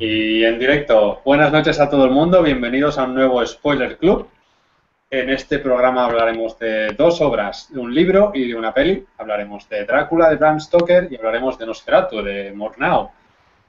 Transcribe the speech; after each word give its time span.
Y 0.00 0.44
en 0.44 0.60
directo, 0.60 1.20
buenas 1.24 1.50
noches 1.50 1.80
a 1.80 1.90
todo 1.90 2.04
el 2.04 2.12
mundo, 2.12 2.40
bienvenidos 2.40 2.98
a 2.98 3.02
un 3.02 3.16
nuevo 3.16 3.44
Spoiler 3.44 3.98
Club. 3.98 4.28
En 5.10 5.28
este 5.28 5.58
programa 5.58 6.04
hablaremos 6.04 6.56
de 6.56 6.92
dos 6.96 7.20
obras, 7.20 7.66
de 7.72 7.80
un 7.80 7.92
libro 7.92 8.30
y 8.32 8.46
de 8.46 8.54
una 8.54 8.72
peli. 8.72 9.04
Hablaremos 9.16 9.68
de 9.68 9.84
Drácula 9.84 10.30
de 10.30 10.36
Bram 10.36 10.60
Stoker 10.60 11.08
y 11.10 11.16
hablaremos 11.16 11.58
de 11.58 11.66
Nosferatu 11.66 12.22
de 12.22 12.52
Mornau. 12.52 13.10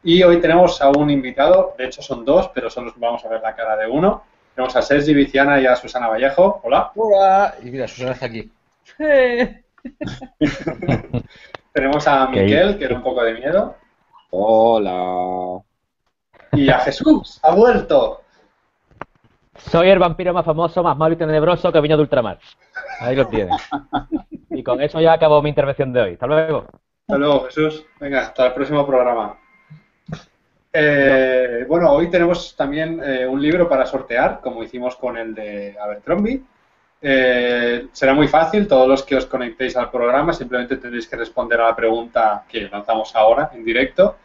Y 0.04 0.22
hoy 0.22 0.40
tenemos 0.40 0.80
a 0.84 0.90
un 0.90 1.10
invitado, 1.10 1.74
de 1.80 1.86
hecho 1.86 2.04
son 2.04 2.24
dos, 2.24 2.52
pero 2.54 2.70
solo 2.70 2.94
vamos 2.98 3.26
a 3.26 3.30
ver 3.30 3.42
la 3.42 3.56
cara 3.56 3.76
de 3.76 3.88
uno. 3.88 4.22
Tenemos 4.54 4.76
a 4.76 4.84
Sergi 4.84 5.16
Viciana 5.16 5.60
y 5.60 5.66
a 5.66 5.76
Susana 5.76 6.10
Vallejo. 6.10 6.62
Hola. 6.64 6.92
Hola. 6.94 7.56
Y 7.64 7.72
mira, 7.72 7.88
Susana 7.88 8.12
está 8.12 8.28
aquí. 8.28 8.52
tenemos 11.74 12.08
a 12.08 12.28
Miquel, 12.28 12.78
que 12.78 12.86
era 12.86 12.96
un 12.96 13.02
poco 13.02 13.24
de 13.24 13.34
miedo. 13.34 13.76
Hola. 14.30 15.64
Y 16.54 16.70
a 16.70 16.80
Jesús, 16.80 17.40
ha 17.44 17.54
vuelto. 17.54 18.22
Soy 19.56 19.90
el 19.90 20.00
vampiro 20.00 20.34
más 20.34 20.46
famoso, 20.46 20.82
más 20.82 20.98
malo 20.98 21.14
y 21.14 21.18
tenebroso 21.18 21.72
que 21.72 21.82
vino 21.82 21.98
de 21.98 22.04
ultramar. 22.04 22.40
Ahí 23.00 23.16
lo 23.16 23.28
tienes. 23.28 23.62
Y 24.50 24.64
con 24.64 24.82
eso 24.82 25.00
ya 25.00 25.14
acabo 25.14 25.42
mi 25.42 25.50
intervención 25.50 25.94
de 25.94 26.02
hoy. 26.02 26.14
Hasta 26.14 26.28
luego. 26.28 26.66
Hasta 27.02 27.18
luego, 27.18 27.46
Jesús. 27.46 27.86
Venga, 28.00 28.22
hasta 28.22 28.48
el 28.48 28.54
próximo 28.54 28.86
programa. 28.86 29.38
Eh, 30.72 31.66
bueno, 31.68 31.92
hoy 31.92 32.10
tenemos 32.10 32.56
también 32.56 33.02
eh, 33.04 33.26
un 33.26 33.42
libro 33.42 33.68
para 33.68 33.86
sortear, 33.86 34.40
como 34.42 34.64
hicimos 34.64 34.96
con 34.96 35.18
el 35.18 35.34
de 35.34 35.76
Abercrombie. 35.80 36.42
Eh, 37.02 37.88
será 37.92 38.14
muy 38.14 38.28
fácil, 38.28 38.68
todos 38.68 38.88
los 38.88 39.04
que 39.04 39.16
os 39.16 39.26
conectéis 39.26 39.76
al 39.78 39.90
programa 39.90 40.34
simplemente 40.34 40.78
tendréis 40.78 41.08
que 41.08 41.16
responder 41.16 41.60
a 41.62 41.70
la 41.70 41.76
pregunta 41.76 42.44
que 42.48 42.70
lanzamos 42.70 43.16
ahora 43.16 43.52
en 43.54 43.64
directo. 43.64 44.16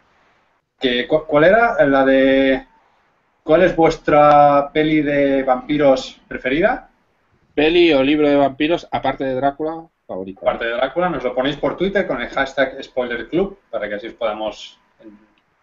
Que, 0.79 1.07
¿Cuál 1.07 1.43
era 1.43 1.85
la 1.85 2.05
de 2.05 2.65
cuál 3.43 3.63
es 3.63 3.75
vuestra 3.75 4.71
peli 4.73 5.01
de 5.01 5.43
vampiros 5.43 6.19
preferida? 6.27 6.89
Peli 7.53 7.93
o 7.93 8.03
libro 8.03 8.27
de 8.27 8.35
vampiros, 8.35 8.87
aparte 8.91 9.23
de 9.23 9.35
Drácula, 9.35 9.87
favorita. 10.05 10.41
Aparte 10.41 10.65
de 10.65 10.71
Drácula, 10.71 11.09
nos 11.09 11.23
lo 11.23 11.33
ponéis 11.33 11.55
por 11.55 11.77
Twitter 11.77 12.05
con 12.05 12.21
el 12.21 12.27
hashtag 12.29 12.83
SpoilerClub 12.83 13.59
para 13.69 13.87
que 13.87 13.95
así 13.95 14.07
os 14.07 14.13
podamos 14.13 14.77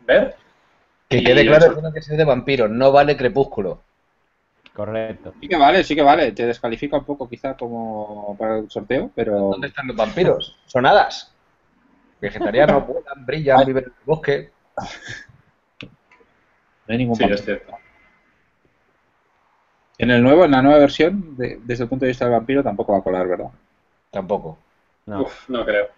ver. 0.01 0.37
Que 1.09 1.23
quede 1.23 1.45
claro 1.45 1.75
que 1.75 1.93
que 1.93 2.03
ser 2.03 2.17
de 2.17 2.25
vampiros, 2.25 2.71
no 2.71 2.91
vale 2.91 3.17
Crepúsculo. 3.17 3.83
Correcto. 4.73 5.35
Sí 5.41 5.49
que 5.49 5.57
vale, 5.57 5.85
sí 5.85 5.95
que 5.95 6.03
vale. 6.03 6.33
Te 6.33 6.47
descalifica 6.47 6.97
un 6.97 7.05
poco 7.05 7.29
quizá 7.29 7.57
como 7.57 8.35
para 8.39 8.59
el 8.59 8.71
sorteo, 8.71 9.11
pero... 9.15 9.39
¿Dónde 9.39 9.67
están 9.67 9.87
los 9.87 9.97
vampiros? 9.97 10.57
Son 10.67 10.87
hadas. 10.87 11.31
Vegetarianos, 12.21 12.87
vuelan, 12.87 13.27
brillan, 13.27 13.67
viven 13.67 13.85
en 13.85 13.91
el 13.91 14.05
bosque. 14.07 14.51
No 15.81 15.89
hay 16.89 16.99
ningún 16.99 17.17
Sí, 17.17 17.25
es 17.25 17.45
cierto. 17.45 17.73
En 19.99 20.11
el 20.11 20.23
nuevo, 20.23 20.45
en 20.45 20.51
la 20.51 20.63
nueva 20.63 20.79
versión, 20.79 21.37
de- 21.37 21.61
desde 21.63 21.85
el 21.85 21.89
punto 21.89 22.05
de 22.05 22.09
vista 22.11 22.25
del 22.25 22.33
vampiro, 22.35 22.63
tampoco 22.63 22.93
va 22.93 22.99
a 22.99 23.03
colar, 23.03 23.29
¿verdad? 23.29 23.51
Tampoco. 24.11 24.59
No. 25.07 25.23
Uf, 25.23 25.49
no 25.49 25.65
creo. 25.65 25.89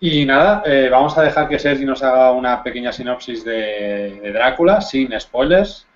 Y 0.00 0.24
nada, 0.24 0.62
eh, 0.66 0.88
vamos 0.90 1.16
a 1.18 1.22
dejar 1.22 1.48
que 1.48 1.58
Sergi 1.58 1.84
nos 1.84 2.02
haga 2.02 2.32
una 2.32 2.62
pequeña 2.62 2.92
sinopsis 2.92 3.44
de, 3.44 4.20
de 4.22 4.32
Drácula, 4.32 4.80
sin 4.80 5.18
spoilers. 5.18 5.86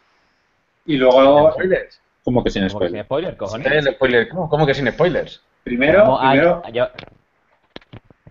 Y 0.86 0.96
luego, 0.96 1.52
¿Spoilers? 1.52 2.00
Como 2.24 2.44
que 2.44 2.50
sin 2.50 2.68
Como 2.68 2.80
que 2.80 2.88
sin 2.88 3.00
spoiler. 3.00 3.04
spoiler, 3.04 3.36
cojones. 3.36 3.72
El 3.72 3.94
spoiler. 3.94 4.28
¿Cómo, 4.28 4.48
cómo 4.48 4.66
que 4.66 4.74
sin 4.74 4.90
spoilers? 4.90 5.42
primero, 5.64 5.98
Llevamos 6.20 6.20
primero 6.20 6.62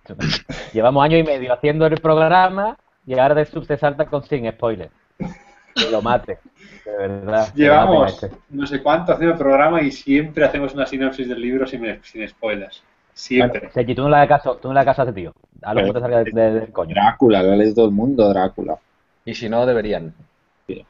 Llevamos 0.74 1.04
año 1.04 1.18
y 1.18 1.24
medio 1.24 1.54
haciendo 1.54 1.86
el 1.86 2.00
programa 2.00 2.78
y 3.08 3.18
ahora 3.18 3.34
de 3.34 3.46
sub 3.46 3.66
te 3.66 3.78
salta 3.78 4.06
con 4.06 4.24
sin 4.24 4.48
spoiler. 4.52 4.92
Que 5.18 5.90
lo 5.92 6.02
mate. 6.04 6.38
De 6.86 6.92
verdad. 6.98 7.48
llevamos 7.56 8.14
este. 8.24 8.36
no 8.50 8.66
sé 8.68 8.82
cuánto 8.84 9.14
haciendo 9.14 9.34
el 9.34 9.40
programa 9.40 9.82
y 9.82 9.92
siempre 9.92 10.46
hacemos 10.46 10.74
una 10.74 10.86
sinopsis 10.86 11.28
del 11.28 11.42
libro 11.42 11.66
sin, 11.66 12.00
sin 12.04 12.28
spoilers. 12.28 12.84
Siempre. 13.14 13.72
Sergi, 13.72 13.96
tú 13.96 14.04
no 14.04 14.10
le 14.10 14.18
hagas 14.18 14.42
caso, 14.44 14.58
tú 14.58 14.68
no 14.68 14.74
le 14.76 14.82
hagas 14.82 14.96
caso 14.96 15.02
a 15.02 15.06
ese 15.12 15.14
tío. 15.14 15.34
A 15.64 15.74
lo 15.74 15.86
que 15.86 15.94
te 15.94 16.00
salga 16.00 16.24
de- 16.24 16.32
de- 16.32 16.52
del 16.60 16.72
coño. 16.72 16.94
Drácula, 16.94 17.42
lo 17.42 17.54
ha 17.54 17.56
leído 17.56 17.74
todo 17.76 17.86
el 17.86 17.92
mundo, 17.92 18.30
Drácula. 18.30 18.78
Y 19.26 19.34
si 19.34 19.50
no, 19.50 19.66
deberían. 19.66 20.14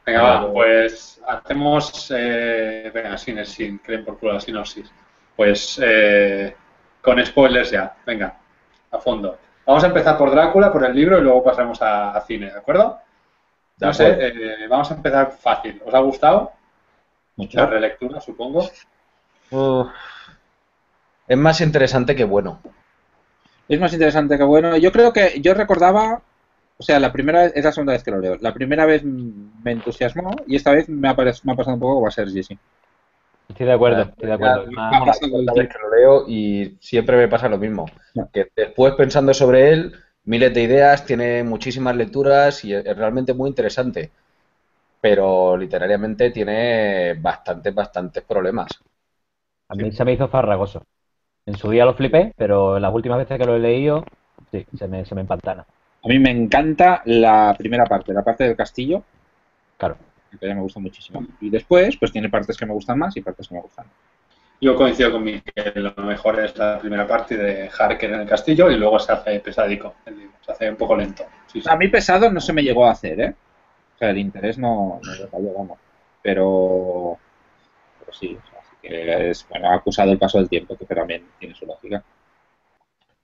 Venga, 0.04 0.22
va, 0.22 0.52
pues 0.52 1.22
hacemos. 1.26 2.12
Eh, 2.14 2.90
venga, 2.92 3.16
sin, 3.16 3.44
sin, 3.46 3.78
creen 3.78 4.04
por 4.04 4.18
culo 4.18 4.34
la 4.34 4.40
sinopsis. 4.40 4.90
Pues 5.36 5.80
eh, 5.82 6.54
con 7.00 7.24
spoilers 7.24 7.70
ya, 7.70 7.94
venga, 8.04 8.36
a 8.90 8.98
fondo. 8.98 9.38
Vamos 9.68 9.84
a 9.84 9.88
empezar 9.88 10.16
por 10.16 10.30
Drácula, 10.30 10.72
por 10.72 10.82
el 10.82 10.96
libro 10.96 11.18
y 11.18 11.20
luego 11.20 11.44
pasamos 11.44 11.82
a, 11.82 12.12
a 12.12 12.20
cine, 12.22 12.46
¿de 12.46 12.56
acuerdo? 12.56 13.00
De 13.76 13.86
No 13.86 13.92
sé, 13.92 14.16
eh, 14.18 14.66
vamos 14.66 14.90
a 14.90 14.94
empezar 14.94 15.30
fácil. 15.30 15.82
¿Os 15.84 15.92
ha 15.92 15.98
gustado? 15.98 16.52
Mucho. 17.36 17.58
La 17.58 17.66
relectura, 17.66 18.18
supongo. 18.18 18.66
Es 21.28 21.36
más 21.36 21.60
interesante 21.60 22.16
que 22.16 22.24
bueno. 22.24 22.62
Es 23.68 23.78
más 23.78 23.92
interesante 23.92 24.38
que 24.38 24.44
bueno. 24.44 24.74
Yo 24.78 24.90
creo 24.90 25.12
que 25.12 25.38
yo 25.42 25.52
recordaba, 25.52 26.22
o 26.78 26.82
sea, 26.82 26.98
la 26.98 27.12
primera 27.12 27.42
vez, 27.42 27.52
es 27.54 27.62
la 27.62 27.72
segunda 27.72 27.92
vez 27.92 28.02
que 28.02 28.10
lo 28.10 28.20
leo. 28.20 28.38
La 28.40 28.54
primera 28.54 28.86
vez 28.86 29.04
me 29.04 29.72
entusiasmó 29.72 30.34
y 30.46 30.56
esta 30.56 30.72
vez 30.72 30.88
me 30.88 31.10
ha, 31.10 31.14
me 31.14 31.52
ha 31.52 31.56
pasado 31.56 31.74
un 31.74 31.80
poco 31.80 31.92
como 31.92 32.02
va 32.04 32.08
a 32.08 32.12
ser 32.12 32.30
Jesse. 32.30 32.56
Estoy 33.48 33.66
de 33.66 33.72
acuerdo, 33.72 34.02
estoy 34.02 34.28
de 34.28 34.34
acuerdo. 34.34 34.66
Más- 34.72 35.18
segunda 35.18 35.52
vez 35.54 35.68
que 35.68 35.78
lo 35.78 35.96
leo 35.96 36.24
y 36.28 36.76
siempre 36.80 37.16
me 37.16 37.28
pasa 37.28 37.48
lo 37.48 37.58
mismo. 37.58 37.86
Que 38.32 38.48
después 38.54 38.94
pensando 38.94 39.32
sobre 39.32 39.72
él, 39.72 39.92
miles 40.24 40.52
de 40.54 40.62
ideas, 40.62 41.04
tiene 41.04 41.42
muchísimas 41.42 41.96
lecturas 41.96 42.64
y 42.64 42.74
es 42.74 42.84
es 42.84 42.96
realmente 42.96 43.34
muy 43.34 43.48
interesante. 43.48 44.10
Pero 45.00 45.56
literariamente 45.56 46.30
tiene 46.30 47.14
bastantes, 47.14 47.74
bastantes 47.74 48.22
problemas. 48.24 48.68
A 49.68 49.74
mí 49.74 49.92
se 49.92 50.04
me 50.04 50.12
hizo 50.12 50.28
farragoso. 50.28 50.82
En 51.46 51.56
su 51.56 51.70
día 51.70 51.84
lo 51.84 51.94
flipé, 51.94 52.32
pero 52.36 52.78
las 52.78 52.92
últimas 52.92 53.18
veces 53.18 53.38
que 53.38 53.44
lo 53.46 53.56
he 53.56 53.58
leído, 53.58 54.04
sí, 54.52 54.66
se 54.76 54.88
me, 54.88 55.04
se 55.04 55.14
me 55.14 55.22
empantana. 55.22 55.64
A 56.04 56.08
mí 56.08 56.18
me 56.18 56.30
encanta 56.30 57.02
la 57.06 57.54
primera 57.56 57.84
parte, 57.84 58.12
la 58.12 58.22
parte 58.22 58.44
del 58.44 58.56
castillo, 58.56 59.02
Claro. 59.78 59.96
Que 60.36 60.46
ya 60.46 60.54
me 60.54 60.60
gusta 60.60 60.80
muchísimo. 60.80 61.26
Y 61.40 61.50
después, 61.50 61.96
pues 61.96 62.12
tiene 62.12 62.28
partes 62.28 62.56
que 62.56 62.66
me 62.66 62.72
gustan 62.72 62.98
más 62.98 63.16
y 63.16 63.22
partes 63.22 63.48
que 63.48 63.54
me 63.54 63.60
gustan. 63.60 63.86
Yo 64.60 64.74
coincido 64.74 65.12
con 65.12 65.22
mi 65.22 65.40
que 65.40 65.72
lo 65.76 65.94
mejor 66.02 66.40
es 66.40 66.56
la 66.58 66.78
primera 66.78 67.06
parte 67.06 67.36
de 67.36 67.70
Harker 67.70 68.12
en 68.12 68.20
el 68.22 68.28
castillo 68.28 68.70
y 68.70 68.76
luego 68.76 68.98
se 68.98 69.12
hace 69.12 69.38
pesadico 69.38 69.94
el 70.04 70.18
libro, 70.18 70.34
se 70.44 70.52
hace 70.52 70.68
un 70.68 70.76
poco 70.76 70.96
lento. 70.96 71.24
Sí, 71.46 71.60
sí. 71.60 71.68
A 71.70 71.76
mí 71.76 71.86
pesado 71.88 72.30
no 72.30 72.40
se 72.40 72.52
me 72.52 72.62
llegó 72.62 72.86
a 72.86 72.90
hacer, 72.90 73.20
¿eh? 73.20 73.34
O 73.94 73.98
sea, 73.98 74.10
el 74.10 74.18
interés 74.18 74.58
no, 74.58 75.00
no 75.02 75.12
me 75.12 75.28
cayó, 75.28 75.54
vamos. 75.56 75.78
Pero, 76.22 77.16
pero 78.00 78.12
sí, 78.12 78.36
o 78.36 78.50
sea, 78.50 78.60
sí 78.62 78.76
que 78.82 79.30
es, 79.30 79.46
bueno, 79.48 79.70
ha 79.70 79.76
acusado 79.76 80.10
el 80.10 80.18
paso 80.18 80.38
del 80.38 80.48
tiempo, 80.48 80.76
que 80.76 80.84
también 80.86 81.24
tiene 81.38 81.54
su 81.54 81.64
lógica. 81.64 82.02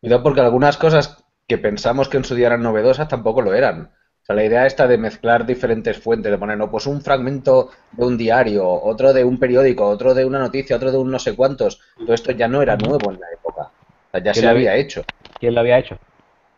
Cuidado 0.01 0.23
porque 0.23 0.41
algunas 0.41 0.77
cosas 0.77 1.25
que 1.49 1.59
pensamos 1.59 2.09
que 2.09 2.17
en 2.17 2.25
su 2.25 2.35
día 2.35 2.47
eran 2.47 2.63
novedosas 2.63 3.09
tampoco 3.09 3.43
lo 3.43 3.55
eran. 3.55 3.91
O 4.25 4.27
sea, 4.27 4.37
la 4.37 4.45
idea 4.47 4.67
esta 4.67 4.87
de 4.87 4.97
mezclar 4.97 5.45
diferentes 5.45 5.99
fuentes, 5.99 6.33
de 6.33 6.39
poner, 6.39 6.57
no, 6.57 6.71
pues 6.71 6.87
un 6.87 7.03
fragmento 7.03 7.69
de 7.93 8.07
un 8.07 8.17
diario, 8.17 8.67
otro 8.67 9.13
de 9.13 9.23
un 9.23 9.39
periódico, 9.39 9.87
otro 9.87 10.15
de 10.15 10.25
una 10.25 10.39
noticia, 10.39 10.77
otro 10.77 10.91
de 10.91 10.97
un 10.97 11.11
no 11.11 11.19
sé 11.19 11.37
cuántos. 11.37 11.79
Todo 11.95 12.15
esto 12.15 12.33
ya 12.33 12.49
no 12.49 12.63
era 12.63 12.75
nuevo 12.75 13.11
en 13.11 13.21
la 13.21 13.27
época. 13.31 13.65
O 13.65 14.11
sea, 14.13 14.23
ya 14.23 14.33
¿Qué 14.33 14.41
se 14.41 14.47
lo 14.47 14.53
había 14.53 14.77
hecho. 14.77 15.05
¿Quién 15.39 15.55
lo 15.55 15.61
había 15.61 15.79
hecho? 15.79 15.99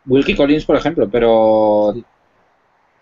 Wilkie 0.05 0.37
Collins, 0.37 0.63
por 0.65 0.77
ejemplo, 0.77 1.09
pero 1.09 1.93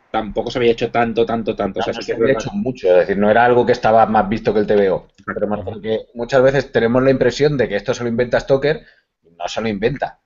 tampoco 0.10 0.50
se 0.50 0.58
había 0.58 0.72
hecho 0.72 0.90
tanto, 0.90 1.28
tanto, 1.28 1.56
tanto. 1.56 1.80
O 1.80 1.84
sea, 1.84 1.94
No 1.94 2.02
sí 2.02 2.08
se 2.08 2.14
había 2.16 2.34
hecho 2.34 2.50
mucho, 2.54 2.88
es 2.88 2.96
decir, 2.96 3.18
no 3.18 3.30
era 3.30 3.46
algo 3.46 3.68
que 3.68 3.74
estaba 3.74 4.06
más 4.08 4.28
visto 4.28 4.52
que 4.52 4.62
el 4.62 4.68
TVO. 4.68 5.08
Pero 5.26 5.48
más 5.48 5.64
porque 5.64 6.08
muchas 6.16 6.42
veces 6.42 6.72
tenemos 6.72 7.04
la 7.04 7.12
impresión 7.12 7.56
de 7.56 7.68
que 7.68 7.76
esto 7.76 7.94
se 7.94 8.02
lo 8.02 8.10
inventa 8.10 8.40
Stoker 8.40 8.84
y 9.22 9.30
no 9.30 9.48
se 9.48 9.62
lo 9.62 9.68
inventa. 9.68 10.20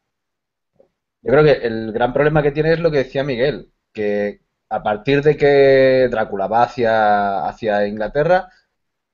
Yo 1.21 1.31
creo 1.31 1.43
que 1.43 1.67
el 1.67 1.91
gran 1.91 2.13
problema 2.13 2.41
que 2.41 2.51
tiene 2.51 2.71
es 2.71 2.79
lo 2.79 2.91
que 2.91 2.99
decía 2.99 3.23
Miguel, 3.23 3.71
que 3.93 4.41
a 4.69 4.83
partir 4.83 5.21
de 5.23 5.37
que 5.37 6.07
Drácula 6.11 6.47
va 6.47 6.63
hacia, 6.63 7.47
hacia 7.47 7.87
Inglaterra, 7.87 8.49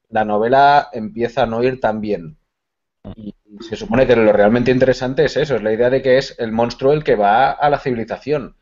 la 0.10 0.26
novela 0.26 0.90
empieza 0.94 1.44
a 1.44 1.46
no 1.46 1.64
ir 1.64 1.80
tan 1.80 2.02
bien. 2.02 2.38
Y 3.16 3.36
se 3.62 3.76
supone 3.76 4.08
que 4.08 4.16
lo 4.16 4.32
realmente 4.34 4.72
interesante 4.72 5.26
es 5.26 5.38
eso, 5.38 5.56
es 5.56 5.64
la 5.64 5.74
idea 5.74 5.90
de 5.90 6.02
que 6.02 6.18
es 6.18 6.36
el 6.40 6.52
monstruo 6.52 6.94
el 6.94 7.04
que 7.04 7.16
va 7.16 7.52
a 7.52 7.70
la 7.70 7.80
civilización. 7.80 8.56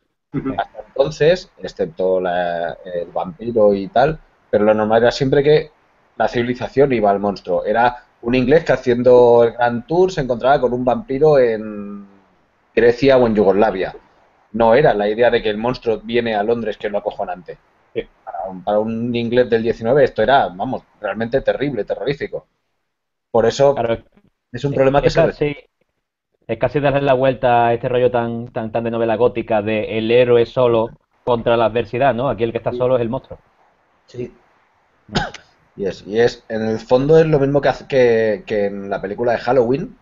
Hasta 0.57 0.79
entonces, 0.87 1.51
excepto 1.57 2.19
la- 2.21 2.77
el 2.85 3.07
vampiro 3.11 3.73
y 3.73 3.87
tal, 3.89 4.19
pero 4.49 4.65
lo 4.65 4.73
normal 4.73 5.03
era 5.03 5.11
siempre 5.11 5.43
que 5.43 5.71
la 6.17 6.27
civilización 6.27 6.93
iba 6.93 7.11
al 7.11 7.19
monstruo. 7.19 7.65
Era 7.65 8.05
un 8.21 8.35
inglés 8.35 8.63
que 8.65 8.73
haciendo 8.73 9.43
el 9.43 9.53
Grand 9.53 9.85
Tour 9.87 10.11
se 10.11 10.21
encontraba 10.21 10.61
con 10.61 10.73
un 10.73 10.85
vampiro 10.85 11.39
en 11.39 12.07
Grecia 12.75 13.17
o 13.17 13.27
en 13.27 13.35
Yugoslavia. 13.35 13.95
No 14.53 14.73
era 14.75 14.93
la 14.93 15.09
idea 15.09 15.29
de 15.31 15.41
que 15.43 15.49
el 15.49 15.57
monstruo 15.57 15.99
viene 16.01 16.35
a 16.35 16.43
Londres, 16.43 16.77
que 16.77 16.87
es 16.87 16.93
lo 16.93 16.99
acojonante. 16.99 17.59
Sí. 17.93 18.07
Para 18.23 18.49
un, 18.49 18.63
para 18.63 18.79
un 18.79 19.15
inglés 19.15 19.49
del 19.49 19.63
19 19.63 20.03
esto 20.05 20.23
era, 20.23 20.47
vamos, 20.49 20.83
realmente 21.01 21.41
terrible, 21.41 21.85
terrorífico. 21.85 22.47
Por 23.31 23.45
eso 23.47 23.69
Claro, 23.75 24.03
es 24.51 24.63
un 24.65 24.73
problema 24.73 25.01
que 25.03 25.09
es 25.09 25.11
se... 25.11 25.21
casi, 25.21 25.55
es 26.47 26.57
casi 26.59 26.79
darle 26.79 27.01
la 27.01 27.13
vuelta 27.15 27.67
a 27.67 27.73
este 27.73 27.89
rollo 27.89 28.11
tan, 28.11 28.47
tan, 28.53 28.71
tan 28.71 28.83
de 28.85 28.91
novela 28.91 29.15
gótica 29.17 29.61
de 29.61 29.97
el 29.97 30.11
héroe 30.11 30.45
solo 30.45 30.97
contra 31.23 31.57
la 31.57 31.65
adversidad, 31.65 32.13
¿no? 32.15 32.29
Aquí 32.29 32.43
el 32.43 32.51
que 32.53 32.59
está 32.59 32.73
solo 32.73 32.95
es 32.95 33.01
el 33.01 33.09
monstruo. 33.09 33.41
Sí. 34.07 34.33
Y 35.75 35.85
es, 35.85 36.03
y 36.05 36.19
es, 36.19 36.43
en 36.49 36.61
el 36.63 36.79
fondo 36.79 37.17
es 37.17 37.25
lo 37.25 37.39
mismo 37.39 37.61
que, 37.61 37.69
hace- 37.69 37.87
que, 37.87 38.43
que 38.45 38.65
en 38.67 38.89
la 38.89 39.01
película 39.01 39.31
de 39.33 39.39
Halloween. 39.39 39.97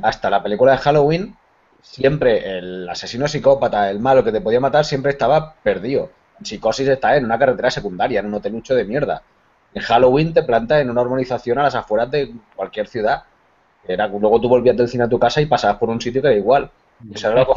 Hasta 0.00 0.30
la 0.30 0.42
película 0.42 0.72
de 0.72 0.78
Halloween, 0.78 1.36
siempre 1.82 2.58
el 2.58 2.88
asesino 2.88 3.28
psicópata, 3.28 3.90
el 3.90 4.00
malo 4.00 4.24
que 4.24 4.32
te 4.32 4.40
podía 4.40 4.60
matar, 4.60 4.84
siempre 4.84 5.12
estaba 5.12 5.54
perdido. 5.62 6.10
Psicosis 6.42 6.88
está 6.88 7.16
en 7.16 7.24
una 7.26 7.38
carretera 7.38 7.70
secundaria, 7.70 8.20
en 8.20 8.26
un 8.26 8.34
hotelucho 8.34 8.74
de 8.74 8.84
mierda. 8.84 9.22
En 9.74 9.82
Halloween 9.82 10.32
te 10.32 10.42
planta 10.42 10.80
en 10.80 10.90
una 10.90 11.02
urbanización 11.02 11.58
a 11.58 11.64
las 11.64 11.74
afueras 11.74 12.10
de 12.10 12.32
cualquier 12.56 12.88
ciudad. 12.88 13.24
Era, 13.86 14.06
luego 14.06 14.40
tú 14.40 14.48
volvías 14.48 14.76
del 14.76 14.88
cine 14.88 15.04
a 15.04 15.08
tu 15.08 15.18
casa 15.18 15.40
y 15.40 15.46
pasabas 15.46 15.76
por 15.78 15.90
un 15.90 16.00
sitio 16.00 16.22
que 16.22 16.28
era 16.28 16.36
igual. 16.36 16.70
Eso 17.12 17.30
era 17.30 17.44
lo. 17.44 17.54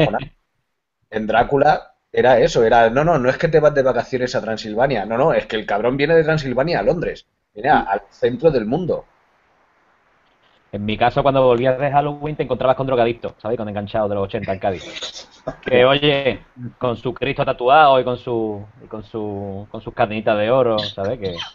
En 1.10 1.28
Drácula 1.28 1.94
era 2.12 2.40
eso, 2.40 2.64
era, 2.64 2.90
no, 2.90 3.04
no, 3.04 3.20
no 3.20 3.30
es 3.30 3.38
que 3.38 3.48
te 3.50 3.60
vas 3.60 3.74
de 3.74 3.84
vacaciones 3.84 4.36
a 4.36 4.42
Transilvania, 4.42 5.06
no, 5.06 5.18
no, 5.18 5.34
es 5.34 5.46
que 5.48 5.58
el 5.58 5.66
cabrón 5.66 5.98
viene 5.98 6.16
de 6.16 6.24
Transilvania 6.24 6.80
a 6.80 6.84
Londres, 6.84 7.26
viene 7.54 7.70
al 7.70 8.04
centro 8.10 8.52
del 8.52 8.66
mundo. 8.66 9.06
En 10.76 10.86
mi 10.86 10.98
caso, 10.98 11.24
cuando 11.24 11.44
volvías 11.44 11.80
de 11.80 11.92
Halloween, 11.92 12.36
te 12.36 12.44
encontrabas 12.44 12.76
con 12.78 12.88
drogadictos, 12.88 13.36
¿sabes? 13.42 13.58
Con 13.58 13.70
enganchados 13.70 14.10
de 14.10 14.16
los 14.16 14.26
80 14.26 14.54
en 14.54 14.60
Cádiz. 14.60 14.84
Que, 15.62 15.86
oye, 15.86 16.48
con 16.78 16.98
su 16.98 17.14
Cristo 17.14 17.46
tatuado 17.46 18.00
y 18.00 18.04
con 18.06 18.18
su 18.18 18.68
y 18.84 18.88
con 18.88 19.04
su 19.04 19.68
con 19.72 19.82
sus 19.82 19.94
cadenitas 19.94 20.38
de 20.40 20.52
oro, 20.52 20.92
¿sabes? 20.92 21.20
Que, 21.20 21.46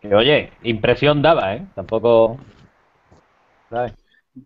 que, 0.00 0.14
oye, 0.14 0.58
impresión 0.62 1.22
daba, 1.22 1.54
¿eh? 1.56 1.68
Tampoco, 1.74 2.38
¿sabes? 3.68 3.94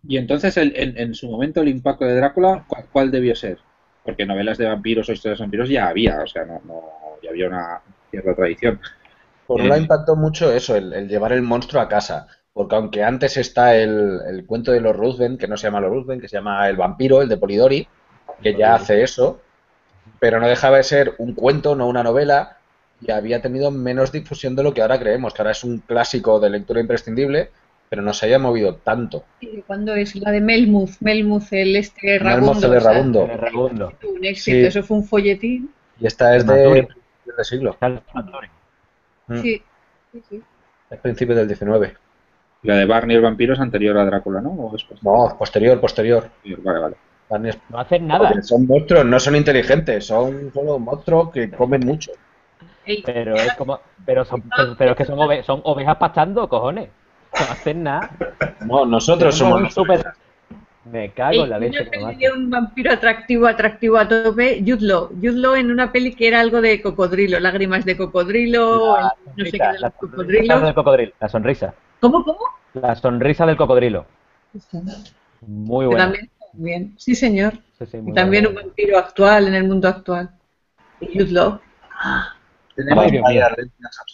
Y 0.06 0.16
entonces, 0.16 0.56
el- 0.56 0.74
en, 0.76 0.98
en 0.98 1.14
su 1.14 1.30
momento, 1.30 1.60
el 1.62 1.68
impacto 1.68 2.04
de 2.04 2.16
Drácula, 2.16 2.64
¿cuál, 2.68 2.86
cuál 2.90 3.10
debió 3.10 3.34
ser? 3.34 3.58
Porque 4.02 4.26
novelas 4.26 4.58
de 4.58 4.66
vampiros 4.66 5.08
o 5.08 5.12
historias 5.12 5.38
de 5.38 5.44
vampiros 5.44 5.68
ya 5.68 5.88
había, 5.88 6.22
o 6.22 6.26
sea, 6.26 6.44
no, 6.44 6.60
no 6.64 6.82
ya 7.22 7.30
había 7.30 7.48
una 7.48 7.82
cierta 8.10 8.34
tradición. 8.34 8.80
Por 9.46 9.62
un 9.62 9.68
lado 9.70 9.82
impactó 9.82 10.16
mucho 10.16 10.52
eso, 10.52 10.76
el, 10.76 10.92
el 10.94 11.08
llevar 11.08 11.32
el 11.32 11.42
monstruo 11.42 11.82
a 11.82 11.88
casa. 11.88 12.28
Porque 12.54 12.76
aunque 12.76 13.02
antes 13.02 13.36
está 13.36 13.76
el, 13.76 14.20
el 14.28 14.46
cuento 14.46 14.70
de 14.72 14.80
los 14.80 14.96
Ruthven, 14.96 15.36
que 15.36 15.48
no 15.48 15.56
se 15.56 15.66
llama 15.66 15.80
los 15.80 15.90
Ruthven, 15.90 16.20
que 16.20 16.28
se 16.28 16.36
llama 16.36 16.68
El 16.68 16.76
vampiro, 16.76 17.20
el 17.20 17.28
de 17.28 17.36
Polidori, 17.36 17.86
que 18.42 18.54
ya 18.54 18.76
hace 18.76 19.02
eso, 19.02 19.40
pero 20.20 20.38
no 20.40 20.46
dejaba 20.48 20.76
de 20.78 20.84
ser 20.84 21.14
un 21.18 21.34
cuento, 21.34 21.74
no 21.74 21.88
una 21.88 22.04
novela, 22.04 22.58
y 23.00 23.10
había 23.10 23.42
tenido 23.42 23.70
menos 23.72 24.12
difusión 24.12 24.54
de 24.54 24.62
lo 24.62 24.72
que 24.72 24.82
ahora 24.82 25.00
creemos, 25.00 25.34
que 25.34 25.42
ahora 25.42 25.50
es 25.50 25.64
un 25.64 25.78
clásico 25.78 26.38
de 26.38 26.50
lectura 26.50 26.80
imprescindible, 26.80 27.50
pero 27.90 28.02
no 28.02 28.12
se 28.14 28.26
haya 28.26 28.38
movido 28.38 28.76
tanto. 28.76 29.24
¿Y 29.40 29.60
¿Cuándo 29.62 29.94
es 29.94 30.14
la 30.14 30.30
de 30.30 30.40
Melmuth? 30.40 30.92
Melmuth, 31.00 31.52
el 31.52 31.74
este 31.76 32.20
Melmoth 32.20 32.62
Ragundo. 32.62 32.66
el 32.72 32.76
o 32.76 32.80
sea, 32.80 32.92
Ragundo. 32.92 33.28
El 33.30 33.38
Ragundo. 33.38 33.92
un 34.16 34.24
éxito, 34.24 34.56
Sí. 34.58 34.64
eso 34.66 34.82
fue 34.84 34.96
un 34.98 35.04
folletín. 35.04 35.70
Y 36.00 36.06
esta 36.06 36.34
es 36.36 36.44
Maturi. 36.44 36.82
de, 36.82 37.32
de 37.36 37.44
siglo, 37.44 37.72
Factory. 37.74 38.48
Mm. 39.26 39.38
Sí. 39.42 39.62
sí, 40.12 40.22
sí. 40.30 40.42
es 40.90 41.00
principio 41.00 41.34
del 41.34 41.48
19. 41.48 41.94
La 42.64 42.76
de 42.76 42.84
Barney 42.86 43.16
el 43.16 43.22
vampiro 43.22 43.54
es 43.54 43.60
anterior 43.60 43.96
a 43.98 44.04
Drácula, 44.04 44.40
¿no? 44.40 44.50
¿O 44.50 44.74
es 44.76 44.84
No, 45.02 45.36
posterior, 45.38 45.80
posterior. 45.80 46.28
Vale, 46.62 46.78
vale. 46.80 46.96
Barney 47.28 47.50
es- 47.50 47.58
No 47.68 47.78
hacen 47.78 48.06
nada, 48.06 48.28
Porque 48.28 48.42
son 48.42 48.66
monstruos, 48.66 49.04
no 49.04 49.20
son 49.20 49.36
inteligentes, 49.36 50.06
son 50.06 50.50
solo 50.52 50.78
monstruos 50.78 51.30
que 51.30 51.50
comen 51.50 51.80
mucho. 51.84 52.10
Pero 53.04 53.34
es 53.36 53.54
como, 53.54 53.80
pero 54.04 54.24
son, 54.24 54.42
pero, 54.54 54.74
pero 54.76 54.90
es 54.92 54.96
que 54.96 55.04
son, 55.06 55.18
ove- 55.18 55.42
son 55.42 55.60
ovejas 55.64 55.96
pastando, 55.96 56.48
cojones. 56.48 56.88
No 57.32 57.40
hacen 57.52 57.82
nada. 57.82 58.10
No, 58.66 58.84
nosotros 58.86 59.34
somos 59.34 59.60
un 59.62 59.70
super. 59.70 60.04
Me 60.90 61.10
cago 61.12 61.44
en 61.44 61.50
la 61.50 61.58
leche. 61.58 61.82
mata. 61.98 62.18
de 62.18 62.30
un 62.30 62.50
vampiro 62.50 62.92
atractivo, 62.92 63.46
atractivo 63.46 63.96
a 63.96 64.06
tope. 64.06 64.62
Jude 64.66 64.82
Law 65.22 65.54
en 65.54 65.70
una 65.70 65.90
peli 65.90 66.14
que 66.14 66.28
era 66.28 66.40
algo 66.40 66.60
de 66.60 66.82
cocodrilo, 66.82 67.40
lágrimas 67.40 67.86
de 67.86 67.96
cocodrilo, 67.96 68.96
La 69.00 69.14
no 69.34 69.44
sé 69.46 69.52
qué 69.52 69.66
de 69.66 69.78
la 69.80 69.90
cocodrilo. 69.90 71.12
La 71.18 71.28
sonrisa. 71.28 71.74
¿Cómo, 72.04 72.22
cómo? 72.22 72.38
La 72.74 72.94
sonrisa 72.94 73.46
del 73.46 73.56
cocodrilo. 73.56 74.04
Muy 75.40 75.84
Que 75.84 75.86
buena. 75.86 76.04
también 76.04 76.30
bien. 76.52 76.94
Sí, 76.98 77.14
señor. 77.14 77.54
Sí, 77.78 77.86
sí, 77.86 77.98
Y 78.06 78.12
también 78.12 78.46
un 78.46 78.54
vampiro 78.54 78.98
actual 78.98 79.48
en 79.48 79.54
el 79.54 79.64
mundo 79.64 79.88
actual. 79.88 80.30
Y 81.00 81.06
Jude 81.06 81.32
Law. 81.32 81.60
Tenemos, 82.76 83.06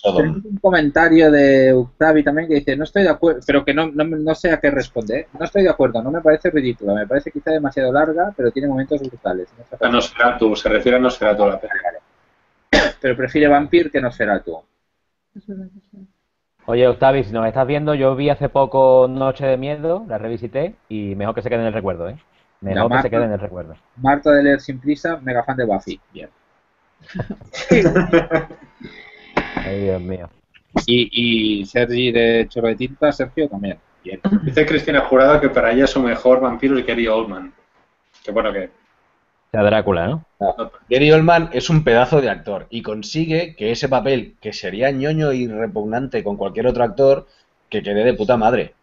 un 0.04 0.58
comentario 0.60 1.32
de 1.32 1.72
Octavi 1.72 2.22
también 2.22 2.46
que 2.46 2.54
dice, 2.54 2.76
no 2.76 2.84
estoy 2.84 3.02
de 3.02 3.08
acuerdo, 3.08 3.40
pero 3.44 3.64
que 3.64 3.72
no, 3.74 3.90
no, 3.90 4.04
no 4.04 4.34
sé 4.34 4.52
a 4.52 4.60
qué 4.60 4.70
responde. 4.70 5.20
¿eh? 5.20 5.28
No 5.36 5.46
estoy 5.46 5.62
de 5.64 5.70
acuerdo, 5.70 6.02
no 6.02 6.10
me 6.10 6.20
parece 6.20 6.50
ridícula, 6.50 6.94
me 6.94 7.06
parece 7.06 7.32
quizá 7.32 7.50
demasiado 7.52 7.90
larga, 7.90 8.32
pero 8.36 8.52
tiene 8.52 8.68
momentos 8.68 9.00
brutales. 9.00 9.48
No 9.58 9.86
A 9.86 9.90
Nosferatu, 9.90 10.54
se 10.54 10.68
refiere 10.68 10.98
a 10.98 11.00
Nosferatu 11.00 11.46
la 11.46 11.58
peli. 11.58 11.72
Pero 13.00 13.16
prefiere 13.16 13.48
Vampir 13.48 13.90
que 13.90 14.00
Nosferatu. 14.00 14.62
Oye, 16.70 16.86
Octavi, 16.86 17.24
si 17.24 17.32
nos 17.32 17.48
estás 17.48 17.66
viendo, 17.66 17.96
yo 17.96 18.14
vi 18.14 18.30
hace 18.30 18.48
poco 18.48 19.08
Noche 19.10 19.44
de 19.44 19.56
Miedo, 19.56 20.04
la 20.06 20.18
revisité 20.18 20.76
y 20.88 21.16
mejor 21.16 21.34
que 21.34 21.42
se 21.42 21.48
quede 21.48 21.62
en 21.62 21.66
el 21.66 21.72
recuerdo, 21.72 22.08
¿eh? 22.08 22.16
Mejor 22.60 22.92
que 22.92 23.02
se 23.02 23.10
quede 23.10 23.24
en 23.24 23.32
el 23.32 23.40
recuerdo. 23.40 23.74
Marta 23.96 24.30
de 24.30 24.44
leer 24.44 24.60
sin 24.60 24.78
prisa, 24.78 25.18
mega 25.20 25.42
fan 25.42 25.56
de 25.56 25.64
Buffy. 25.64 26.00
Bien. 26.12 26.28
Ay, 29.56 29.80
Dios 29.80 30.00
mío. 30.00 30.30
Y, 30.86 31.60
y 31.60 31.66
Sergi 31.66 32.12
de 32.12 32.46
Chorro 32.48 32.68
de 32.68 32.76
Tinta, 32.76 33.10
Sergio 33.10 33.48
también. 33.48 33.76
Bien. 34.04 34.20
Dice 34.44 34.64
Cristina 34.64 35.00
Jurado 35.00 35.40
que 35.40 35.48
para 35.48 35.72
ella 35.72 35.88
su 35.88 36.00
mejor 36.00 36.40
vampiro 36.40 36.78
es 36.78 36.86
Gary 36.86 37.08
Oldman. 37.08 37.52
Que 38.22 38.30
bueno 38.30 38.52
que... 38.52 38.70
Sea, 39.50 39.62
Drácula, 39.62 40.06
¿no? 40.06 40.24
Gary 40.88 41.10
Oldman 41.10 41.50
es 41.52 41.70
un 41.70 41.82
pedazo 41.82 42.20
de 42.20 42.30
actor 42.30 42.66
y 42.70 42.82
consigue 42.82 43.56
que 43.56 43.72
ese 43.72 43.88
papel, 43.88 44.36
que 44.40 44.52
sería 44.52 44.90
ñoño 44.92 45.32
y 45.32 45.48
repugnante 45.48 46.22
con 46.22 46.36
cualquier 46.36 46.68
otro 46.68 46.84
actor, 46.84 47.26
que 47.68 47.82
quede 47.82 48.04
de 48.04 48.14
puta 48.14 48.36
madre. 48.36 48.74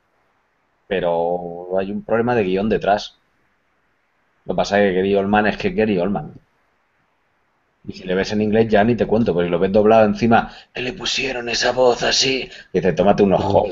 Pero 0.87 1.77
hay 1.79 1.91
un 1.91 2.03
problema 2.03 2.35
de 2.35 2.43
guion 2.43 2.67
detrás. 2.67 3.17
Lo 4.45 4.53
que 4.53 4.57
pasa 4.57 4.81
es 4.81 4.89
que 4.89 4.95
Gary 4.97 5.15
Oldman 5.15 5.47
es 5.47 5.57
que 5.57 5.71
Gary 5.71 5.97
Oldman. 5.97 6.33
Y 7.87 7.93
si 7.93 8.03
le 8.03 8.15
ves 8.15 8.33
en 8.33 8.41
inglés 8.41 8.67
ya 8.67 8.83
ni 8.83 8.95
te 8.95 9.05
cuento, 9.05 9.33
si 9.41 9.49
lo 9.49 9.59
ves 9.59 9.71
doblado 9.71 10.05
encima, 10.05 10.51
que 10.73 10.81
le 10.81 10.91
pusieron 10.91 11.47
esa 11.47 11.71
voz 11.71 12.03
así, 12.03 12.49
dice, 12.73 12.91
tómate 12.91 13.23
unos 13.23 13.41
ojos. 13.41 13.71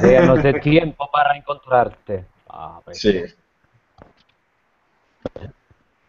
Déjanos 0.00 0.42
de 0.42 0.54
tiempo 0.60 1.10
para 1.12 1.36
encontrarte. 1.36 2.24
Ah, 2.48 2.80
pues. 2.84 3.00
Sí. 3.00 3.24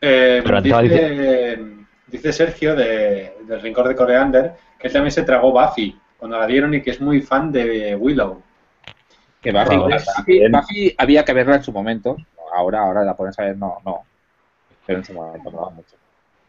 Eh, 0.06 0.42
Pero 0.44 0.58
estaba 0.58 0.82
dice, 0.82 1.60
dice 2.08 2.34
Sergio 2.34 2.76
de, 2.76 3.38
del 3.48 3.62
Rincón 3.62 3.88
de 3.88 3.96
Coreander 3.96 4.52
que 4.78 4.88
él 4.88 4.94
también 4.94 5.12
se 5.12 5.24
tragó 5.24 5.52
Buffy 5.54 5.98
cuando 6.18 6.38
la 6.38 6.46
dieron 6.46 6.74
y 6.74 6.82
que 6.82 6.92
es 6.92 7.00
muy 7.00 7.22
fan 7.22 7.52
de 7.54 7.96
Willow. 7.96 8.42
Que 9.42 9.52
Buffy, 9.54 9.78
Vale, 9.78 9.96
Buffy-. 10.18 10.50
Buffy 10.50 10.96
había 10.98 11.24
que 11.24 11.32
verla 11.34 11.56
en 11.56 11.64
su 11.64 11.72
momento. 11.72 12.18
Ahora, 12.54 12.82
ahora 12.82 13.04
la 13.04 13.16
pones 13.16 13.38
a 13.40 13.44
ver, 13.44 13.58
no, 13.58 13.78
no. 13.86 14.04
Pero 14.86 15.00
en 15.00 15.06
su 15.06 15.14
momento 15.14 15.50
no 15.52 15.70
mucho. 15.72 15.96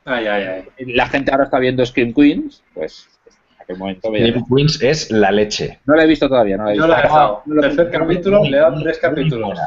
Ay, 0.04 0.26
ay, 0.26 0.42
ay. 0.44 0.92
La 0.92 1.06
gente 1.06 1.30
ahora 1.30 1.44
está 1.44 1.58
viendo 1.60 1.86
Scream 1.86 2.12
Queens, 2.12 2.62
pues 2.74 3.08
en 3.56 3.62
aquel 3.62 3.78
momento 3.78 4.10
veía. 4.10 4.26
Dream 4.32 4.44
Queens 4.52 4.82
es 4.82 5.10
la 5.12 5.30
leche. 5.30 5.78
No 5.86 5.94
la 5.94 6.02
he 6.02 6.06
visto 6.08 6.28
todavía, 6.28 6.56
no 6.56 6.64
la 6.64 6.72
he 6.72 6.76
Yo 6.76 6.82
visto. 6.82 6.92
la 6.92 6.98
he 6.98 7.02
dejado. 7.04 7.42
No 7.46 7.54
lo- 7.54 7.60
Tercer 7.62 7.90
capítulo, 7.90 8.42
le 8.44 8.56
he 8.56 8.60
dado 8.60 8.82
tres 8.82 8.98
capítulos. 8.98 9.58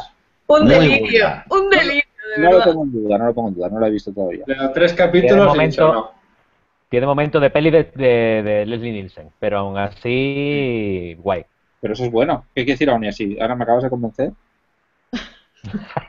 Un 0.48 0.68
delirio, 0.68 1.44
un 1.50 1.70
delirio, 1.70 2.04
de 2.38 2.44
No 2.50 2.52
lo 2.58 2.64
pongo 2.64 2.84
en 2.84 2.92
duda, 2.92 3.18
no 3.18 3.26
lo 3.26 3.34
pongo 3.34 3.48
en 3.50 3.56
duda, 3.56 3.70
no 3.70 3.80
la 3.80 3.88
he 3.88 3.92
visto 3.92 4.12
todavía. 4.14 4.44
Dado 4.48 4.72
tres 4.72 4.94
capítulos 4.94 5.32
he 5.56 5.66
dicho 5.68 5.86
momento- 5.88 5.94
no. 5.94 6.12
Tiene 6.90 7.06
momento 7.06 7.40
de 7.42 7.50
peli 7.50 7.70
de, 7.70 7.84
de, 7.96 8.44
de 8.44 8.66
Leslie 8.66 8.94
Nielsen, 8.94 9.30
pero 9.40 9.60
aún 9.60 9.78
así, 9.78 11.16
guay. 11.20 11.44
Pero 11.82 11.94
eso 11.94 12.06
es 12.06 12.12
bueno. 12.12 12.46
¿Qué 12.56 12.62
quiere 12.64 12.72
decir 12.74 12.90
aún 12.90 13.06
así? 13.06 13.38
Ahora 13.42 13.56
me 13.56 13.64
acabas 13.64 13.84
de 13.84 13.90
convencer. 13.90 14.32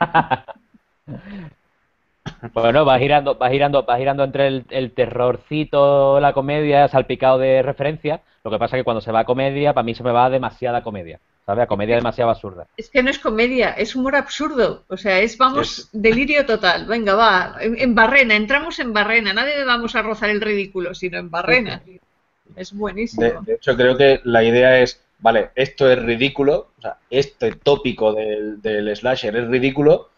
Bueno, 2.52 2.84
va 2.84 2.98
girando, 2.98 3.36
va 3.38 3.48
girando, 3.50 3.84
va 3.84 3.96
girando 3.98 4.22
entre 4.22 4.46
el, 4.46 4.64
el 4.70 4.92
terrorcito, 4.92 6.20
la 6.20 6.32
comedia, 6.32 6.86
salpicado 6.88 7.38
de 7.38 7.62
referencia. 7.62 8.20
Lo 8.44 8.50
que 8.50 8.58
pasa 8.58 8.76
es 8.76 8.80
que 8.80 8.84
cuando 8.84 9.00
se 9.00 9.10
va 9.10 9.20
a 9.20 9.24
comedia, 9.24 9.72
para 9.72 9.82
mí 9.84 9.94
se 9.94 10.04
me 10.04 10.12
va 10.12 10.30
demasiada 10.30 10.82
comedia. 10.82 11.18
Comedia 11.66 11.96
demasiado 11.96 12.30
absurda. 12.30 12.66
Es 12.76 12.90
que 12.90 13.02
no 13.02 13.10
es 13.10 13.18
comedia, 13.18 13.70
es 13.70 13.96
humor 13.96 14.16
absurdo. 14.16 14.84
O 14.88 14.96
sea, 14.96 15.18
es, 15.20 15.38
vamos, 15.38 15.78
Es- 15.78 15.88
delirio 15.92 16.44
total. 16.46 16.86
Venga, 16.86 17.14
va, 17.14 17.56
en, 17.60 17.80
en 17.80 17.94
barrena, 17.94 18.36
entramos 18.36 18.78
en 18.78 18.92
barrena. 18.92 19.32
Nadie 19.32 19.64
vamos 19.64 19.94
a 19.96 20.02
rozar 20.02 20.30
el 20.30 20.40
ridículo, 20.40 20.94
sino 20.94 21.18
en 21.18 21.30
barrena. 21.30 21.82
Es 22.56 22.72
buenísimo. 22.72 23.22
De, 23.22 23.36
de 23.42 23.54
hecho, 23.54 23.76
creo 23.76 23.96
que 23.96 24.20
la 24.24 24.42
idea 24.42 24.78
es, 24.80 25.00
vale, 25.20 25.50
esto 25.54 25.90
es 25.90 26.02
ridículo, 26.02 26.70
o 26.78 26.82
sea, 26.82 26.96
este 27.10 27.52
tópico 27.52 28.12
del, 28.12 28.60
del 28.62 28.94
slasher 28.96 29.36
es 29.36 29.48
ridículo, 29.48 30.08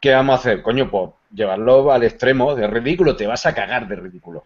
¿qué 0.00 0.12
vamos 0.12 0.34
a 0.36 0.38
hacer? 0.38 0.62
Coño, 0.62 0.90
pues 0.90 1.10
llevarlo 1.34 1.92
al 1.92 2.02
extremo 2.04 2.54
de 2.54 2.66
ridículo, 2.66 3.16
te 3.16 3.26
vas 3.26 3.46
a 3.46 3.54
cagar 3.54 3.88
de 3.88 3.96
ridículo. 3.96 4.44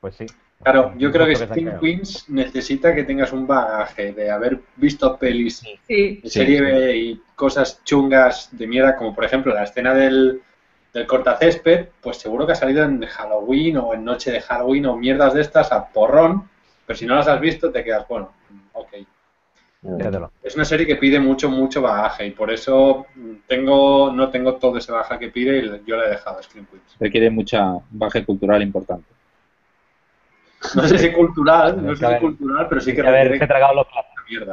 Pues 0.00 0.14
sí. 0.16 0.26
Claro, 0.62 0.92
yo 0.98 1.12
creo 1.12 1.26
que 1.26 1.36
Justo 1.36 1.54
que 1.54 1.60
han 1.60 1.78
Queens 1.78 2.28
necesita 2.28 2.94
que 2.94 3.04
tengas 3.04 3.32
un 3.32 3.46
bagaje 3.46 4.12
de 4.12 4.30
haber 4.30 4.60
visto 4.76 5.16
pelis 5.16 5.58
Sí, 5.58 5.78
de 5.86 6.20
Sí, 6.22 6.28
serie 6.28 6.60
B 6.60 6.96
y 6.96 7.22
cosas 7.36 7.82
chungas 7.84 8.48
de 8.50 8.66
mierda, 8.66 8.96
como 8.96 9.14
por 9.14 9.24
ejemplo 9.24 9.54
la 9.54 9.62
escena 9.62 9.94
del, 9.94 10.42
del 10.92 11.06
cortacésped, 11.06 11.88
pues 12.00 12.16
seguro 12.16 12.44
que 12.44 12.52
ha 12.52 12.56
salido 12.56 12.82
en 12.82 13.04
Halloween 13.06 13.76
o 13.76 13.94
en 13.94 14.04
Noche 14.04 14.32
de 14.32 14.40
Halloween 14.40 14.86
o 14.86 14.96
mierdas 14.96 15.34
de 15.34 15.42
estas 15.42 15.70
a 15.70 15.86
porrón, 15.86 16.48
pero 16.84 16.98
si 16.98 17.06
no 17.06 17.14
las 17.14 17.28
has 17.28 17.40
visto 17.40 17.70
te 17.70 17.84
quedas, 17.84 18.06
bueno, 18.08 18.32
ok. 18.72 18.94
Es 20.42 20.56
una 20.56 20.64
serie 20.64 20.84
que 20.84 20.96
pide 20.96 21.20
mucho, 21.20 21.48
mucho 21.48 21.80
bagaje 21.80 22.26
y 22.26 22.30
por 22.32 22.50
eso 22.50 23.06
tengo 23.46 24.10
no 24.12 24.28
tengo 24.28 24.56
todo 24.56 24.76
ese 24.76 24.90
bagaje 24.90 25.20
que 25.20 25.28
pide 25.28 25.58
y 25.58 25.86
yo 25.86 25.96
le 25.96 26.06
he 26.06 26.10
dejado 26.10 26.40
a 26.40 26.42
Scream 26.42 26.66
Queens. 26.66 26.96
Requiere 26.98 27.30
mucha 27.30 27.78
baje 27.90 28.24
cultural 28.24 28.60
importante. 28.60 29.17
No 30.74 30.88
sé 30.88 30.98
si 30.98 31.12
cultural, 31.12 31.84
no 31.84 31.94
sé 31.94 32.06
si 32.06 32.20
cultural, 32.20 32.66
pero 32.68 32.80
sí 32.80 32.94
que 32.94 33.00
haberse 33.00 33.46
tragado 33.46 33.74
los 33.74 33.86
platos. 33.86 34.12
mierda. 34.28 34.52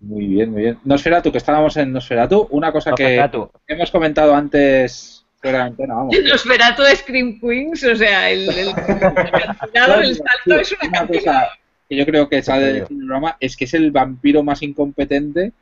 Muy 0.00 0.26
bien, 0.26 0.52
muy 0.52 0.62
bien. 0.62 0.78
Nosferatu, 0.84 1.32
que 1.32 1.38
estábamos 1.38 1.76
en 1.76 1.92
Nosferatu, 1.92 2.46
una 2.50 2.70
cosa 2.70 2.92
que 2.92 3.20
hemos 3.66 3.90
comentado 3.90 4.34
antes 4.34 5.24
fuera 5.40 5.58
de 5.58 5.64
antena, 5.64 5.94
vamos. 5.94 6.14
Nosferatu 6.24 6.82
de 6.82 6.96
Scream 6.96 7.40
Queens, 7.40 7.82
o 7.84 7.96
sea, 7.96 8.30
el, 8.30 8.48
el, 8.48 8.58
el 8.58 8.68
acantilado, 8.68 10.00
el 10.00 10.16
salto 10.16 10.60
es 10.60 10.76
una 10.82 11.06
cosa 11.06 11.48
que 11.88 11.96
yo 11.96 12.04
creo 12.04 12.28
que 12.28 12.42
sale 12.42 12.72
del 12.72 12.84
programa 12.84 13.36
es 13.40 13.56
que 13.56 13.64
es 13.64 13.74
el 13.74 13.90
vampiro 13.90 14.42
más 14.42 14.62
incompetente 14.62 15.52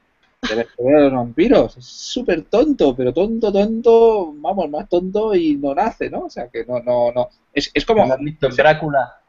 de 0.49 0.57
la 0.57 0.62
historia 0.62 0.97
de 0.97 1.02
los 1.05 1.12
vampiros. 1.12 1.76
Es 1.76 1.85
súper 1.87 2.43
tonto, 2.45 2.95
pero 2.97 3.12
tonto, 3.12 3.52
tonto, 3.52 4.33
vamos, 4.37 4.71
más 4.71 4.88
tonto 4.88 5.35
y 5.35 5.57
no 5.57 5.75
nace, 5.75 6.11
¿no? 6.11 6.21
O 6.26 6.31
sea, 6.31 6.49
que 6.49 6.64
no, 6.64 6.81
no, 6.81 7.12
no. 7.12 7.28
Es, 7.52 7.71
es 7.75 7.85
como, 7.85 8.07
¿No 8.07 8.14
has 8.14 8.21
visto 8.21 8.49
Drácula? 8.49 9.21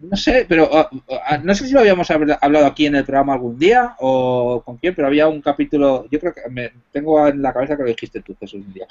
no 0.00 0.16
sé, 0.16 0.46
pero 0.48 0.68
ah, 0.72 0.88
ah, 1.26 1.38
no 1.38 1.54
sé 1.54 1.66
si 1.66 1.72
lo 1.72 1.80
habíamos 1.80 2.08
habla- 2.10 2.38
hablado 2.40 2.66
aquí 2.66 2.86
en 2.86 2.94
el 2.94 3.04
programa 3.04 3.32
algún 3.34 3.58
día 3.58 3.96
o 3.98 4.62
con 4.64 4.76
quién, 4.76 4.94
pero 4.94 5.08
había 5.08 5.26
un 5.26 5.40
capítulo, 5.42 6.06
yo 6.10 6.20
creo 6.20 6.32
que 6.34 6.48
me 6.50 6.70
tengo 6.92 7.26
en 7.26 7.42
la 7.42 7.52
cabeza 7.52 7.76
que 7.76 7.82
lo 7.82 7.88
dijiste 7.88 8.20
tú, 8.22 8.36
Jesús, 8.38 8.64
un 8.64 8.72
día, 8.72 8.86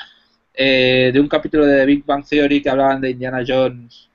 eh, 0.54 1.12
de 1.14 1.20
un 1.20 1.30
capítulo 1.30 1.66
de 1.66 1.86
Big 1.86 2.06
Bang 2.06 2.26
Theory 2.28 2.62
que 2.62 2.70
hablaban 2.70 3.00
de 3.02 3.12
Indiana 3.12 3.44
Jones 3.48 4.07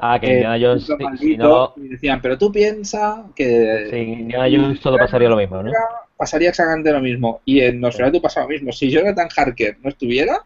Ah, 0.00 0.18
que 0.18 0.26
Eh, 0.26 0.34
Indiana 0.36 0.58
Jones, 0.60 0.86
si- 1.20 1.36
no, 1.36 1.72
y 1.76 1.88
decían, 1.88 2.20
pero 2.22 2.38
tú 2.38 2.50
piensas 2.50 3.20
que 3.34 3.88
sin 3.90 4.20
Indiana 4.20 4.46
Jones 4.50 4.80
todo 4.80 4.96
pasaría 4.98 5.28
lo 5.28 5.36
mismo, 5.36 5.62
¿no? 5.62 5.70
pasaría 6.16 6.50
exactamente 6.50 6.92
lo 6.92 7.00
mismo. 7.00 7.40
Y 7.46 7.60
en 7.60 7.80
Nosferatu 7.80 8.20
pasa 8.20 8.42
lo 8.42 8.48
mismo. 8.48 8.72
Si 8.72 8.90
Jonathan 8.90 9.28
Harker 9.34 9.78
no 9.82 9.88
estuviera, 9.88 10.42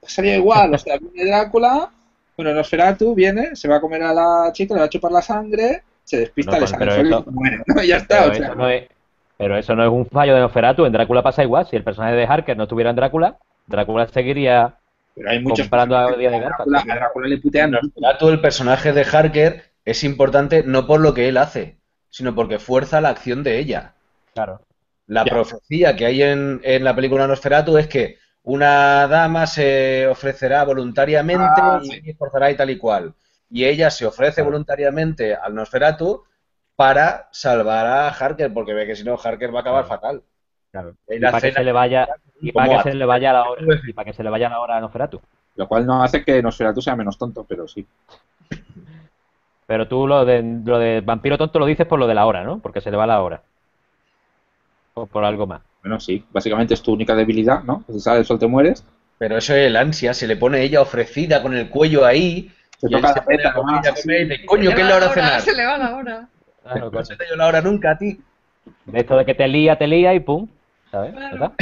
pasaría 0.00 0.36
igual. 0.36 0.74
O 0.74 0.78
sea, 0.78 0.98
viene 0.98 1.28
Drácula, 1.30 1.90
bueno, 2.36 2.52
Nosferatu 2.54 3.14
viene, 3.14 3.56
se 3.56 3.68
va 3.68 3.76
a 3.76 3.80
comer 3.80 4.02
a 4.02 4.12
la 4.12 4.50
chica, 4.52 4.74
le 4.74 4.80
va 4.80 4.86
a 4.86 4.90
chupar 4.90 5.12
la 5.12 5.22
sangre, 5.22 5.82
se 6.04 6.18
despista, 6.18 6.52
No, 6.52 6.60
le 6.60 6.66
sale 6.66 6.84
el 7.00 7.06
y 7.06 7.10
eso- 7.10 7.24
se 7.24 7.30
muere. 7.30 7.58
¿no? 7.66 7.82
Y 7.82 7.86
ya 7.88 7.96
está. 7.96 8.18
Pero 8.20 8.30
o 8.30 8.34
sea, 8.34 8.46
eso, 8.46 8.54
no 8.54 8.68
es, 8.68 8.84
pero 9.36 9.56
eso 9.56 9.74
no 9.74 9.82
es 9.84 9.90
un 9.90 10.06
fallo 10.06 10.34
de 10.34 10.40
Nosferatu. 10.40 10.84
En 10.84 10.92
Drácula 10.92 11.22
pasa 11.22 11.42
igual. 11.42 11.66
Si 11.66 11.76
el 11.76 11.82
personaje 11.84 12.14
de 12.14 12.24
Harker 12.24 12.56
no 12.56 12.64
estuviera 12.64 12.90
en 12.90 12.96
Drácula, 12.96 13.36
Drácula 13.66 14.06
seguiría 14.08 14.74
pero 15.14 15.30
hay 15.30 15.40
muchos 15.40 15.66
comparando 15.66 15.96
a 15.96 16.16
Día 16.16 16.30
de. 16.30 16.40
Drácula, 16.40 16.80
a 16.80 16.94
Drácula 16.94 17.28
le 17.28 17.38
putean. 17.38 17.72
El 18.20 18.40
personaje 18.40 18.92
de 18.92 19.02
Harker, 19.04 19.64
es 19.84 20.04
importante 20.04 20.62
no 20.64 20.86
por 20.86 21.00
lo 21.00 21.14
que 21.14 21.28
él 21.28 21.36
hace, 21.36 21.78
sino 22.10 22.34
porque 22.34 22.58
fuerza 22.58 23.00
la 23.00 23.10
acción 23.10 23.42
de 23.42 23.58
ella. 23.58 23.94
Claro. 24.34 24.60
La 25.06 25.24
Ya. 25.24 25.30
profecía 25.30 25.96
que 25.96 26.06
hay 26.06 26.22
en, 26.22 26.60
en 26.64 26.82
la 26.84 26.94
película 26.94 27.26
Nosferatu 27.26 27.76
es 27.76 27.86
que 27.86 28.16
una 28.42 29.06
dama 29.06 29.46
se 29.46 30.06
ofrecerá 30.08 30.64
voluntariamente 30.64 31.60
Ah, 31.62 31.80
y 31.82 31.90
sí. 31.90 32.00
esforzará 32.10 32.50
y 32.50 32.56
tal 32.56 32.70
y 32.70 32.78
cual. 32.78 33.14
Y 33.50 33.64
ella 33.66 33.90
se 33.90 34.06
ofrece 34.06 34.42
voluntariamente 34.42 35.34
al 35.34 35.54
Nosferatu 35.54 36.24
para 36.76 37.28
salvar 37.32 37.86
a 37.86 38.08
Harker, 38.08 38.52
porque 38.52 38.74
ve 38.74 38.86
que 38.86 38.96
si 38.96 39.04
no, 39.04 39.16
Harker 39.22 39.54
va 39.54 39.58
a 39.58 39.62
acabar 39.62 39.86
fatal. 39.86 40.22
Claro. 40.74 40.96
Y 41.08 41.20
para 41.20 41.40
que 41.40 41.52
se 41.52 41.62
le 41.62 41.70
vaya, 41.70 42.08
y 42.40 42.50
para 42.50 42.66
como 42.66 42.82
que 42.82 42.90
se 42.90 42.96
le 42.96 43.04
vaya 43.04 43.32
la 43.32 43.48
hora, 43.48 43.62
y 43.86 43.92
para 43.92 44.06
que 44.06 44.12
se 44.12 44.24
le 44.24 44.30
vaya 44.30 44.48
la 44.48 44.58
hora 44.58 44.76
a 44.76 44.80
Nosferatu. 44.80 45.20
Lo 45.54 45.68
cual 45.68 45.86
no 45.86 46.02
hace 46.02 46.24
que 46.24 46.42
Nosferatu 46.42 46.82
sea 46.82 46.96
menos 46.96 47.16
tonto, 47.16 47.44
pero 47.48 47.68
sí. 47.68 47.86
Pero 49.66 49.86
tú 49.88 50.06
lo 50.06 50.24
de, 50.24 50.42
lo 50.42 50.78
de 50.78 51.00
vampiro 51.00 51.38
tonto 51.38 51.58
lo 51.58 51.64
dices 51.64 51.86
por 51.86 51.98
lo 51.98 52.06
de 52.06 52.14
la 52.14 52.26
hora, 52.26 52.42
¿no? 52.42 52.58
Porque 52.58 52.82
se 52.82 52.90
le 52.90 52.98
va 52.98 53.06
la 53.06 53.22
hora. 53.22 53.40
O 54.92 55.06
por 55.06 55.24
algo 55.24 55.46
más. 55.46 55.62
Bueno, 55.80 55.98
sí. 56.00 56.22
Básicamente 56.32 56.74
es 56.74 56.82
tu 56.82 56.92
única 56.92 57.14
debilidad, 57.14 57.62
¿no? 57.62 57.82
Si 57.90 57.98
sale 57.98 58.18
el 58.18 58.26
sol 58.26 58.38
te 58.38 58.46
mueres. 58.46 58.84
Pero 59.16 59.38
eso 59.38 59.54
es 59.54 59.68
el 59.68 59.76
ansia, 59.76 60.12
se 60.12 60.26
le 60.26 60.36
pone 60.36 60.60
ella 60.60 60.82
ofrecida 60.82 61.40
con 61.40 61.54
el 61.54 61.70
cuello 61.70 62.04
ahí. 62.04 62.52
Y 62.82 62.94
él 62.94 63.00
toca 63.00 63.14
se 63.14 63.36
la 63.38 63.54
pone 63.54 63.72
y 63.72 63.78
dice, 63.78 64.36
Se 64.36 64.44
coño, 64.44 64.70
le 64.70 64.76
¿qué 64.76 64.82
es 64.82 64.86
va 64.86 64.90
la 64.90 64.96
hora 64.96 65.06
de 65.06 65.14
cenar? 65.14 65.40
Se 65.40 65.54
le 65.54 65.64
va 65.64 65.78
la 65.78 65.96
hora. 65.96 66.28
Claro, 66.62 66.90
No 66.90 67.04
se 67.04 67.16
te 67.16 67.24
dio 67.24 67.36
la 67.36 67.46
hora 67.46 67.62
nunca 67.62 67.92
a 67.92 67.96
ti. 67.96 68.20
De 68.84 69.00
esto 69.00 69.16
de 69.16 69.24
que 69.24 69.34
te 69.34 69.48
lía, 69.48 69.78
te 69.78 69.86
lía 69.86 70.12
y 70.12 70.20
pum. 70.20 70.46
¿Sabes? 70.94 71.12
Claro. 71.12 71.32
¿Verdad? 71.32 71.52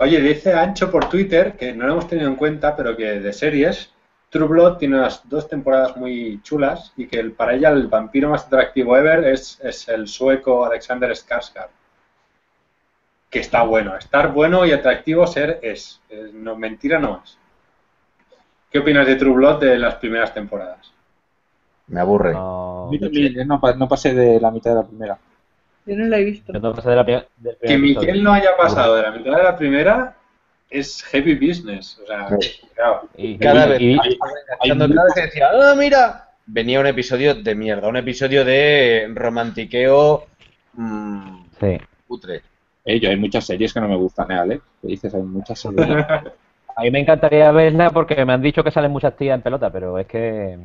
Oye, 0.00 0.20
dice 0.22 0.54
Ancho 0.54 0.90
por 0.90 1.08
Twitter, 1.10 1.54
que 1.54 1.74
no 1.74 1.86
lo 1.86 1.92
hemos 1.92 2.08
tenido 2.08 2.28
en 2.28 2.36
cuenta, 2.36 2.74
pero 2.74 2.96
que 2.96 3.20
de 3.20 3.32
series, 3.34 3.92
True 4.30 4.48
Blood 4.48 4.78
tiene 4.78 4.96
unas 4.96 5.28
dos 5.28 5.46
temporadas 5.48 5.98
muy 5.98 6.40
chulas 6.42 6.94
y 6.96 7.06
que 7.06 7.20
el- 7.20 7.32
para 7.32 7.52
ella 7.52 7.68
el 7.68 7.88
vampiro 7.88 8.30
más 8.30 8.46
atractivo 8.46 8.96
ever 8.96 9.24
es, 9.24 9.60
es 9.62 9.86
el 9.88 10.08
sueco 10.08 10.64
Alexander 10.64 11.10
Skarsgård. 11.10 11.68
Que 13.28 13.40
está 13.40 13.62
bueno. 13.64 13.94
Estar 13.96 14.32
bueno 14.32 14.64
y 14.64 14.72
atractivo 14.72 15.26
ser 15.26 15.60
es. 15.62 16.00
Eh, 16.08 16.30
No, 16.32 16.56
mentira 16.56 16.98
no 16.98 17.20
es. 17.22 17.36
¿Qué 18.70 18.78
opinas 18.78 19.06
de 19.06 19.16
True 19.16 19.34
Blood 19.34 19.60
de 19.60 19.78
las 19.78 19.96
primeras 19.96 20.32
temporadas? 20.32 20.90
Me 21.88 22.00
aburre. 22.00 22.32
No, 22.32 22.88
también, 22.98 23.46
No, 23.46 23.60
no 23.76 23.88
pasé 23.88 24.14
de 24.14 24.40
la 24.40 24.50
mitad 24.50 24.70
de 24.70 24.76
la 24.76 24.86
primera. 24.86 25.18
Yo 25.86 25.96
no 25.96 26.04
la 26.06 26.18
he 26.18 26.24
visto. 26.24 26.52
yo 26.52 26.60
no 26.60 26.74
pasé 26.74 26.90
de 26.90 26.96
la 26.96 27.04
pri- 27.04 27.24
del 27.38 27.56
Que 27.60 27.74
episodio. 27.74 28.14
no 28.22 28.32
haya 28.32 28.56
pasado 28.56 28.96
de 28.96 29.02
la 29.02 29.10
mitad 29.10 29.36
de 29.36 29.42
la 29.42 29.56
primera 29.56 30.16
es 30.70 31.02
heavy 31.04 31.34
business. 31.34 31.98
O 32.02 32.06
sea, 32.06 32.26
cuidado. 32.26 33.08
Y, 33.16 33.36
Cada 33.38 33.66
y- 33.66 33.68
vez- 33.70 33.80
y- 34.08 34.18
Cuando 34.68 34.88
cada 34.88 35.04
vez 35.04 35.14
que 35.14 35.20
decía, 35.22 35.48
¡ah, 35.52 35.74
mira! 35.76 36.28
Venía 36.46 36.80
un 36.80 36.86
episodio 36.86 37.34
de 37.34 37.54
mierda, 37.54 37.88
un 37.88 37.96
episodio 37.96 38.44
de 38.44 39.10
romantiqueo 39.14 40.26
mm, 40.74 41.44
sí. 41.60 41.78
putre. 42.08 42.42
Eh, 42.84 42.98
yo 42.98 43.10
hay 43.10 43.16
muchas 43.16 43.44
series 43.44 43.72
que 43.72 43.80
no 43.80 43.88
me 43.88 43.94
gustan, 43.96 44.30
¿eh, 44.32 44.34
Ale? 44.38 44.60
¿Qué 44.80 44.88
dices? 44.88 45.14
Hay 45.14 45.22
muchas 45.22 45.58
series. 45.60 45.86
A 46.76 46.80
mí 46.82 46.90
me 46.90 47.00
encantaría 47.00 47.52
verla 47.52 47.90
porque 47.90 48.24
me 48.24 48.32
han 48.32 48.40
dicho 48.42 48.64
que 48.64 48.70
salen 48.70 48.90
muchas 48.90 49.14
tías 49.16 49.34
en 49.36 49.42
pelota, 49.42 49.70
pero 49.70 49.98
es 49.98 50.06
que. 50.06 50.58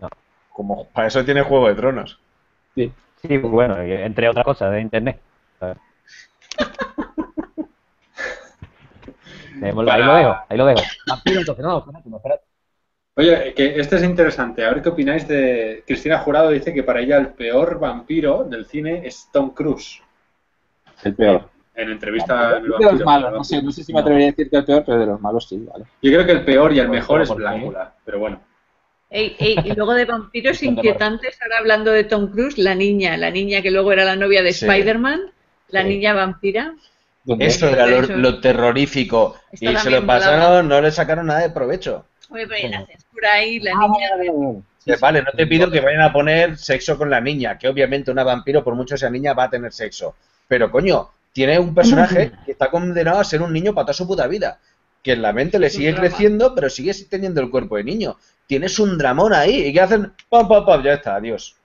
No. 0.00 0.08
Como 0.50 0.86
para 0.86 1.08
eso 1.08 1.24
tiene 1.24 1.42
Juego 1.42 1.68
de 1.68 1.74
Tronos. 1.74 2.18
Sí. 2.74 2.90
Sí, 3.22 3.38
bueno, 3.38 3.84
y 3.86 3.92
entre 3.92 4.28
otras 4.28 4.44
cosas 4.44 4.72
de 4.72 4.80
internet. 4.80 5.20
Ahí 9.62 9.72
lo 10.02 10.14
dejo, 10.14 10.36
ahí 10.48 10.58
lo 10.58 10.66
dejo. 10.66 10.82
Vampiro, 11.06 11.40
entonces, 11.40 11.64
no, 11.64 11.78
espérate, 11.78 12.10
no, 12.10 12.16
espérate. 12.16 12.44
Oye, 13.14 13.54
que 13.54 13.78
este 13.78 13.96
es 13.96 14.02
interesante. 14.02 14.64
A 14.64 14.70
ver 14.70 14.82
qué 14.82 14.88
opináis 14.88 15.28
de. 15.28 15.84
Cristina 15.86 16.18
Jurado 16.18 16.50
dice 16.50 16.72
que 16.74 16.82
para 16.82 17.00
ella 17.00 17.18
el 17.18 17.28
peor 17.28 17.78
vampiro 17.78 18.44
del 18.44 18.66
cine 18.66 19.06
es 19.06 19.28
Tom 19.32 19.50
Cruise. 19.50 20.02
El 21.04 21.14
peor. 21.14 21.48
En 21.74 21.90
entrevista. 21.90 22.56
el 22.56 22.64
de 22.64 22.68
los 22.92 23.04
malos, 23.04 23.32
no 23.32 23.44
sé, 23.44 23.62
no 23.62 23.70
sé 23.70 23.84
si 23.84 23.92
me 23.92 24.00
atrevería 24.00 24.28
a 24.28 24.30
decir 24.30 24.50
que 24.50 24.56
el 24.56 24.64
peor, 24.64 24.82
pero 24.84 24.98
de 24.98 25.06
los 25.06 25.20
malos 25.20 25.48
sí, 25.48 25.58
vale. 25.58 25.84
Yo 26.02 26.10
creo 26.12 26.26
que 26.26 26.32
el 26.32 26.44
peor 26.44 26.72
y 26.72 26.78
el 26.80 26.86
¿Por- 26.86 26.94
mejor 26.96 27.22
es? 27.22 27.34
Blácula. 27.34 27.94
Pero 28.04 28.18
bueno. 28.18 28.40
Ey, 29.14 29.36
ey, 29.38 29.56
y 29.64 29.74
luego 29.74 29.92
de 29.92 30.06
vampiros 30.06 30.62
inquietantes, 30.62 31.36
ahora 31.42 31.58
hablando 31.58 31.90
de 31.92 32.04
Tom 32.04 32.32
Cruise, 32.32 32.56
la 32.56 32.74
niña, 32.74 33.16
la 33.18 33.30
niña 33.30 33.60
que 33.60 33.70
luego 33.70 33.92
era 33.92 34.04
la 34.04 34.16
novia 34.16 34.42
de 34.42 34.54
Sí. 34.54 34.64
Spider-Man, 34.64 35.20
la 35.68 35.82
Sí. 35.82 35.88
niña 35.88 36.14
vampira. 36.14 36.74
Eso 37.38 37.68
era 37.68 37.86
lo, 37.86 38.40
terrorífico. 38.40 39.36
Y 39.52 39.58
se 39.76 39.90
lo 39.90 40.06
pasaron, 40.06 40.66
no 40.66 40.80
le 40.80 40.90
sacaron 40.90 41.26
nada 41.26 41.40
de 41.40 41.50
provecho. 41.50 42.06
Oye, 42.30 42.46
pero 42.48 42.68
la 42.70 42.86
censura 42.86 43.32
ahí, 43.34 43.60
la 43.60 43.72
Ah, 43.72 43.86
niña. 43.86 44.08
vale, 44.16 44.30
vale, 44.30 44.46
vale. 44.46 44.62
Que 44.84 44.96
vale, 44.96 45.22
no 45.22 45.30
te 45.36 45.46
pido 45.46 45.70
que 45.70 45.80
vayan 45.80 46.00
a 46.00 46.12
poner 46.12 46.56
sexo 46.56 46.98
con 46.98 47.08
la 47.10 47.20
niña, 47.20 47.56
que 47.58 47.68
obviamente 47.68 48.10
una 48.10 48.24
vampiro, 48.24 48.64
por 48.64 48.74
mucho 48.74 48.96
sea 48.96 49.10
niña, 49.10 49.34
va 49.34 49.44
a 49.44 49.50
tener 49.50 49.72
sexo. 49.72 50.16
Pero 50.48 50.70
coño, 50.72 51.10
tiene 51.32 51.58
un 51.58 51.74
personaje 51.74 52.32
que 52.46 52.52
está 52.52 52.70
condenado 52.70 53.20
a 53.20 53.24
ser 53.24 53.42
un 53.42 53.52
niño 53.52 53.74
para 53.74 53.84
toda 53.86 53.94
su 53.94 54.06
puta 54.08 54.26
vida. 54.26 54.58
Que 55.02 55.12
en 55.12 55.22
la 55.22 55.32
mente 55.32 55.58
le 55.58 55.68
sigue 55.68 55.94
creciendo, 55.94 56.54
pero 56.54 56.70
sigue 56.70 56.92
teniendo 57.10 57.40
el 57.40 57.50
cuerpo 57.50 57.76
de 57.76 57.84
niño. 57.84 58.16
Tienes 58.52 58.78
un 58.78 58.98
dramón 58.98 59.32
ahí. 59.32 59.68
¿Y 59.68 59.72
qué 59.72 59.80
hacen? 59.80 60.12
Pam, 60.28 60.46
pam, 60.46 60.66
pam, 60.66 60.82
ya 60.82 60.92
está, 60.92 61.14
adiós. 61.14 61.56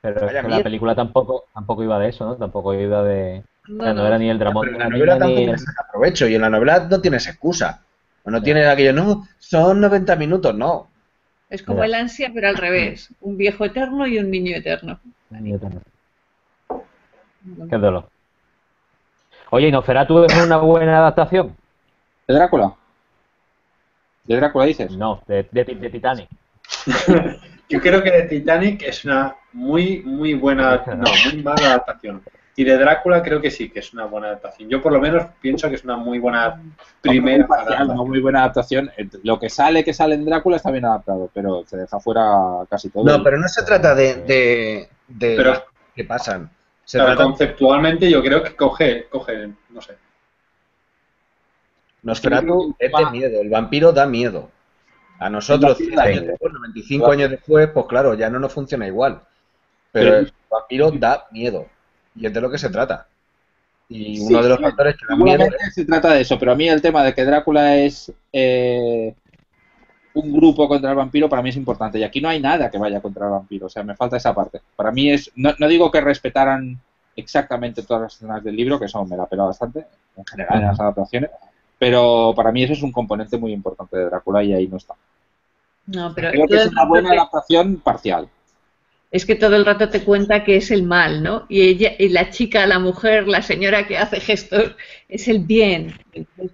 Pero 0.00 0.26
es 0.26 0.32
que 0.32 0.48
la 0.48 0.62
película 0.62 0.94
tampoco, 0.94 1.44
tampoco 1.52 1.84
iba 1.84 1.98
de 1.98 2.08
eso, 2.08 2.24
¿no? 2.24 2.36
Tampoco 2.36 2.72
iba 2.72 3.02
de. 3.02 3.42
o 3.64 3.82
sea, 3.82 3.92
no, 3.92 4.00
no. 4.00 4.06
era 4.06 4.16
ni 4.16 4.30
el 4.30 4.38
dramón 4.38 4.64
Pero 4.64 4.76
en 4.76 4.78
la 4.78 4.84
la 4.86 4.90
novela 4.92 5.18
tampoco 5.18 5.40
ni 5.40 5.46
le 5.46 5.58
saca 5.58 5.86
provecho. 5.92 6.26
Y 6.26 6.36
en 6.36 6.40
la 6.40 6.48
novela 6.48 6.88
no 6.90 7.02
tienes 7.02 7.26
excusa. 7.26 7.82
O 8.24 8.30
no 8.30 8.40
tienes 8.40 8.66
aquello, 8.66 8.94
no, 8.94 9.28
son 9.38 9.82
90 9.82 10.16
minutos, 10.16 10.54
no. 10.54 10.88
Es 11.50 11.62
como 11.62 11.84
el 11.84 11.92
ansia, 11.92 12.30
pero 12.32 12.48
al 12.48 12.56
revés. 12.56 13.10
Un 13.20 13.36
viejo 13.36 13.66
eterno 13.66 14.06
y 14.06 14.18
un 14.18 14.30
niño 14.30 14.56
eterno. 14.56 14.98
Qué 17.68 17.76
dolor. 17.76 18.08
Oye, 19.50 19.68
¿y 19.68 19.70
Nosferatu 19.70 20.24
es 20.24 20.34
una 20.42 20.56
buena 20.56 20.96
adaptación? 20.96 21.54
¿De 22.26 22.32
Drácula? 22.36 22.74
¿De 24.24 24.36
Drácula 24.36 24.64
dices? 24.66 24.96
No, 24.96 25.22
de, 25.26 25.46
de, 25.50 25.64
de 25.64 25.90
Titanic. 25.90 26.28
Yo 27.68 27.80
creo 27.80 28.02
que 28.02 28.10
Titanic 28.22 28.82
es 28.82 29.04
una 29.04 29.36
muy, 29.52 30.02
muy 30.04 30.34
buena. 30.34 30.82
No, 30.86 31.04
muy 31.32 31.42
mala 31.42 31.66
adaptación. 31.66 32.22
Y 32.56 32.64
de 32.64 32.76
Drácula 32.76 33.22
creo 33.22 33.40
que 33.40 33.50
sí, 33.50 33.70
que 33.70 33.78
es 33.78 33.92
una 33.94 34.04
buena 34.06 34.26
adaptación. 34.28 34.68
Yo 34.68 34.82
por 34.82 34.92
lo 34.92 35.00
menos 35.00 35.24
pienso 35.40 35.68
que 35.68 35.76
es 35.76 35.84
una 35.84 35.96
muy 35.96 36.18
buena 36.18 36.60
primera 37.00 37.44
adaptación. 37.44 37.88
no 37.96 38.04
muy 38.04 38.20
buena 38.20 38.40
adaptación. 38.40 38.90
Lo 39.22 39.38
que 39.38 39.48
sale 39.48 39.82
que 39.84 39.94
sale 39.94 40.14
en 40.16 40.24
Drácula 40.24 40.56
está 40.56 40.70
bien 40.70 40.84
adaptado, 40.84 41.30
pero 41.32 41.64
se 41.66 41.76
deja 41.76 41.98
fuera 42.00 42.22
casi 42.68 42.90
todo. 42.90 43.04
No, 43.04 43.22
pero 43.22 43.38
no 43.38 43.48
se 43.48 43.62
trata 43.62 43.94
de, 43.94 44.16
de, 44.16 44.88
de 45.08 45.36
Pero- 45.36 45.64
que 45.94 46.04
pasan. 46.04 46.50
Se 46.84 46.98
Claro, 46.98 47.12
trata 47.14 47.24
conceptualmente 47.24 48.10
yo 48.10 48.20
creo 48.20 48.42
que 48.42 48.56
coge, 48.56 49.06
coge, 49.08 49.48
no 49.70 49.80
sé. 49.80 49.94
Nosferatu 52.02 52.74
es 52.78 52.90
de 52.92 53.10
miedo, 53.10 53.40
el 53.40 53.50
vampiro 53.50 53.92
da 53.92 54.06
miedo. 54.06 54.50
A 55.18 55.28
nosotros, 55.28 55.78
El 55.78 55.86
100 55.86 55.96
vampiro 55.96 55.96
da 55.96 56.08
años 56.08 56.26
después, 56.26 56.52
95 56.52 57.10
años 57.10 57.30
después, 57.30 57.68
pues 57.68 57.86
claro, 57.86 58.14
ya 58.14 58.30
no 58.30 58.38
nos 58.38 58.52
funciona 58.52 58.86
igual. 58.86 59.20
Pero 59.92 60.16
el 60.16 60.32
vampiro 60.50 60.90
da 60.92 61.26
miedo. 61.30 61.66
Y 62.14 62.26
es 62.26 62.32
de 62.32 62.40
lo 62.40 62.50
que 62.50 62.58
se 62.58 62.70
trata. 62.70 63.06
Y 63.88 64.20
uno 64.20 64.42
de 64.42 64.48
los 64.48 64.60
factores 64.60 64.96
que 64.96 65.04
da 65.06 65.16
miedo 65.16 65.38
Seguramente 65.38 65.70
se 65.72 65.84
trata 65.84 66.14
de 66.14 66.20
eso, 66.20 66.38
pero 66.38 66.52
a 66.52 66.54
mí 66.54 66.68
el 66.68 66.80
tema 66.80 67.04
de 67.04 67.12
que 67.12 67.24
Drácula 67.24 67.76
es 67.76 68.12
eh, 68.32 69.14
un 70.14 70.32
grupo 70.32 70.68
contra 70.68 70.90
el 70.90 70.96
vampiro 70.96 71.28
para 71.28 71.42
mí 71.42 71.50
es 71.50 71.56
importante. 71.56 71.98
Y 71.98 72.04
aquí 72.04 72.20
no 72.20 72.28
hay 72.28 72.40
nada 72.40 72.70
que 72.70 72.78
vaya 72.78 73.00
contra 73.00 73.26
el 73.26 73.32
vampiro, 73.32 73.66
o 73.66 73.70
sea, 73.70 73.82
me 73.82 73.96
falta 73.96 74.16
esa 74.16 74.34
parte. 74.34 74.60
Para 74.76 74.90
mí 74.90 75.10
es, 75.10 75.30
no, 75.34 75.54
no 75.58 75.68
digo 75.68 75.90
que 75.90 76.00
respetaran 76.00 76.80
exactamente 77.16 77.82
todas 77.82 78.02
las 78.04 78.14
escenas 78.14 78.42
del 78.42 78.56
libro, 78.56 78.78
que 78.78 78.86
eso 78.86 79.04
me 79.04 79.16
la 79.16 79.26
pela 79.26 79.44
bastante, 79.44 79.86
en 80.16 80.24
general 80.24 80.60
en 80.60 80.66
las 80.66 80.80
adaptaciones, 80.80 81.30
pero 81.80 82.32
para 82.36 82.52
mí 82.52 82.62
eso 82.62 82.74
es 82.74 82.82
un 82.82 82.92
componente 82.92 83.36
muy 83.38 83.52
importante 83.52 83.96
de 83.96 84.04
Drácula 84.04 84.44
y 84.44 84.52
ahí 84.52 84.68
no 84.68 84.76
está. 84.76 84.94
No, 85.86 86.12
pero 86.14 86.30
Creo 86.30 86.46
que 86.46 86.56
es 86.56 86.66
una 86.68 86.84
buena 86.84 87.08
te- 87.10 87.16
adaptación 87.16 87.76
parcial. 87.80 88.28
es 89.10 89.24
que 89.26 89.34
todo 89.34 89.56
el 89.56 89.64
rato 89.66 89.88
te 89.88 90.04
cuenta 90.04 90.44
que 90.44 90.56
es 90.56 90.70
el 90.70 90.82
mal, 90.84 91.22
¿no? 91.22 91.46
Y 91.48 91.62
ella, 91.62 91.92
y 91.98 92.10
la 92.10 92.30
chica, 92.30 92.64
la 92.66 92.78
mujer, 92.78 93.26
la 93.26 93.42
señora 93.42 93.86
que 93.88 93.96
hace 93.98 94.20
gestos, 94.20 94.76
es 95.08 95.26
el 95.26 95.40
bien. 95.40 95.94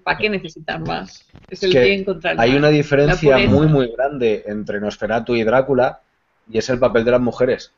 ¿para 0.05 0.17
qué 0.17 0.31
necesitar 0.31 0.81
más? 0.81 1.27
Es 1.51 1.63
el 1.65 1.73
que 1.73 1.81
bien 1.83 2.05
contra 2.05 2.31
el 2.33 2.41
hay 2.41 2.51
mal. 2.51 2.59
una 2.61 2.69
diferencia 2.69 3.37
muy, 3.39 3.67
muy 3.67 3.89
grande 3.89 4.45
entre 4.47 4.81
Nosferatu 4.81 5.35
y 5.35 5.43
Drácula 5.43 6.01
y 6.49 6.57
es 6.59 6.69
el 6.71 6.79
papel 6.79 7.05
de 7.05 7.11
las 7.11 7.21
mujeres. 7.21 7.73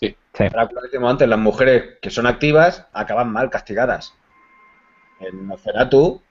Sí. 0.00 0.16
Sí. 0.32 0.44
Drácula, 0.48 0.80
decíamos 0.82 1.10
antes, 1.10 1.28
las 1.28 1.38
mujeres 1.38 1.98
que 2.00 2.10
son 2.10 2.26
activas 2.26 2.86
acaban 2.92 3.30
mal 3.30 3.50
castigadas. 3.50 4.14
En 5.20 5.46
Nosferatu, 5.48 6.22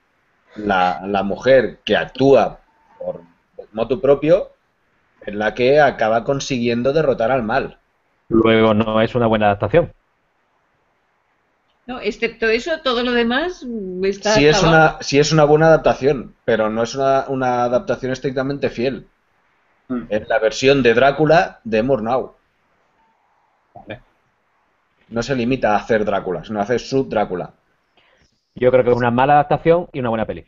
la, 0.55 1.01
la 1.05 1.23
mujer 1.23 1.79
que 1.83 1.97
actúa 1.97 2.59
por 2.99 3.21
motu 3.71 3.99
propio 3.99 4.51
es 5.25 5.33
la 5.33 5.53
que 5.53 5.79
acaba 5.79 6.23
consiguiendo 6.23 6.93
derrotar 6.93 7.31
al 7.31 7.43
mal. 7.43 7.79
Luego 8.29 8.73
no 8.73 9.01
es 9.01 9.15
una 9.15 9.27
buena 9.27 9.47
adaptación. 9.47 9.93
No, 11.85 11.99
excepto 11.99 12.47
eso, 12.47 12.79
todo 12.81 13.03
lo 13.03 13.11
demás 13.11 13.65
está 14.03 14.31
Sí 14.31 14.47
es, 14.47 14.63
una, 14.63 14.97
sí 15.01 15.19
es 15.19 15.33
una 15.33 15.43
buena 15.43 15.67
adaptación, 15.67 16.33
pero 16.45 16.69
no 16.69 16.83
es 16.83 16.95
una, 16.95 17.25
una 17.27 17.63
adaptación 17.65 18.13
estrictamente 18.13 18.69
fiel. 18.69 19.05
Mm. 19.89 20.03
Es 20.07 20.27
la 20.29 20.39
versión 20.39 20.81
de 20.81 20.93
Drácula 20.93 21.59
de 21.65 21.83
Murnau. 21.83 22.35
Vale. 23.73 24.01
No 25.09 25.21
se 25.21 25.35
limita 25.35 25.73
a 25.73 25.77
hacer 25.77 26.05
Drácula, 26.05 26.45
sino 26.45 26.59
a 26.59 26.63
hacer 26.63 26.79
sub 26.79 27.09
Drácula. 27.09 27.51
Yo 28.55 28.71
creo 28.71 28.83
que 28.83 28.91
es 28.91 28.95
una 28.97 29.11
mala 29.11 29.33
adaptación 29.33 29.87
y 29.91 29.99
una 29.99 30.09
buena 30.09 30.25
peli. 30.25 30.45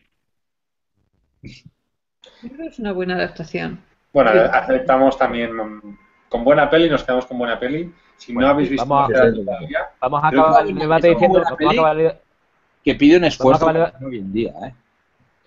Yo 1.42 2.50
creo 2.50 2.58
que 2.58 2.68
es 2.68 2.80
una 2.80 2.92
buena 2.94 3.16
adaptación. 3.16 3.80
Bueno, 4.14 4.30
aceptamos 4.52 5.18
también 5.18 5.52
con 6.30 6.44
buena 6.44 6.70
peli, 6.70 6.90
nos 6.90 7.04
quedamos 7.04 7.26
con 7.26 7.38
buena 7.38 7.60
peli. 7.60 7.92
Si 8.18 8.34
Bueno, 8.34 8.48
no 8.48 8.54
habéis 8.54 8.70
visto 8.70 8.86
vamos 8.86 9.12
a- 9.12 9.34
todavía, 9.34 9.80
Vamos 10.00 10.22
acabar 10.24 10.68
el 10.68 10.76
debate 10.76 11.10
diciendo. 11.10 11.40
buena 11.40 11.50
Vamos 11.50 11.68
a 11.68 11.72
acabar 11.72 12.00
el- 12.00 12.14
Que 12.84 12.96
pide 12.96 13.18
un 13.18 13.24
esfuerzo 13.26 13.66
Vamos 13.66 13.82
a 13.82 13.88
acabar- 13.88 14.06
hoy 14.06 14.18
en 14.20 14.32
día, 14.32 14.54
¿eh? 14.68 14.74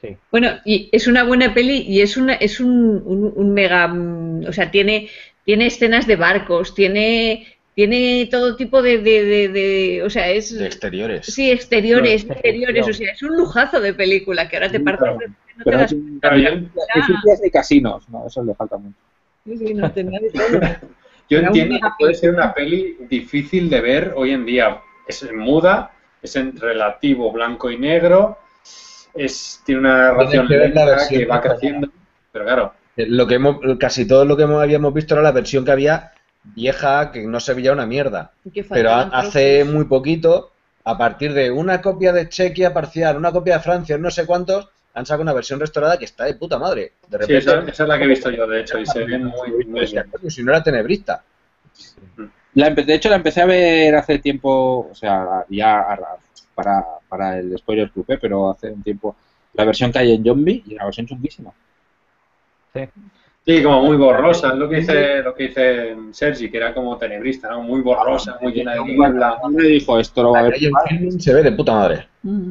Sí. 0.01 0.17
Bueno, 0.31 0.49
y 0.65 0.89
es 0.93 1.07
una 1.07 1.25
buena 1.25 1.55
peli 1.55 1.79
y 1.83 2.01
es 2.03 2.17
una 2.17 2.35
es 2.35 2.61
un, 2.61 3.03
un- 3.05 3.33
un 3.35 3.55
mega, 3.55 3.87
mm, 3.89 4.45
o 4.49 4.53
sea, 4.53 4.71
tiene 4.71 5.09
tiene 5.45 5.67
escenas 5.67 6.07
de 6.07 6.17
barcos, 6.17 6.75
tiene 6.75 7.47
tiene 7.79 8.27
todo 8.29 8.57
tipo 8.57 8.83
de, 8.83 8.99
de, 8.99 9.25
de- 9.25 9.49
de- 9.51 10.03
o 10.03 10.11
sea, 10.11 10.29
es 10.31 10.53
De 10.59 10.67
exteriores. 10.67 11.27
sí 11.27 11.49
exteriores, 11.49 12.27
No, 12.27 12.33
exteriores, 12.33 12.89
o 12.89 12.93
sea, 12.93 13.13
es 13.13 13.23
un 13.23 13.37
lujazo 13.37 13.81
de 13.81 13.95
película 13.95 14.49
que 14.49 14.57
ahora 14.57 14.69
te 14.69 14.81
partes 14.81 15.03
claro. 15.05 15.19
de- 15.21 15.29
no 15.59 15.65
te 15.65 15.71
das 15.71 15.93
Existencias 15.93 17.41
ni 17.45 17.51
casinos, 17.53 18.09
no, 18.09 18.27
eso 18.27 18.43
le 18.43 18.53
falta 18.57 18.79
mucho. 18.79 18.99
Sí, 19.45 19.57
sí, 19.59 19.75
no 19.75 19.93
tenía 19.93 20.19
de 20.19 20.31
todo. 20.31 20.61
yo 21.31 21.39
Era 21.39 21.47
entiendo 21.47 21.77
que 21.77 21.89
puede 22.01 22.15
ser 22.15 22.31
una 22.35 22.53
peli 22.53 22.97
difícil 23.09 23.71
de 23.71 23.81
ver 23.81 24.13
hoy 24.17 24.33
en 24.33 24.45
día. 24.45 24.81
Es 25.07 25.25
muda, 25.33 25.93
es 26.21 26.35
en 26.35 26.57
relativo 26.57 27.31
blanco 27.31 27.71
y 27.71 27.79
negro, 27.79 28.39
es, 29.15 29.63
tiene 29.65 29.83
una 29.83 29.99
narración 30.13 30.49
que 30.49 30.73
que 31.19 31.27
va 31.27 31.41
creciendo. 31.41 31.89
Pero 32.33 32.45
claro, 32.45 32.73
Eh, 32.97 33.07
Lo 33.09 33.25
que 33.29 33.37
hemos, 33.37 33.59
casi 33.79 34.05
todo 34.05 34.25
lo 34.25 34.37
que 34.37 34.43
hemos- 34.43 34.61
habíamos 34.61 34.93
visto 34.93 35.15
era 35.15 35.23
la 35.23 35.31
versión 35.31 35.65
que 35.65 35.71
había 35.71 36.11
vieja, 36.55 37.11
que 37.13 37.23
no 37.27 37.41
se 37.41 37.55
veía 37.55 37.73
una 37.73 37.87
mierda. 37.87 38.33
Pero 38.69 38.91
hace 38.93 39.65
muy 39.65 39.85
poquito, 39.85 40.53
a 40.85 40.97
partir 40.99 41.33
de 41.33 41.51
una 41.51 41.81
copia 41.81 42.13
de 42.13 42.29
Chequia 42.29 42.73
parcial, 42.73 43.17
una 43.17 43.33
copia 43.33 43.55
de 43.55 43.61
Francia, 43.61 43.99
no 43.99 44.11
sé 44.11 44.27
cuántos, 44.27 44.69
han 44.95 45.07
sacado 45.07 45.23
una 45.23 45.33
versión 45.33 45.61
restaurada 45.61 45.99
que 45.99 46.05
está 46.07 46.25
de 46.25 46.35
puta 46.35 46.59
madre. 46.59 46.93
De 47.09 47.19
sí, 47.19 47.33
repente, 47.33 47.39
esa, 47.39 47.61
esa 47.61 47.83
es 47.85 47.89
la 47.89 47.99
que 47.99 48.05
he 48.05 48.09
visto 48.09 48.31
yo, 48.31 48.47
de 48.47 48.61
hecho, 48.61 48.79
y 48.79 48.87
se 48.87 49.05
ve 49.05 49.19
muy, 49.19 49.65
muy 49.67 49.87
bien. 49.87 50.05
si 50.29 50.43
no 50.43 50.53
era 50.53 50.63
tenebrista. 50.63 51.23
La 52.55 52.71
de 52.71 52.95
hecho, 52.95 53.09
la 53.09 53.17
empecé 53.17 53.43
a 53.43 53.47
ver 53.47 53.95
hace 53.95 54.19
tiempo, 54.19 54.89
o 54.91 54.95
sea, 54.95 55.45
ya 55.49 55.81
a- 55.81 56.17
para, 56.55 56.85
para 57.09 57.39
el 57.39 57.57
Spoiler 57.57 57.91
Club, 57.91 58.07
¿eh? 58.09 58.19
pero 58.21 58.51
hace 58.51 58.71
un 58.71 58.83
tiempo, 58.83 59.15
la 59.55 59.65
versión 59.65 59.93
que 59.93 59.99
hay 60.01 60.13
en 60.15 60.25
Zombie 60.25 60.63
y 60.67 60.75
la 60.75 60.85
versión 60.85 61.07
chunguísima. 61.07 61.53
Sí, 62.75 62.81
como 63.63 63.83
muy 63.83 63.97
borrosa, 63.97 64.49
es 64.49 64.55
lo 64.57 64.69
que 64.69 64.77
dice, 64.77 65.23
lo 65.23 65.35
que 65.35 65.49
dice 65.49 65.97
Sergi, 66.13 66.51
que 66.51 66.57
era 66.59 66.75
como 66.75 66.97
tenebrista, 66.99 67.49
¿no? 67.51 67.63
Muy 67.63 67.81
borrosa, 67.81 68.37
muy 68.43 68.53
llena 68.53 68.75
de 68.75 68.85
niebla. 68.85 69.39
Me 69.51 69.63
dijo, 69.65 69.99
esto 69.99 70.23
lo 70.23 70.33
va 70.33 70.41
a 70.41 70.43
La 70.43 70.49
ver. 70.51 71.13
se 71.19 71.35
ve 71.35 71.43
de 71.43 71.53
puta 71.53 71.73
madre. 71.73 72.09
Mm. 72.23 72.51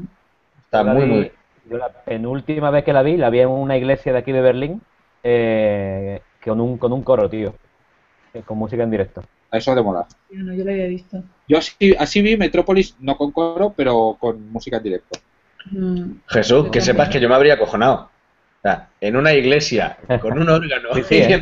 Está 0.66 0.84
la 0.84 0.94
muy, 0.94 1.06
muy. 1.06 1.32
Yo 1.70 1.78
la 1.78 1.90
penúltima 1.90 2.72
vez 2.72 2.84
que 2.84 2.94
la 2.94 3.04
vi, 3.04 3.18
la 3.18 3.30
vi 3.30 3.40
en 3.42 3.50
una 3.50 3.78
iglesia 3.78 4.12
de 4.14 4.20
aquí 4.20 4.32
de 4.32 4.42
Berlín, 4.42 4.82
eh, 5.24 6.22
con, 6.44 6.60
un, 6.62 6.78
con 6.78 6.92
un 6.94 7.04
coro, 7.04 7.30
tío. 7.30 7.54
eh, 8.34 8.42
Con 8.46 8.58
música 8.58 8.84
en 8.84 8.92
directo. 8.92 9.22
Eso 9.52 9.76
de 9.76 9.82
mola. 9.82 10.06
Yo 10.32 10.40
no, 10.44 10.54
yo 10.54 10.64
lo 10.66 10.72
había 10.72 10.88
visto. 10.88 11.24
Yo 11.48 11.58
así, 11.60 11.96
así 11.98 12.22
vi 12.22 12.38
Metrópolis, 12.38 12.96
no 13.00 13.16
con 13.18 13.32
coro, 13.32 13.74
pero 13.76 14.18
con 14.20 14.52
música 14.52 14.78
en 14.78 14.84
directo. 14.84 15.20
Mm. 15.72 16.12
Jesús, 16.28 16.70
que 16.72 16.82
sepas 16.82 17.10
que 17.10 17.20
yo 17.20 17.30
me 17.30 17.36
habría 17.36 17.54
acojonado. 17.54 18.10
O 18.58 18.62
sea, 18.62 18.90
en 19.02 19.16
una 19.16 19.34
iglesia, 19.34 19.98
con 20.22 20.40
un 20.40 20.50
órgano. 20.50 20.90
Sí, 20.96 21.04
sí, 21.04 21.16
¿eh? 21.18 21.40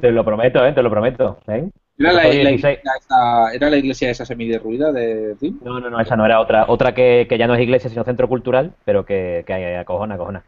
Te 0.00 0.10
lo 0.12 0.24
prometo, 0.24 0.64
eh, 0.64 0.72
te 0.72 0.82
lo 0.82 0.90
prometo. 0.90 1.38
¿eh? 1.48 1.68
Era 1.98 2.12
la, 2.12 2.26
Oye, 2.28 2.44
la 2.44 2.50
16. 2.50 2.78
iglesia 2.78 2.92
esa, 3.00 3.52
era 3.54 3.70
la 3.70 3.76
iglesia 3.76 4.10
esa 4.10 4.24
semiderruida 4.24 4.92
de. 4.92 5.36
No, 5.62 5.80
no, 5.80 5.90
no, 5.90 6.00
esa 6.00 6.14
no 6.16 6.24
era 6.26 6.40
otra. 6.40 6.66
Otra 6.68 6.94
que, 6.94 7.26
que 7.28 7.38
ya 7.38 7.46
no 7.46 7.54
es 7.54 7.60
iglesia, 7.60 7.90
sino 7.90 8.04
centro 8.04 8.28
cultural, 8.28 8.72
pero 8.84 9.04
que, 9.04 9.42
que 9.46 9.76
acojona, 9.76 10.14
acojona. 10.14 10.42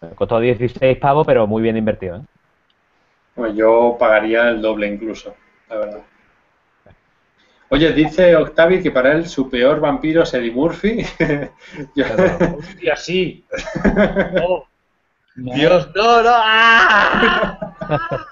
Me 0.00 0.10
costó 0.10 0.38
16 0.40 0.96
pavos, 0.98 1.26
pero 1.26 1.46
muy 1.46 1.62
bien 1.62 1.76
invertido. 1.76 2.16
¿eh? 2.16 2.20
Pues 3.34 3.54
yo 3.54 3.96
pagaría 3.98 4.48
el 4.48 4.62
doble 4.62 4.86
incluso, 4.86 5.34
la 5.68 5.76
verdad. 5.76 6.00
Oye, 7.70 7.92
dice 7.92 8.36
Octavi 8.36 8.82
que 8.82 8.90
para 8.92 9.12
él 9.12 9.26
su 9.26 9.50
peor 9.50 9.80
vampiro 9.80 10.22
es 10.22 10.32
Eddie 10.34 10.52
Murphy. 10.52 11.04
Yo- 11.96 12.04
Hostia, 12.58 12.96
sí. 12.96 13.44
No. 14.34 14.64
Dios, 15.36 15.88
no, 15.94 16.22
no. 16.22 16.30
¡ah! 16.32 17.58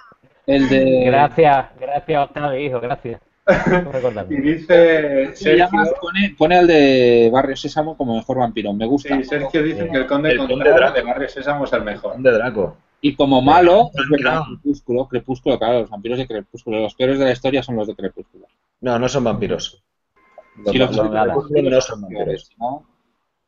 El 0.46 0.68
de. 0.68 1.04
Gracias, 1.06 1.66
gracias, 1.80 2.24
Octavio, 2.28 2.58
hijo, 2.60 2.80
gracias. 2.80 3.20
y 4.30 4.36
dice 4.40 5.34
Se 5.34 5.56
Sergio, 5.56 5.68
pone, 6.00 6.34
pone 6.38 6.58
al 6.58 6.66
de 6.68 7.28
Barrio 7.32 7.56
Sésamo 7.56 7.96
como 7.96 8.14
mejor 8.16 8.38
vampiro. 8.38 8.72
Me 8.72 8.86
gusta. 8.86 9.16
sí, 9.16 9.24
Sergio 9.24 9.62
dice 9.62 9.88
que 9.88 9.96
el 9.98 10.06
conde 10.06 10.30
El 10.30 10.38
Conde 10.38 10.64
de 10.94 11.02
Barrio 11.02 11.28
Sésamo 11.28 11.64
es 11.64 11.72
el 11.72 11.82
mejor. 11.82 12.16
De 12.18 12.30
Draco. 12.30 12.76
Y 13.00 13.16
como 13.16 13.42
malo, 13.42 13.90
es 13.94 14.06
Claro. 14.06 14.10
verdad, 14.10 14.42
Crepúsculo, 14.62 15.08
Crepúsculo, 15.08 15.58
claro, 15.58 15.80
los 15.80 15.90
vampiros 15.90 16.18
de 16.18 16.26
Crepúsculo. 16.28 16.78
Los 16.80 16.94
peores 16.94 17.18
de 17.18 17.24
la 17.24 17.32
historia 17.32 17.62
son 17.62 17.74
los 17.76 17.88
de 17.88 17.96
Crepúsculo. 17.96 18.46
No, 18.80 18.96
no 18.98 19.08
son 19.08 19.24
vampiros. 19.24 19.82
Los 20.58 20.70
Si 20.70 20.78
los 20.78 20.90
de 20.96 21.02
Crepúsculo 21.10 21.70
no 21.70 21.80
son 21.80 22.00
vampiros. 22.02 22.50
¿no? 22.58 22.86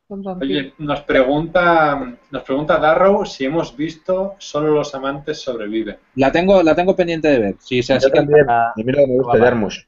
Oye, 0.07 0.73
nos 0.77 1.01
pregunta, 1.01 2.15
nos 2.29 2.43
pregunta 2.43 2.77
Darrow 2.77 3.25
si 3.25 3.45
hemos 3.45 3.75
visto 3.75 4.35
Solo 4.37 4.71
los 4.71 4.93
amantes 4.93 5.41
sobreviven. 5.41 5.97
La 6.15 6.31
tengo, 6.31 6.61
la 6.61 6.75
tengo 6.75 6.95
pendiente 6.95 7.27
de 7.27 7.39
ver. 7.39 7.55
Sí, 7.59 7.79
o 7.79 7.83
sea, 7.83 7.95
Yo 7.97 8.01
sí 8.07 8.11
que- 8.11 8.17
también. 8.19 8.45
Mira 8.75 8.99
que 8.99 9.07
me 9.07 9.15
gusta. 9.15 9.39
Jarmusch. 9.39 9.87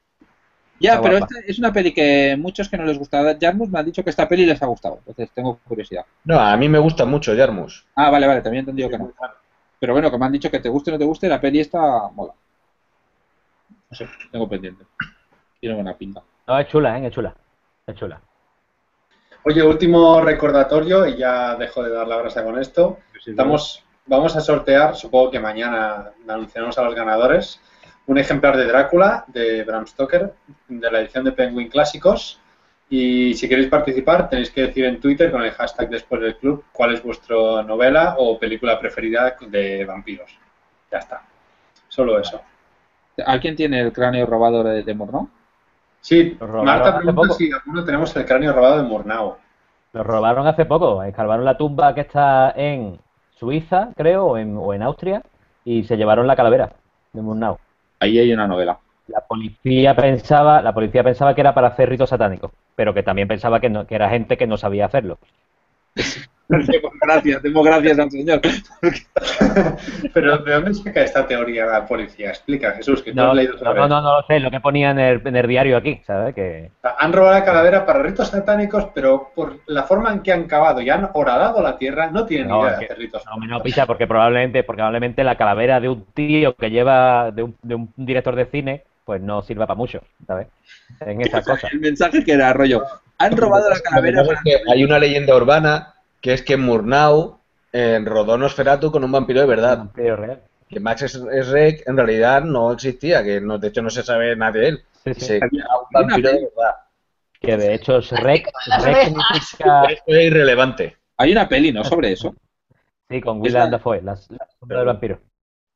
Ya, 0.80 0.94
Está 0.94 1.02
pero 1.02 1.16
esta 1.18 1.34
es 1.46 1.58
una 1.58 1.72
peli 1.72 1.92
que 1.92 2.36
muchos 2.38 2.68
que 2.68 2.76
no 2.76 2.84
les 2.84 2.98
gusta 2.98 3.36
Jarmus 3.40 3.68
me 3.68 3.78
han 3.80 3.86
dicho 3.86 4.02
que 4.04 4.10
esta 4.10 4.28
peli 4.28 4.44
les 4.46 4.60
ha 4.62 4.66
gustado. 4.66 4.98
Entonces 4.98 5.30
tengo 5.34 5.58
curiosidad. 5.66 6.04
No, 6.24 6.38
a 6.38 6.56
mí 6.56 6.68
me 6.68 6.78
gusta 6.78 7.04
mucho 7.04 7.36
Jarmusch. 7.36 7.84
Ah, 7.94 8.10
vale, 8.10 8.26
vale, 8.26 8.40
también 8.42 8.60
he 8.60 8.62
entendido 8.62 8.88
que 8.88 8.98
no. 8.98 9.12
Pero 9.80 9.92
bueno, 9.92 10.10
que 10.10 10.18
me 10.18 10.26
han 10.26 10.32
dicho 10.32 10.50
que 10.50 10.58
te 10.60 10.68
guste 10.68 10.90
o 10.90 10.94
no 10.94 10.98
te 10.98 11.04
guste, 11.04 11.28
la 11.28 11.40
peli 11.40 11.60
esta 11.60 12.08
mola. 12.14 12.32
No 13.90 13.96
sé, 13.96 14.08
tengo 14.32 14.48
pendiente. 14.48 14.84
Tiene 15.60 15.76
buena 15.76 15.96
pinta. 15.96 16.22
No, 16.46 16.58
es 16.58 16.66
chula, 16.68 16.98
¿eh? 16.98 17.06
Es 17.06 17.12
chula. 17.12 17.34
Es 17.86 17.94
chula. 17.96 18.20
Oye, 19.48 19.62
último 19.62 20.20
recordatorio 20.20 21.06
y 21.06 21.16
ya 21.16 21.56
dejo 21.56 21.82
de 21.82 21.88
dar 21.88 22.06
la 22.06 22.18
brasa 22.18 22.44
con 22.44 22.58
esto. 22.58 22.98
Estamos, 23.24 23.82
vamos 24.04 24.36
a 24.36 24.42
sortear, 24.42 24.94
supongo 24.94 25.30
que 25.30 25.40
mañana 25.40 26.10
anunciaremos 26.28 26.76
a 26.76 26.82
los 26.82 26.94
ganadores, 26.94 27.58
un 28.08 28.18
ejemplar 28.18 28.58
de 28.58 28.66
Drácula 28.66 29.24
de 29.28 29.64
Bram 29.64 29.86
Stoker 29.86 30.34
de 30.68 30.90
la 30.90 31.00
edición 31.00 31.24
de 31.24 31.32
Penguin 31.32 31.70
Clásicos. 31.70 32.38
Y 32.90 33.32
si 33.32 33.48
queréis 33.48 33.68
participar, 33.68 34.28
tenéis 34.28 34.50
que 34.50 34.66
decir 34.66 34.84
en 34.84 35.00
Twitter 35.00 35.30
con 35.30 35.42
el 35.42 35.52
hashtag 35.52 35.88
después 35.88 36.20
del 36.20 36.36
club 36.36 36.64
cuál 36.70 36.92
es 36.92 37.02
vuestra 37.02 37.62
novela 37.62 38.16
o 38.18 38.38
película 38.38 38.78
preferida 38.78 39.34
de 39.48 39.82
vampiros. 39.86 40.30
Ya 40.92 40.98
está. 40.98 41.22
Solo 41.88 42.20
eso. 42.20 42.42
¿Alguien 43.24 43.56
tiene 43.56 43.80
el 43.80 43.94
cráneo 43.94 44.26
robado 44.26 44.62
de, 44.62 44.82
de 44.82 44.92
Murnau? 44.92 45.30
Sí, 46.00 46.38
Marta 46.40 47.00
pregunta 47.00 47.34
si 47.34 47.50
alguno 47.52 47.84
tenemos 47.84 48.14
el 48.16 48.24
cráneo 48.24 48.52
robado 48.52 48.78
de 48.78 48.82
Murnau. 48.84 49.36
Lo 49.92 50.02
robaron 50.04 50.46
hace 50.46 50.64
poco. 50.64 51.02
Escarbaron 51.02 51.44
la 51.44 51.56
tumba 51.56 51.94
que 51.94 52.02
está 52.02 52.52
en 52.56 52.98
Suiza, 53.34 53.90
creo, 53.96 54.26
o 54.26 54.38
en, 54.38 54.56
o 54.56 54.74
en 54.74 54.82
Austria, 54.82 55.22
y 55.64 55.84
se 55.84 55.96
llevaron 55.96 56.26
la 56.26 56.36
calavera 56.36 56.72
de 57.12 57.22
Murnau. 57.22 57.58
Ahí 58.00 58.18
hay 58.18 58.32
una 58.32 58.46
novela. 58.46 58.78
La 59.08 59.20
policía 59.20 59.96
pensaba, 59.96 60.60
la 60.60 60.74
policía 60.74 61.02
pensaba 61.02 61.34
que 61.34 61.40
era 61.40 61.54
para 61.54 61.68
hacer 61.68 61.88
ritos 61.88 62.10
satánicos, 62.10 62.52
pero 62.76 62.92
que 62.92 63.02
también 63.02 63.26
pensaba 63.26 63.58
que, 63.58 63.70
no, 63.70 63.86
que 63.86 63.94
era 63.94 64.10
gente 64.10 64.36
que 64.36 64.46
no 64.46 64.56
sabía 64.56 64.86
hacerlo. 64.86 65.18
Demos 66.66 66.92
gracias, 67.00 67.42
demos 67.42 67.66
gracias 67.66 67.98
al 67.98 68.10
señor. 68.10 68.40
Pero 70.14 70.38
¿de 70.38 70.52
dónde 70.52 70.74
saca 70.74 71.02
esta 71.02 71.26
teoría 71.26 71.66
la 71.66 71.86
policía? 71.86 72.30
Explica, 72.30 72.72
Jesús, 72.72 73.02
que 73.02 73.10
tú 73.10 73.16
No, 73.16 73.30
has 73.30 73.34
leído 73.36 73.52
no, 73.52 73.58
otra 73.58 73.68
no, 73.74 73.80
vez. 73.82 73.90
no, 73.90 74.00
no 74.00 74.16
lo 74.20 74.26
sé, 74.26 74.40
lo 74.40 74.50
que 74.50 74.60
ponía 74.60 74.90
en 74.90 74.98
el, 74.98 75.22
en 75.26 75.36
el 75.36 75.46
diario 75.46 75.76
aquí, 75.76 76.00
¿sabes? 76.06 76.34
Que 76.34 76.70
Han 76.98 77.12
robado 77.12 77.34
la 77.38 77.44
calavera 77.44 77.84
para 77.84 78.02
ritos 78.02 78.28
satánicos, 78.28 78.86
pero 78.94 79.30
por 79.34 79.58
la 79.66 79.82
forma 79.82 80.10
en 80.12 80.20
que 80.20 80.32
han 80.32 80.44
cavado 80.44 80.80
y 80.80 80.88
han 80.88 81.10
horadado 81.12 81.60
la 81.62 81.76
tierra, 81.76 82.10
no 82.10 82.24
tienen 82.24 82.48
No, 82.48 82.62
idea 82.62 82.72
es 82.72 82.78
de 82.78 82.86
que- 82.86 82.92
hacer 82.92 82.98
ritos 83.04 83.24
no 83.26 83.36
me 83.36 83.46
no 83.46 83.62
picha 83.62 83.86
porque 83.86 84.06
probablemente, 84.06 84.62
porque 84.64 84.78
probablemente 84.78 85.24
la 85.24 85.36
calavera 85.36 85.80
de 85.80 85.88
un 85.90 86.04
tío 86.14 86.54
que 86.54 86.70
lleva 86.70 87.30
de 87.30 87.42
un, 87.42 87.56
de 87.62 87.74
un 87.74 87.92
director 87.96 88.34
de 88.34 88.46
cine, 88.46 88.84
pues 89.04 89.20
no 89.20 89.42
sirva 89.42 89.66
para 89.66 89.76
mucho, 89.76 90.00
¿sabes? 90.26 90.46
En 91.00 91.20
esas 91.20 91.44
cosas. 91.46 91.70
El 91.72 91.80
mensaje 91.80 92.24
que 92.24 92.32
era 92.32 92.54
rollo. 92.54 92.82
Han 93.18 93.36
robado 93.36 93.68
la 93.68 93.80
calavera. 93.80 94.22
pasa 94.22 94.32
es 94.34 94.40
que 94.44 94.72
hay 94.72 94.84
una 94.84 94.98
leyenda 94.98 95.34
urbana 95.36 95.94
que 96.20 96.32
es 96.32 96.42
que 96.42 96.56
Murnau 96.56 97.38
eh, 97.72 98.00
rodó 98.04 98.36
Nosferatu 98.38 98.90
con 98.90 99.04
un 99.04 99.12
vampiro 99.12 99.40
de 99.40 99.46
verdad. 99.46 99.78
Vampiro 99.78 100.16
real. 100.16 100.42
Que 100.68 100.80
Max 100.80 101.18
Rec 101.50 101.86
en 101.88 101.96
realidad 101.96 102.42
no 102.42 102.72
existía, 102.72 103.24
que 103.24 103.40
no, 103.40 103.58
de 103.58 103.68
hecho 103.68 103.80
no 103.82 103.88
se 103.90 104.02
sabe 104.02 104.36
nada 104.36 104.52
de 104.52 104.68
él. 104.68 104.82
Sí, 105.04 105.14
sí. 105.14 105.20
se 105.26 105.40
un 105.44 105.50
vampiro 105.90 106.28
de 106.30 106.40
verdad. 106.40 106.74
Que 107.40 107.56
de 107.56 107.74
hecho 107.74 108.00
Shrek, 108.00 108.50
significa... 108.64 109.84
Esto 109.84 110.04
es 110.12 110.24
irrelevante. 110.26 110.96
Hay 111.16 111.32
una 111.32 111.48
peli, 111.48 111.72
¿no? 111.72 111.84
Sobre 111.84 112.12
eso. 112.12 112.34
Sí, 113.08 113.20
con 113.20 113.40
la- 113.42 113.66
Dafoe, 113.68 114.02
la, 114.02 114.16
sombra 114.16 114.78
del 114.78 114.86
vampiro. 114.86 115.20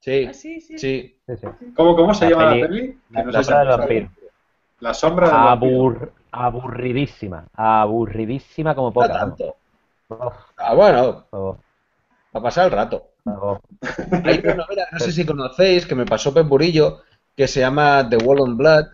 Sí, 0.00 0.26
Ah, 0.28 0.34
sí, 0.34 0.60
sí. 0.60 0.78
sí. 0.78 1.18
Sí, 1.26 1.36
sí. 1.36 1.46
¿Cómo, 1.76 1.94
cómo 1.96 2.12
se 2.12 2.24
La 2.24 2.30
llama 2.30 2.50
peli- 2.50 2.60
la 2.60 2.68
peli? 2.68 2.98
La, 3.10 3.22
no 3.22 3.32
sombra 3.42 3.58
del 3.60 3.68
vampiro. 3.78 4.10
La 4.80 4.94
sombra 4.94 5.26
del 5.28 5.36
vampiro. 5.36 5.72
Abur- 5.78 6.10
aburridísima, 6.32 7.46
aburridísima 7.54 8.74
como 8.74 8.92
poca. 8.92 9.08
tanto. 9.12 9.56
Ah, 10.56 10.74
bueno, 10.74 11.26
para 12.32 12.42
pasar 12.42 12.66
el 12.66 12.72
rato. 12.72 13.08
Hay 14.24 14.40
una 14.42 14.54
novela, 14.54 14.86
no 14.92 14.98
sé 14.98 15.12
si 15.12 15.24
conocéis, 15.24 15.86
que 15.86 15.94
me 15.94 16.06
pasó 16.06 16.32
Pep 16.34 16.46
Burillo, 16.46 17.02
que 17.36 17.46
se 17.46 17.60
llama 17.60 18.08
The 18.08 18.16
Wall 18.16 18.40
on 18.40 18.56
Blood, 18.56 18.86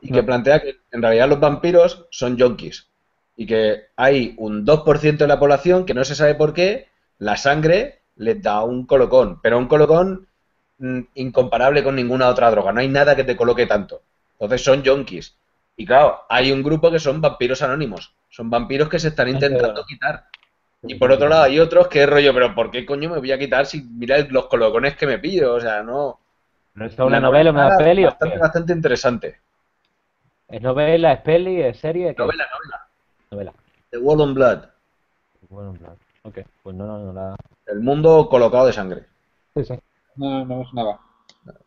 y 0.00 0.12
que 0.12 0.22
plantea 0.22 0.60
que 0.60 0.76
en 0.92 1.02
realidad 1.02 1.28
los 1.28 1.40
vampiros 1.40 2.06
son 2.10 2.36
yonkis. 2.36 2.88
Y 3.36 3.46
que 3.46 3.88
hay 3.96 4.34
un 4.38 4.64
2% 4.64 5.24
de 5.24 5.26
la 5.26 5.38
población 5.38 5.84
que 5.84 5.94
no 5.94 6.04
se 6.04 6.14
sabe 6.14 6.34
por 6.34 6.54
qué, 6.54 6.88
la 7.18 7.36
sangre 7.36 8.00
les 8.16 8.42
da 8.42 8.62
un 8.62 8.86
colocón, 8.86 9.40
pero 9.42 9.58
un 9.58 9.68
colocón 9.68 10.26
mm, 10.78 11.00
incomparable 11.14 11.84
con 11.84 11.96
ninguna 11.96 12.28
otra 12.28 12.50
droga. 12.50 12.72
No 12.72 12.80
hay 12.80 12.88
nada 12.88 13.16
que 13.16 13.24
te 13.24 13.36
coloque 13.36 13.66
tanto. 13.66 14.02
Entonces 14.32 14.64
son 14.64 14.82
yonkis. 14.82 15.34
Y 15.76 15.84
claro, 15.84 16.22
hay 16.28 16.52
un 16.52 16.62
grupo 16.62 16.90
que 16.90 16.98
son 16.98 17.20
vampiros 17.20 17.62
anónimos. 17.62 18.14
Son 18.30 18.48
vampiros 18.48 18.88
que 18.88 18.98
se 18.98 19.08
están 19.08 19.28
intentando 19.28 19.84
quitar. 19.84 20.24
Y 20.82 20.94
por 20.94 21.10
otro 21.10 21.28
lado 21.28 21.42
hay 21.42 21.58
otros 21.58 21.88
que 21.88 22.02
es 22.02 22.08
rollo, 22.08 22.32
pero 22.32 22.54
¿por 22.54 22.70
qué 22.70 22.86
coño 22.86 23.10
me 23.10 23.18
voy 23.18 23.32
a 23.32 23.38
quitar 23.38 23.66
si 23.66 23.82
mira 23.82 24.18
los 24.28 24.46
colocones 24.46 24.96
que 24.96 25.06
me 25.06 25.18
pillo? 25.18 25.54
O 25.54 25.60
sea, 25.60 25.82
no. 25.82 26.18
¿No 26.74 26.86
es 26.86 26.98
una 26.98 27.10
La 27.10 27.20
novela, 27.20 27.50
una 27.50 27.76
peli 27.76 28.04
o 28.04 28.08
Bastante, 28.08 28.38
bastante 28.38 28.72
interesante. 28.72 29.40
¿Es 30.48 30.62
novela, 30.62 31.12
es 31.12 31.20
peli, 31.20 31.60
es 31.60 31.78
serie? 31.78 32.14
¿Qué? 32.14 32.22
Novela, 32.22 32.46
novela. 32.52 32.88
Novela. 33.30 33.52
The 33.90 33.98
Wall 33.98 34.20
on 34.20 34.34
Blood. 34.34 34.64
Bueno, 35.48 35.70
en 35.70 35.76
plan, 35.78 35.92
ok, 36.22 36.38
pues 36.62 36.76
no, 36.76 36.86
no, 36.86 36.98
no 36.98 37.12
la... 37.12 37.36
El 37.66 37.80
mundo 37.80 38.28
colocado 38.28 38.66
de 38.66 38.72
sangre. 38.72 39.06
Sí, 39.54 39.64
sí. 39.64 39.74
No, 40.16 40.44
no 40.44 40.58
me 40.58 40.64
sonaba. 40.66 41.00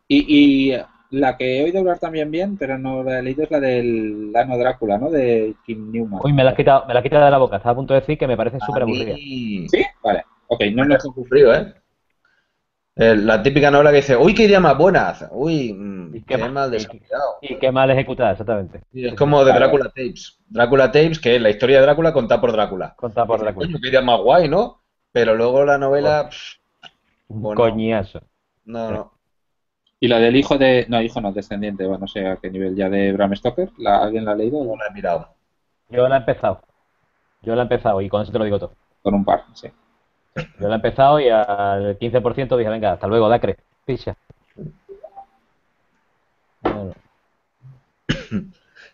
Y, 0.06 0.70
y 0.70 0.84
la 1.10 1.36
que 1.36 1.58
he 1.60 1.64
oído 1.64 1.80
hablar 1.80 1.98
también 1.98 2.30
bien, 2.30 2.56
pero 2.56 2.78
no 2.78 3.02
la 3.02 3.18
he 3.18 3.22
leído, 3.22 3.42
es 3.44 3.50
la 3.50 3.60
del 3.60 4.32
Ano 4.34 4.56
Drácula, 4.58 4.98
¿no? 4.98 5.10
De 5.10 5.54
Kim 5.66 5.90
Newman. 5.90 6.20
Uy, 6.22 6.32
me 6.32 6.44
la 6.44 6.50
has 6.50 6.56
quitado, 6.56 6.86
me 6.86 6.94
la 6.94 7.00
has 7.00 7.04
quitado 7.04 7.24
de 7.24 7.30
la 7.30 7.38
boca. 7.38 7.56
Estaba 7.56 7.72
a 7.72 7.76
punto 7.76 7.94
de 7.94 8.00
decir 8.00 8.16
que 8.18 8.26
me 8.26 8.36
parece 8.36 8.58
súper 8.60 8.82
aburrida. 8.82 9.14
mí- 9.14 9.68
¿Sí? 9.68 9.84
Vale. 10.02 10.24
Ok, 10.48 10.60
no 10.72 10.82
Me 10.82 10.88
lo 10.88 10.94
deja 10.94 11.08
frío, 11.28 11.54
¿eh? 11.54 11.74
Eh, 12.96 13.16
La 13.16 13.42
típica 13.42 13.70
novela 13.70 13.90
que 13.90 13.96
dice, 13.96 14.16
uy, 14.16 14.34
qué 14.34 14.44
idea 14.44 14.60
más 14.60 14.76
buena. 14.76 15.14
Uy, 15.30 15.72
mm, 15.72 16.16
¿Y 16.16 16.22
qué 16.22 16.36
mal 16.38 16.68
¿Y- 16.68 16.72
desarrollado. 16.72 17.24
Y 17.40 17.56
qué 17.58 17.72
mal 17.72 17.90
ejecutada, 17.90 18.32
exactamente. 18.32 18.80
Y 18.92 19.06
es 19.06 19.14
como 19.14 19.44
de 19.44 19.52
Drácula 19.52 19.84
Tapes. 19.84 20.38
Drácula 20.48 20.86
Tapes, 20.92 21.18
que 21.20 21.36
es 21.36 21.42
la 21.42 21.50
historia 21.50 21.76
de 21.78 21.82
Drácula 21.82 22.12
contada 22.12 22.40
por 22.40 22.52
Drácula. 22.52 22.94
Contada 22.96 23.26
por 23.26 23.36
Dices, 23.36 23.46
la 23.46 23.54
cuenta. 23.54 23.72
Coño, 23.72 23.80
qué 23.82 23.88
idea 23.88 24.02
más 24.02 24.20
guay, 24.20 24.48
¿no? 24.48 24.82
Pero 25.12 25.34
luego 25.34 25.64
la 25.64 25.78
novela, 25.78 26.28
pff, 26.28 26.56
Un 27.28 27.42
bueno. 27.42 27.60
coñazo. 27.60 28.20
no, 28.64 28.90
no. 28.90 29.19
Y 30.00 30.08
la 30.08 30.18
del 30.18 30.34
hijo 30.34 30.56
de. 30.56 30.86
No, 30.88 31.00
hijo 31.02 31.20
no, 31.20 31.32
descendiente, 31.32 31.84
bueno, 31.84 32.00
no 32.00 32.08
sé 32.08 32.26
a 32.26 32.36
qué 32.36 32.50
nivel 32.50 32.74
ya 32.74 32.88
de 32.88 33.12
Bram 33.12 33.36
Stoker. 33.36 33.70
¿La, 33.78 34.02
¿Alguien 34.02 34.24
la 34.24 34.32
ha 34.32 34.34
leído? 34.34 34.64
No 34.64 34.74
la 34.76 34.86
he 34.86 34.92
mirado. 34.92 35.28
Yo 35.90 36.08
la 36.08 36.16
he 36.16 36.18
empezado. 36.20 36.62
Yo 37.42 37.54
la 37.54 37.62
he 37.62 37.64
empezado 37.64 38.00
y 38.00 38.08
con 38.08 38.22
eso 38.22 38.32
te 38.32 38.38
lo 38.38 38.44
digo 38.44 38.58
todo. 38.58 38.72
Con 39.02 39.14
un 39.14 39.24
par, 39.24 39.44
sí. 39.54 39.70
Yo 40.58 40.68
la 40.68 40.74
he 40.74 40.76
empezado 40.76 41.20
y 41.20 41.28
al 41.28 41.98
15% 41.98 42.56
dije, 42.56 42.70
venga, 42.70 42.92
hasta 42.92 43.06
luego, 43.06 43.28
Dacre. 43.28 43.58
Picha. 43.84 44.16
No, 46.62 46.84
no. 46.84 46.94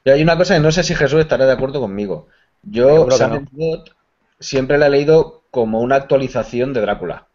Y 0.04 0.10
hay 0.10 0.22
una 0.22 0.36
cosa 0.36 0.54
que 0.54 0.60
no 0.60 0.70
sé 0.70 0.84
si 0.84 0.94
Jesús 0.94 1.18
estará 1.18 1.46
de 1.46 1.52
acuerdo 1.52 1.80
conmigo. 1.80 2.28
Yo 2.62 3.10
Silent 3.10 3.50
Blood 3.50 3.88
siempre 4.38 4.78
la 4.78 4.86
he 4.86 4.90
leído 4.90 5.42
como 5.50 5.80
una 5.80 5.96
actualización 5.96 6.72
de 6.72 6.80
Drácula. 6.80 7.26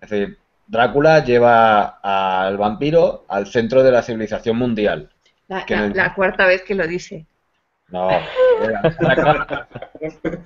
Es 0.00 0.08
decir, 0.08 0.38
Drácula 0.66 1.24
lleva 1.24 1.98
al 2.02 2.56
vampiro 2.56 3.24
al 3.28 3.46
centro 3.46 3.82
de 3.82 3.90
la 3.92 4.02
civilización 4.02 4.56
mundial. 4.56 5.10
La, 5.48 5.66
Que 5.66 5.74
la- 5.76 5.88
no- 5.88 5.94
la 5.94 6.14
cuarta 6.14 6.46
vez 6.46 6.62
que 6.62 6.74
lo 6.74 6.86
dice. 6.86 7.26
No. 7.88 8.08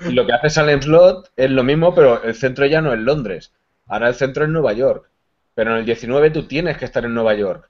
Y 0.08 0.12
lo 0.12 0.26
que 0.26 0.32
hace 0.32 0.50
Salem 0.50 0.82
Slot 0.82 1.30
es 1.36 1.50
lo 1.50 1.62
mismo, 1.62 1.94
pero 1.94 2.22
el 2.22 2.34
centro 2.34 2.66
ya 2.66 2.80
no 2.80 2.92
es 2.92 2.98
Londres. 2.98 3.52
Ahora 3.86 4.08
el 4.08 4.14
centro 4.14 4.44
es 4.44 4.50
Nueva 4.50 4.72
York. 4.72 5.08
Pero 5.54 5.72
en 5.72 5.78
el 5.78 5.84
19 5.84 6.30
tú 6.30 6.46
tienes 6.46 6.76
que 6.76 6.84
estar 6.84 7.04
en 7.04 7.14
Nueva 7.14 7.34
York. 7.34 7.68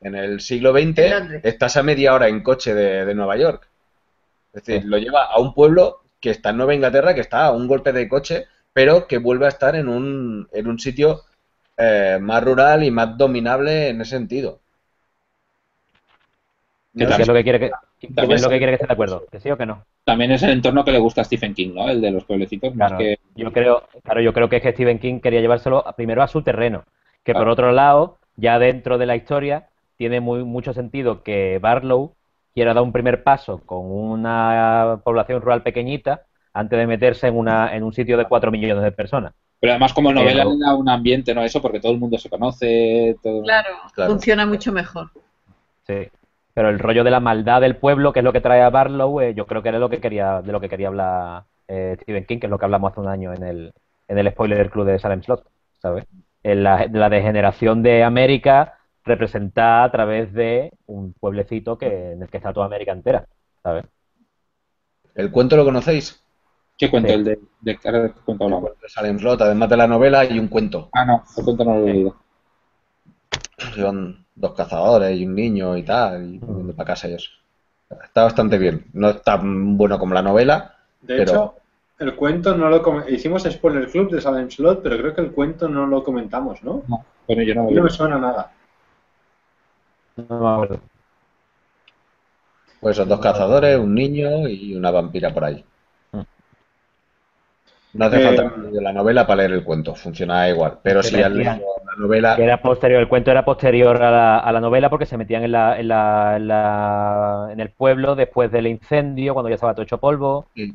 En 0.00 0.14
el 0.14 0.40
siglo 0.40 0.72
XX 0.72 0.98
estás 1.44 1.76
a 1.76 1.82
media 1.82 2.14
hora 2.14 2.28
en 2.28 2.42
coche 2.42 2.74
de, 2.74 3.04
de 3.04 3.14
Nueva 3.14 3.36
York. 3.36 3.68
Es 4.52 4.64
decir, 4.64 4.84
lo 4.86 4.98
lleva 4.98 5.24
a 5.26 5.38
un 5.38 5.54
pueblo 5.54 6.00
que 6.18 6.30
está 6.30 6.50
en 6.50 6.56
Nueva 6.56 6.74
Inglaterra, 6.74 7.14
que 7.14 7.20
está 7.20 7.44
a 7.46 7.52
un 7.52 7.68
golpe 7.68 7.92
de 7.92 8.08
coche, 8.08 8.46
pero 8.72 9.06
que 9.06 9.18
vuelve 9.18 9.46
a 9.46 9.50
estar 9.50 9.76
en 9.76 9.88
un, 9.88 10.48
en 10.52 10.66
un 10.66 10.78
sitio 10.78 11.22
eh, 11.80 12.18
más 12.20 12.42
rural 12.44 12.84
y 12.84 12.90
más 12.90 13.16
dominable 13.16 13.88
en 13.88 14.00
ese 14.00 14.10
sentido. 14.12 14.60
Que 16.96 17.04
No 17.04 17.10
¿Qué 17.10 17.14
sé 17.16 17.22
es 17.22 17.28
lo 17.28 17.34
que 17.34 17.42
quiere 17.42 17.60
que, 17.60 17.70
También 18.14 18.36
es 18.36 18.42
lo 18.42 18.48
que 18.48 18.58
quiere 18.58 18.72
que 18.72 18.74
esté 18.76 18.86
de 18.86 18.92
acuerdo? 18.92 19.24
¿Que 19.30 19.40
sí 19.40 19.50
o 19.50 19.56
que 19.56 19.66
no? 19.66 19.84
También 20.04 20.32
es 20.32 20.42
el 20.42 20.50
entorno 20.50 20.84
que 20.84 20.92
le 20.92 20.98
gusta 20.98 21.20
a 21.20 21.24
Stephen 21.24 21.54
King, 21.54 21.72
¿no? 21.74 21.88
El 21.88 22.00
de 22.00 22.10
los 22.10 22.24
pueblecitos, 22.24 22.74
más 22.74 22.88
Claro, 22.88 22.98
que. 22.98 23.18
yo 23.36 23.52
creo, 23.52 23.84
claro, 24.02 24.20
yo 24.20 24.32
creo 24.32 24.48
que 24.48 24.56
es 24.56 24.62
que 24.62 24.72
Stephen 24.72 24.98
King 24.98 25.20
quería 25.20 25.40
llevárselo 25.40 25.84
primero 25.96 26.22
a 26.22 26.28
su 26.28 26.42
terreno, 26.42 26.84
que 27.24 27.34
por 27.34 27.48
otro 27.48 27.72
lado, 27.72 28.18
ya 28.36 28.58
dentro 28.58 28.98
de 28.98 29.06
la 29.06 29.16
historia, 29.16 29.68
tiene 29.96 30.20
muy 30.20 30.44
mucho 30.44 30.72
sentido 30.72 31.22
que 31.22 31.58
Barlow 31.60 32.14
quiera 32.54 32.74
dar 32.74 32.82
un 32.82 32.92
primer 32.92 33.22
paso 33.22 33.60
con 33.64 33.90
una 33.90 35.00
población 35.04 35.40
rural 35.42 35.62
pequeñita 35.62 36.26
antes 36.52 36.78
de 36.78 36.86
meterse 36.86 37.28
en 37.28 37.36
una 37.36 37.74
en 37.76 37.82
un 37.84 37.92
sitio 37.92 38.16
de 38.16 38.26
4 38.26 38.50
millones 38.50 38.82
de 38.82 38.92
personas. 38.92 39.34
Pero 39.60 39.72
además, 39.72 39.92
como 39.92 40.12
novela, 40.12 40.44
le 40.44 40.58
da 40.58 40.74
un 40.74 40.88
ambiente, 40.88 41.34
¿no? 41.34 41.42
Eso, 41.44 41.60
porque 41.60 41.80
todo 41.80 41.92
el 41.92 41.98
mundo 41.98 42.18
se 42.18 42.30
conoce. 42.30 43.16
Todo... 43.22 43.42
Claro, 43.42 43.68
Claro. 43.94 44.12
funciona 44.12 44.46
mucho 44.46 44.72
mejor. 44.72 45.10
Sí. 45.86 46.08
Pero 46.54 46.70
el 46.70 46.78
rollo 46.78 47.04
de 47.04 47.10
la 47.10 47.20
maldad 47.20 47.60
del 47.60 47.76
pueblo, 47.76 48.12
que 48.12 48.20
es 48.20 48.24
lo 48.24 48.32
que 48.32 48.40
trae 48.40 48.62
a 48.62 48.70
Barlow, 48.70 49.20
eh, 49.20 49.34
yo 49.34 49.46
creo 49.46 49.62
que 49.62 49.68
era 49.68 49.78
lo 49.78 49.90
que 49.90 50.00
quería, 50.00 50.40
de 50.42 50.50
lo 50.52 50.60
que 50.60 50.68
quería 50.68 50.88
hablar 50.88 51.44
eh, 51.68 51.96
Stephen 52.02 52.24
King, 52.24 52.38
que 52.38 52.46
es 52.46 52.50
lo 52.50 52.58
que 52.58 52.64
hablamos 52.64 52.90
hace 52.90 53.00
un 53.00 53.08
año 53.08 53.32
en 53.32 53.42
el, 53.42 53.72
en 54.08 54.18
el 54.18 54.30
spoiler 54.30 54.70
club 54.70 54.86
de 54.86 54.98
Salem 54.98 55.22
Slot, 55.22 55.46
¿sabes? 55.78 56.06
En 56.42 56.64
la, 56.64 56.86
la 56.90 57.08
degeneración 57.08 57.82
de 57.82 58.02
América 58.02 58.78
representada 59.04 59.84
a 59.84 59.90
través 59.90 60.32
de 60.32 60.72
un 60.86 61.12
pueblecito 61.12 61.78
que, 61.78 62.12
en 62.12 62.22
el 62.22 62.28
que 62.28 62.38
está 62.38 62.52
toda 62.52 62.66
América 62.66 62.92
entera, 62.92 63.24
¿sabes? 63.62 63.84
¿El 65.14 65.30
cuento 65.30 65.56
lo 65.56 65.64
conocéis? 65.64 66.22
¿Qué 66.80 66.90
cuento? 66.90 67.08
Sí. 67.10 67.14
El 67.14 67.24
de, 67.24 67.38
de, 67.60 67.78
ahora 67.84 68.02
de 68.04 68.12
cuento 68.12 68.48
cuento 68.48 68.76
de 68.80 68.88
Salem 68.88 69.18
Slot, 69.18 69.42
además 69.42 69.68
de 69.68 69.76
la 69.76 69.86
novela, 69.86 70.24
y 70.24 70.38
un 70.38 70.48
cuento. 70.48 70.88
Ah, 70.94 71.04
no, 71.04 71.22
el 71.36 71.44
cuento 71.44 71.64
no 71.66 71.74
lo 71.78 71.86
he 71.86 71.92
leído. 71.92 72.16
Son 73.76 74.24
dos 74.34 74.54
cazadores 74.54 75.14
y 75.18 75.26
un 75.26 75.34
niño 75.34 75.76
y 75.76 75.82
tal, 75.82 76.24
y 76.34 76.38
volviendo 76.38 76.74
para 76.74 76.86
casa 76.86 77.06
y 77.08 77.14
eso. 77.14 77.30
Está 78.02 78.22
bastante 78.24 78.56
bien. 78.56 78.86
No 78.94 79.10
es 79.10 79.22
tan 79.22 79.76
bueno 79.76 79.98
como 79.98 80.14
la 80.14 80.22
novela. 80.22 80.76
De 81.02 81.16
Pero- 81.18 81.22
hecho, 81.32 81.54
el 81.98 82.16
cuento 82.16 82.56
no 82.56 82.70
lo 82.70 82.82
com- 82.82 83.02
hicimos 83.08 83.42
spoiler 83.42 83.90
club 83.90 84.10
de 84.10 84.22
Salem 84.22 84.50
Slot, 84.50 84.82
pero 84.82 84.96
creo 84.96 85.14
que 85.14 85.20
el 85.20 85.32
cuento 85.32 85.68
no 85.68 85.86
lo 85.86 86.02
comentamos, 86.02 86.62
¿no? 86.62 86.82
No, 86.88 87.04
bueno, 87.26 87.42
yo 87.42 87.54
no 87.54 87.60
A 87.60 87.64
lo 87.64 87.68
mí 87.70 87.74
he 87.74 87.76
no 87.76 87.84
me 87.84 87.90
suena 87.90 88.18
nada. 88.18 88.52
No 90.16 90.40
me 90.40 90.48
acuerdo. 90.54 90.80
Pues 92.80 92.96
son 92.96 93.08
dos 93.08 93.20
cazadores, 93.20 93.78
un 93.78 93.94
niño 93.94 94.48
y 94.48 94.74
una 94.74 94.90
vampira 94.90 95.34
por 95.34 95.44
ahí. 95.44 95.62
No 97.92 98.04
hace 98.06 98.18
Eh, 98.18 98.20
falta 98.20 98.42
la 98.72 98.92
novela 98.92 99.26
para 99.28 99.38
leer 99.42 99.52
el 99.52 99.64
cuento, 99.64 99.94
funciona 99.94 100.48
igual. 100.48 100.80
Pero 100.82 101.02
si 101.04 101.16
leído 101.16 101.76
la 101.86 101.94
novela, 101.96 102.32
Que 102.34 102.44
era 102.44 102.62
posterior, 102.62 103.00
el 103.00 103.08
cuento 103.08 103.30
era 103.32 103.44
posterior 103.44 104.02
a 104.02 104.10
la, 104.10 104.38
a 104.38 104.52
la 104.52 104.60
novela 104.60 104.90
porque 104.90 105.06
se 105.06 105.16
metían 105.18 105.42
en, 105.44 105.52
la, 105.52 105.78
en, 105.80 105.88
la, 105.88 106.36
en, 106.36 106.48
la- 106.48 107.48
en 107.52 107.60
el 107.60 107.72
pueblo 107.72 108.14
después 108.16 108.52
del 108.52 108.66
incendio, 108.68 109.34
cuando 109.34 109.48
ya 109.50 109.56
estaba 109.56 109.74
todo 109.74 109.82
hecho 109.84 109.98
polvo. 109.98 110.48
y, 110.54 110.74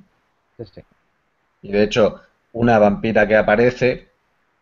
Sí, 0.58 0.82
y 1.64 1.70
de 1.74 1.84
hecho, 1.84 2.22
una 2.54 2.80
vampira 2.80 3.28
que 3.28 3.36
aparece 3.36 4.08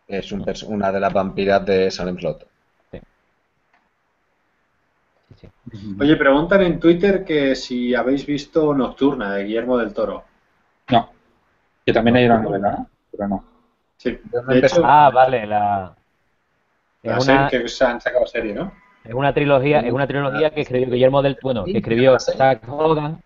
es 0.08 0.32
un 0.32 0.44
una 0.66 0.92
de 0.92 1.00
las 1.00 1.12
vampiras 1.12 1.64
de 1.66 1.90
Salem 1.90 2.18
Slot. 2.18 2.48
sí, 2.90 3.00
sí. 5.36 5.48
Oye, 5.98 6.16
preguntan 6.16 6.62
en 6.62 6.80
Twitter 6.80 7.24
que 7.24 7.54
si 7.54 7.94
habéis 7.94 8.24
visto 8.26 8.72
Nocturna 8.74 9.34
de 9.34 9.44
Guillermo 9.44 9.78
del 9.78 9.92
Toro. 9.92 10.24
No, 10.90 11.13
que 11.84 11.92
también 11.92 12.16
hay 12.16 12.26
una 12.26 12.38
novela, 12.38 12.70
¿no? 12.72 12.88
Pero 13.10 13.28
no. 13.28 13.44
Sí, 13.96 14.18
de 14.48 14.58
hecho, 14.58 14.82
Ah, 14.84 15.10
vale, 15.12 15.46
la... 15.46 15.94
la 17.02 17.16
Es 17.16 17.24
una, 17.28 17.48
serie 17.48 17.62
que 17.64 17.68
se 17.68 17.84
han 17.84 18.00
sacado 18.00 18.26
serie, 18.26 18.54
¿no? 18.54 18.72
es 19.04 19.12
una 19.12 19.34
trilogía, 19.34 19.80
es 19.80 19.92
una 19.92 20.06
trilogía 20.06 20.50
que 20.50 20.62
escribió 20.62 20.88
Guillermo 20.90 21.20
del 21.20 21.36
bueno, 21.42 21.64
que 21.64 21.76
escribió 21.76 22.18
Zack 22.18 22.66
Hogan 22.66 23.18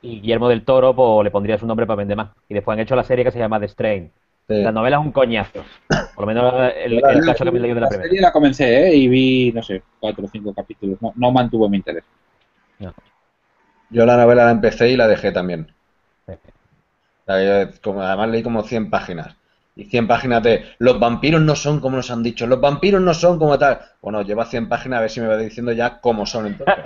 y 0.00 0.20
Guillermo 0.22 0.48
del 0.48 0.64
Toro 0.64 0.94
pues, 0.94 1.24
le 1.24 1.30
pondría 1.30 1.58
su 1.58 1.66
nombre 1.66 1.86
para 1.86 1.98
vender 1.98 2.16
más. 2.16 2.30
Y 2.48 2.54
después 2.54 2.74
han 2.74 2.80
hecho 2.80 2.96
la 2.96 3.04
serie 3.04 3.24
que 3.24 3.30
se 3.30 3.38
llama 3.38 3.60
The 3.60 3.68
Strain. 3.68 4.10
Sí. 4.48 4.62
La 4.62 4.72
novela 4.72 4.98
es 4.98 5.02
un 5.04 5.12
coñazo. 5.12 5.64
Por 6.14 6.20
lo 6.22 6.26
menos 6.26 6.72
el, 6.76 6.94
el 6.94 7.24
caso 7.24 7.44
que 7.44 7.50
me 7.50 7.60
leído 7.60 7.76
de 7.76 7.80
la 7.82 7.86
La 7.86 7.88
primera. 7.88 8.08
serie 8.08 8.20
la 8.20 8.32
comencé, 8.32 8.88
¿eh? 8.88 8.94
Y 8.94 9.08
vi, 9.08 9.52
no 9.52 9.62
sé, 9.62 9.82
cuatro 10.00 10.24
o 10.24 10.28
cinco 10.28 10.52
capítulos. 10.54 11.00
No, 11.00 11.12
no 11.16 11.30
mantuvo 11.30 11.68
mi 11.68 11.78
interés. 11.78 12.04
Yo 13.90 14.04
la 14.06 14.16
novela 14.16 14.46
la 14.46 14.50
empecé 14.50 14.88
y 14.90 14.96
la 14.96 15.06
dejé 15.08 15.30
también. 15.32 15.72
Sí. 16.26 16.34
Como, 17.82 18.02
además 18.02 18.28
leí 18.28 18.42
como 18.42 18.62
100 18.62 18.90
páginas. 18.90 19.36
Y 19.76 19.84
100 19.84 20.06
páginas 20.06 20.42
de 20.42 20.64
los 20.78 21.00
vampiros 21.00 21.40
no 21.40 21.56
son 21.56 21.80
como 21.80 21.96
nos 21.96 22.10
han 22.10 22.22
dicho, 22.22 22.46
los 22.46 22.60
vampiros 22.60 23.00
no 23.00 23.12
son 23.12 23.38
como 23.38 23.58
tal. 23.58 23.80
Bueno, 24.00 24.22
lleva 24.22 24.44
100 24.44 24.68
páginas 24.68 24.98
a 24.98 25.00
ver 25.00 25.10
si 25.10 25.20
me 25.20 25.26
va 25.26 25.36
diciendo 25.36 25.72
ya 25.72 26.00
cómo 26.00 26.26
son 26.26 26.46
entonces. 26.46 26.84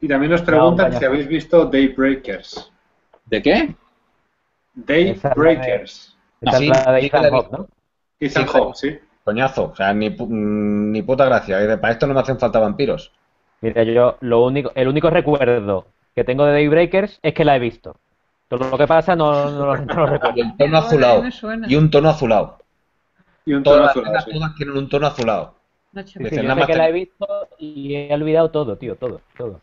Y 0.00 0.08
también 0.08 0.32
nos 0.32 0.40
preguntan 0.42 0.98
si 0.98 1.04
habéis 1.04 1.28
visto 1.28 1.66
Daybreakers. 1.66 2.72
¿De 3.26 3.42
qué? 3.42 3.74
Daybreakers. 4.74 6.16
Esa 6.40 6.56
es 6.56 6.68
la 6.68 6.92
de 6.92 7.00
sí, 7.02 7.06
Ethan 7.08 7.30
Hawke. 7.30 7.52
¿no? 7.52 7.68
Ethan 8.18 8.46
Sí, 8.46 8.52
Hawke, 8.52 8.76
sí. 8.76 8.98
Coñazo, 9.24 9.72
o 9.72 9.76
sea, 9.76 9.92
ni, 9.92 10.08
ni 10.08 11.02
puta 11.02 11.26
gracia. 11.26 11.62
Y 11.62 11.76
Para 11.76 11.92
esto 11.92 12.06
no 12.06 12.14
me 12.14 12.20
hacen 12.20 12.38
falta 12.38 12.58
vampiros. 12.58 13.12
Mira, 13.60 13.82
yo 13.82 14.16
lo 14.20 14.42
único, 14.42 14.72
el 14.74 14.88
único 14.88 15.10
recuerdo 15.10 15.86
que 16.14 16.24
tengo 16.24 16.44
de 16.44 16.52
Daybreakers 16.52 17.18
es 17.22 17.34
que 17.34 17.44
la 17.44 17.56
he 17.56 17.58
visto. 17.58 17.96
Todo 18.48 18.68
lo 18.68 18.76
que 18.78 18.86
pasa 18.86 19.14
no, 19.14 19.50
no, 19.50 19.66
lo- 19.66 19.76
no 19.84 19.94
lo 19.94 20.06
recuerdo. 20.06 20.36
Y 20.36 20.40
el 20.40 20.56
tono 20.56 20.72
No, 20.72 20.78
azulado. 20.78 21.22
Y 21.68 21.74
un 21.76 21.90
tono 21.90 22.08
azulado. 22.08 22.58
Y 23.46 23.54
un 23.54 23.62
tono 23.62 23.76
Todas 23.76 23.90
azulado, 23.90 24.20
sí. 24.24 24.30
todas 24.32 24.54
tienen 24.56 24.76
un 24.76 24.88
tono 24.88 25.06
azulado. 25.06 25.54
No, 25.92 26.06
Sí, 26.06 26.18
yo 26.20 26.28
sé 26.28 26.66
que 26.66 26.76
la 26.76 26.88
he 26.88 26.92
visto 26.92 27.26
y 27.58 27.94
he 27.94 28.14
olvidado 28.14 28.50
todo, 28.52 28.76
tío, 28.76 28.94
todo, 28.94 29.20
todo. 29.36 29.60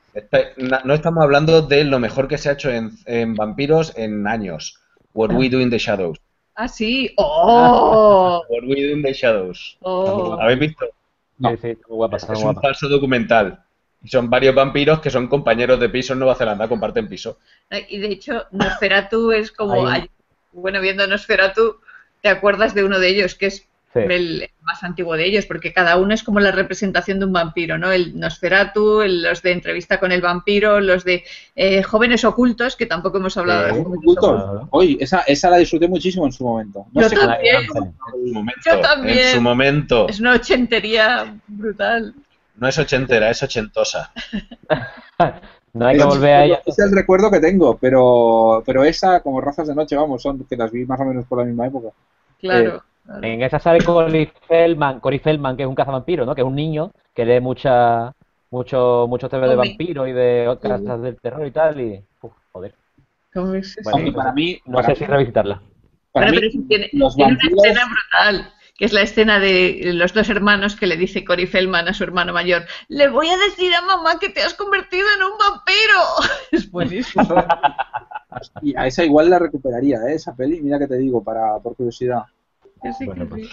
No 0.83 0.93
estamos 0.93 1.23
hablando 1.23 1.62
de 1.62 1.86
lo 1.86 1.99
mejor 1.99 2.27
que 2.27 2.38
se 2.38 2.49
ha 2.49 2.53
hecho 2.53 2.69
en, 2.69 2.91
en 3.05 3.33
vampiros 3.33 3.97
en 3.97 4.27
años. 4.27 4.77
What 5.13 5.31
We 5.31 5.49
Do 5.49 5.62
in 5.62 5.69
the 5.69 5.77
Shadows. 5.77 6.19
Ah, 6.55 6.67
sí. 6.67 7.13
¡Oh! 7.17 8.43
What 8.49 8.63
We 8.63 8.75
Do 8.88 8.91
in 8.97 9.03
the 9.03 9.13
Shadows. 9.13 9.77
¡Oh! 9.81 10.38
¿Habéis 10.41 10.60
visto? 10.60 10.86
No. 11.38 11.51
Sí, 11.51 11.57
sí, 11.62 11.77
guapa, 11.88 12.17
Es 12.17 12.23
un 12.29 12.55
falso 12.62 12.89
documental. 12.89 13.63
Son 14.08 14.30
varios 14.30 14.56
vampiros 14.56 15.00
que 15.00 15.10
son 15.10 15.28
compañeros 15.28 15.80
de 15.80 15.89
piso 15.89 16.13
en 16.13 16.20
Nueva 16.20 16.36
Zelanda, 16.36 16.67
comparten 16.67 17.08
piso. 17.08 17.38
Y 17.89 18.00
de 18.00 18.08
hecho, 18.08 18.46
Nosferatu 18.52 19.32
es 19.32 19.52
como. 19.52 19.88
Bueno, 20.54 20.82
viendo 20.82 21.06
Nosferatu, 21.06 21.78
te 22.22 22.30
acuerdas 22.30 22.74
de 22.74 22.84
uno 22.84 23.00
de 23.00 23.10
ellos, 23.10 23.36
que 23.36 23.48
es 23.48 23.67
Sí. 23.93 24.00
el 24.10 24.50
más 24.63 24.84
antiguo 24.84 25.15
de 25.15 25.26
ellos, 25.26 25.46
porque 25.46 25.72
cada 25.72 25.98
uno 25.98 26.13
es 26.13 26.22
como 26.22 26.39
la 26.39 26.52
representación 26.52 27.20
de 27.20 27.26
un 27.26 27.32
vampiro, 27.34 27.78
¿no? 27.78 27.91
El 27.91 28.20
Nosferatu, 28.20 29.02
el- 29.02 29.24
los 29.24 29.41
de 29.41 29.54
entrevista 29.54 29.98
con 30.00 30.12
el 30.12 30.22
vampiro, 30.22 30.80
los 30.82 31.04
de 31.06 31.24
eh, 31.56 31.82
jóvenes 31.84 32.24
ocultos, 32.26 32.76
que 32.76 32.86
tampoco 32.86 33.17
hemos 33.17 33.38
hablado 33.38 33.63
de 33.63 33.70
Sí. 33.74 33.78
jóvenes 33.84 34.00
Ocultos. 34.04 34.67
Oye, 34.72 34.98
esa, 35.00 35.22
esa 35.22 35.50
la 35.50 35.58
disfruté 35.58 35.88
muchísimo 35.88 36.26
en 36.26 36.32
su 36.34 36.43
momento. 36.43 36.86
No 36.93 37.02
Yo 37.02 37.10
sé 37.10 37.15
también. 37.15 37.39
La 37.54 37.60
de 37.62 37.65
Hansen. 37.65 37.84
En 37.86 38.28
su 38.28 38.34
momento. 38.34 38.62
Yo 38.65 38.80
también. 38.82 39.17
En 39.20 39.34
su 39.36 39.41
momento. 39.41 40.10
Es 40.10 40.20
una 40.20 40.34
ochentería 40.34 41.36
brutal. 41.48 42.13
No 42.58 42.67
es 42.67 42.78
ochentera, 42.78 43.30
es 43.30 43.41
ochentosa. 43.43 44.12
No 45.74 45.86
hay 45.86 45.96
que 45.98 46.02
Es- 46.04 46.08
volver 46.08 46.34
a 46.34 46.46
ella. 46.46 46.62
Es 46.65 46.80
el 46.80 46.91
recuerdo 46.91 47.30
que 47.30 47.39
tengo, 47.39 47.78
pero, 47.78 48.63
pero 48.65 48.84
esa, 48.84 49.20
como 49.22 49.41
razas 49.41 49.67
de 49.67 49.76
noche, 49.76 49.96
vamos, 49.96 50.22
son 50.24 50.43
que 50.46 50.56
las 50.58 50.72
vi 50.72 50.86
más 50.86 51.00
o 51.00 51.06
menos 51.06 51.26
por 51.28 51.38
la 51.39 51.46
misma 51.46 51.67
época. 51.67 51.89
Claro. 52.39 52.82
claro. 53.06 53.24
En 53.24 53.43
esa 53.43 53.60
sale 53.60 53.84
Cory 53.84 54.32
Feldman, 54.48 55.00
Cory 55.00 55.20
Feldman, 55.20 55.56
que 55.56 55.63
es 55.63 55.70
un 55.70 55.76
cazavampiro, 55.76 56.26
¿no? 56.26 56.34
Que 56.34 56.41
es 56.41 56.48
un 56.48 56.56
niño 56.56 56.91
que 57.13 57.26
lee 57.26 57.39
mucha, 57.41 58.12
mucho, 58.50 59.06
muchos 59.08 59.30
temas 59.30 59.50
de 59.50 59.56
vampiros 59.56 60.08
y 60.08 60.13
de 60.13 60.58
casas 60.62 61.02
del 61.02 61.17
terror 61.17 61.46
y 61.46 61.52
tal, 61.52 61.80
y... 61.80 62.04
Uf, 62.22 62.32
joder. 62.52 62.74
¿Cómo 63.34 63.54
es 63.54 63.78
eso? 63.78 63.89
Bueno, 63.91 64.13
para 64.13 64.32
mí, 64.34 64.60
No 64.65 64.76
para 64.78 64.88
sé 64.88 64.91
mí- 64.93 64.98
si 64.98 65.06
revisitarla. 65.06 65.62
para 66.12 66.28
Bueno, 66.28 66.41
mí, 66.41 66.50
pero 66.52 66.65
tiene, 66.67 66.89
los 66.93 67.15
tiene 67.15 67.32
una 67.34 67.39
vampiros- 67.39 67.65
escena 67.65 67.86
brutal, 67.86 68.54
que 68.77 68.85
es 68.85 68.93
la 68.93 69.01
escena 69.01 69.39
de 69.39 69.91
los 69.93 70.13
dos 70.13 70.29
hermanos 70.29 70.75
que 70.75 70.85
le 70.85 70.97
dice 70.97 71.25
Cory 71.25 71.47
Feldman 71.47 71.87
a 71.87 71.93
su 71.93 72.03
hermano 72.03 72.31
mayor, 72.31 72.63
le 72.87 73.09
voy 73.09 73.27
a 73.27 73.37
decir 73.37 73.73
a 73.73 73.81
mamá 73.81 74.19
que 74.19 74.29
te 74.29 74.41
has 74.41 74.53
convertido 74.53 75.07
en 75.15 75.23
un 75.23 75.31
vampiro. 75.37 75.99
Es 76.51 76.69
buenísimo. 76.71 77.27
y 78.61 78.77
a 78.77 78.85
esa 78.85 79.03
igual 79.03 79.29
la 79.29 79.39
recuperaría, 79.39 79.97
¿eh? 80.07 80.13
esa 80.13 80.35
peli, 80.35 80.61
mira 80.61 80.77
que 80.77 80.87
te 80.87 80.97
digo, 80.97 81.23
para 81.23 81.57
por 81.57 81.75
curiosidad. 81.75 82.23
Sí, 82.97 83.05
Bueno, 83.05 83.27
sí. 83.35 83.49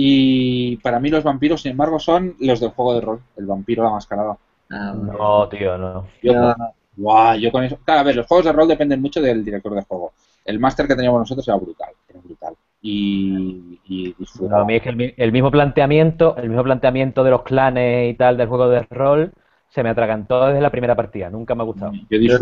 Y 0.00 0.76
para 0.76 1.00
mí 1.00 1.10
los 1.10 1.24
vampiros, 1.24 1.62
sin 1.62 1.72
embargo, 1.72 1.98
son 1.98 2.36
los 2.38 2.60
del 2.60 2.70
juego 2.70 2.94
de 2.94 3.00
rol, 3.00 3.20
el 3.36 3.46
vampiro 3.46 3.82
la 3.82 3.90
mascarada. 3.90 4.38
Ah. 4.70 4.94
No, 4.94 5.48
tío, 5.48 5.76
no. 5.76 6.06
Yo, 6.22 6.54
No, 6.96 7.34
yo 7.36 7.50
con 7.50 7.64
eso. 7.64 7.78
Claro, 7.84 8.00
a 8.00 8.04
ver, 8.04 8.16
los 8.16 8.26
juegos 8.26 8.46
de 8.46 8.52
rol 8.52 8.68
dependen 8.68 9.02
mucho 9.02 9.20
del 9.20 9.44
director 9.44 9.74
de 9.74 9.82
juego. 9.82 10.12
El 10.44 10.60
máster 10.60 10.86
que 10.86 10.94
teníamos 10.94 11.20
nosotros 11.20 11.46
era 11.48 11.56
brutal, 11.56 11.90
era 12.08 12.20
brutal. 12.20 12.47
Y, 12.80 13.80
y 13.88 14.14
No, 14.40 14.60
a 14.60 14.64
mí 14.64 14.76
es 14.76 14.82
que 14.82 14.90
el, 14.90 15.14
el 15.16 15.32
mismo 15.32 15.50
planteamiento, 15.50 16.36
el 16.36 16.48
mismo 16.48 16.62
planteamiento 16.62 17.24
de 17.24 17.30
los 17.30 17.42
clanes 17.42 18.12
y 18.12 18.16
tal 18.16 18.36
del 18.36 18.48
juego 18.48 18.68
de 18.68 18.82
rol 18.90 19.32
se 19.68 19.82
me 19.82 19.90
atragantó 19.90 20.46
desde 20.46 20.60
la 20.60 20.70
primera 20.70 20.94
partida. 20.94 21.28
Nunca 21.28 21.54
me 21.54 21.62
ha 21.62 21.66
gustado. 21.66 21.92
Yo 22.10 22.38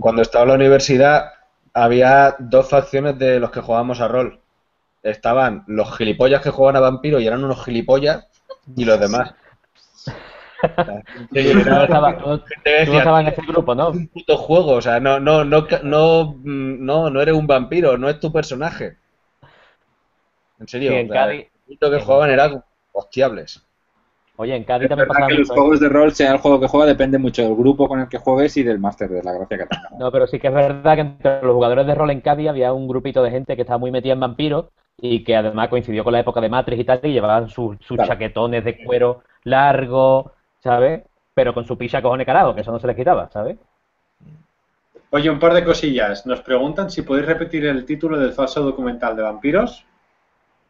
cuando 0.00 0.22
estaba 0.22 0.44
en 0.44 0.48
la 0.48 0.54
universidad, 0.54 1.32
había 1.72 2.34
dos 2.38 2.68
facciones 2.68 3.18
de 3.18 3.40
los 3.40 3.50
que 3.50 3.60
jugábamos 3.60 4.00
a 4.00 4.08
rol. 4.08 4.40
Estaban 5.02 5.64
los 5.66 5.96
gilipollas 5.96 6.40
que 6.42 6.50
jugaban 6.50 6.76
a 6.76 6.80
vampiro 6.80 7.20
y 7.20 7.26
eran 7.26 7.44
unos 7.44 7.62
gilipollas, 7.64 8.26
y 8.74 8.84
los 8.84 8.98
demás. 8.98 9.34
No 11.68 11.86
tú- 12.38 12.44
tú 12.84 12.96
estabas 12.98 13.22
en 13.22 13.28
ese 13.28 13.42
grupo, 13.42 13.74
¿no? 13.74 13.90
un 13.90 14.08
puto 14.08 14.36
juego, 14.36 14.72
o 14.72 14.82
sea, 14.82 14.98
no, 15.00 15.20
no, 15.20 15.44
no, 15.44 15.66
no, 15.82 16.36
no, 16.42 17.10
no 17.10 17.20
eres 17.20 17.34
un 17.34 17.46
vampiro, 17.46 17.96
no 17.98 18.08
es 18.08 18.18
tu 18.18 18.32
personaje. 18.32 18.96
En 20.64 20.68
serio, 20.68 20.90
Sí, 20.90 20.94
en 20.96 21.06
o 21.06 21.12
sea, 21.12 21.26
Cádiz- 21.26 21.40
el 21.40 21.60
puto 21.66 21.90
que 21.90 22.00
jugaban 22.00 22.30
eran 22.30 22.64
hostiables. 22.92 23.62
Oye, 24.36 24.54
en 24.56 24.64
Cádiz 24.64 24.86
Es 24.86 24.88
también 24.88 25.08
pasaba 25.08 25.28
que 25.28 25.34
los 25.34 25.48
mucho. 25.48 25.54
juegos 25.54 25.80
de 25.80 25.88
rol, 25.88 26.12
sea 26.12 26.32
el 26.32 26.38
juego 26.38 26.60
que 26.60 26.68
juega, 26.68 26.86
depende 26.86 27.18
mucho 27.18 27.42
del 27.42 27.54
grupo 27.54 27.88
con 27.88 28.00
el 28.00 28.08
que 28.08 28.18
juegues 28.18 28.56
y 28.56 28.62
del 28.62 28.78
máster, 28.78 29.08
de 29.10 29.22
la 29.22 29.32
gracia 29.32 29.58
que 29.58 29.66
tengas. 29.66 29.92
No, 29.98 30.10
pero 30.10 30.26
sí 30.26 30.38
que 30.40 30.48
es 30.48 30.54
verdad 30.54 30.94
que 30.94 31.00
entre 31.02 31.42
los 31.42 31.54
jugadores 31.54 31.86
de 31.86 31.94
rol 31.94 32.10
en 32.10 32.20
Cádiz 32.20 32.48
había 32.48 32.72
un 32.72 32.88
grupito 32.88 33.22
de 33.22 33.30
gente 33.30 33.54
que 33.56 33.62
estaba 33.62 33.78
muy 33.78 33.90
metida 33.90 34.12
en 34.14 34.20
vampiros 34.20 34.66
y 35.00 35.24
que 35.24 35.36
además 35.36 35.68
coincidió 35.68 36.04
con 36.04 36.12
la 36.12 36.20
época 36.20 36.40
de 36.40 36.48
Matrix 36.48 36.80
y 36.80 36.84
tal, 36.84 37.00
y 37.02 37.12
llevaban 37.12 37.48
sus, 37.48 37.76
sus 37.80 37.96
Claro. 37.96 38.08
chaquetones 38.08 38.64
de 38.64 38.82
cuero 38.84 39.22
largo, 39.44 40.32
¿sabes? 40.62 41.02
Pero 41.34 41.54
con 41.54 41.66
su 41.66 41.76
picha 41.78 42.02
cojones 42.02 42.26
carajo, 42.26 42.54
que 42.54 42.60
eso 42.62 42.72
no 42.72 42.78
se 42.78 42.86
les 42.86 42.96
quitaba, 42.96 43.28
¿sabes? 43.30 43.58
Oye, 45.12 45.30
un 45.30 45.38
par 45.38 45.54
de 45.54 45.64
cosillas. 45.64 46.26
Nos 46.26 46.42
preguntan 46.42 46.90
si 46.90 47.00
podéis 47.00 47.26
repetir 47.26 47.64
el 47.64 47.86
título 47.86 48.18
del 48.18 48.32
falso 48.34 48.62
documental 48.62 49.16
de 49.16 49.22
vampiros. 49.22 49.86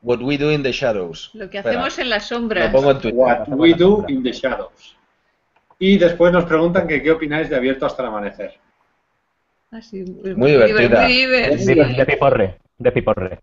What 0.04 0.20
we 0.20 0.36
do 0.36 0.50
in 0.52 0.62
the 0.62 0.70
shadows. 0.70 1.30
Lo 1.34 1.48
que 1.48 1.58
Espera, 1.58 1.76
hacemos 1.80 1.98
en 1.98 2.10
las 2.10 2.30
Lo 2.30 2.36
sombras. 2.36 2.70
pongo 2.70 2.90
en 2.90 2.98
Twitter. 3.00 3.18
What 3.18 3.48
we 3.48 3.72
do 3.74 4.04
in 4.08 4.22
the 4.22 4.32
shadows. 4.32 4.96
Y 5.78 5.96
después 5.98 6.30
nos 6.32 6.44
preguntan 6.44 6.86
que 6.86 7.02
qué 7.02 7.10
opináis 7.10 7.48
de 7.48 7.56
Abierto 7.56 7.86
hasta 7.86 8.02
el 8.02 8.08
amanecer. 8.08 8.52
Así, 9.70 10.04
Muy 10.36 10.52
divertida. 10.52 11.02
muy 11.02 11.12
divertida. 11.12 11.86
De, 11.88 11.94
de 11.94 12.06
piporre, 12.06 12.58
de 12.78 12.92
piporre. 12.92 13.40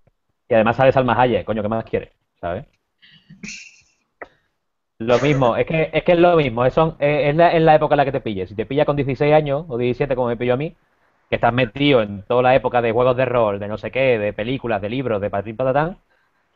Y 0.48 0.54
además 0.54 0.76
sale 0.78 0.92
Salma 0.92 1.20
Hayek, 1.20 1.44
coño, 1.46 1.62
¿qué 1.62 1.68
más 1.68 1.84
quieres? 1.84 2.10
¿Sabes? 2.40 2.66
Lo 5.00 5.18
mismo, 5.20 5.56
es 5.58 5.66
que 5.66 5.90
es, 5.92 6.04
que 6.04 6.12
es 6.12 6.20
lo 6.20 6.36
mismo, 6.36 6.64
es, 6.64 6.74
son- 6.76 6.96
eh, 7.00 7.30
es, 7.30 7.36
la, 7.36 7.50
es 7.54 7.62
la 7.62 7.76
época 7.76 7.96
en 7.96 7.98
la 7.98 8.06
que 8.06 8.12
te 8.12 8.22
pilles. 8.22 8.50
Si 8.50 8.56
te 8.56 8.66
pilla 8.68 8.86
con 8.86 8.96
16 8.96 9.34
años 9.34 9.66
o 9.68 9.78
17 9.78 10.16
como 10.16 10.28
me 10.28 10.38
pilló 10.38 10.54
a 10.54 10.58
mí, 10.58 10.76
que 11.30 11.36
estás 11.36 11.52
metido 11.54 12.02
en 12.04 12.22
toda 12.24 12.44
la 12.44 12.56
época 12.56 12.82
de 12.84 12.92
juegos 12.92 13.18
de 13.18 13.26
rol, 13.26 13.60
de 13.60 13.68
no 13.68 13.78
sé 13.80 13.90
qué, 13.90 14.20
de 14.20 14.32
películas, 14.34 14.82
de 14.82 14.90
libros, 14.90 15.20
de 15.20 15.30
patín 15.32 15.56
patatán, 15.58 15.98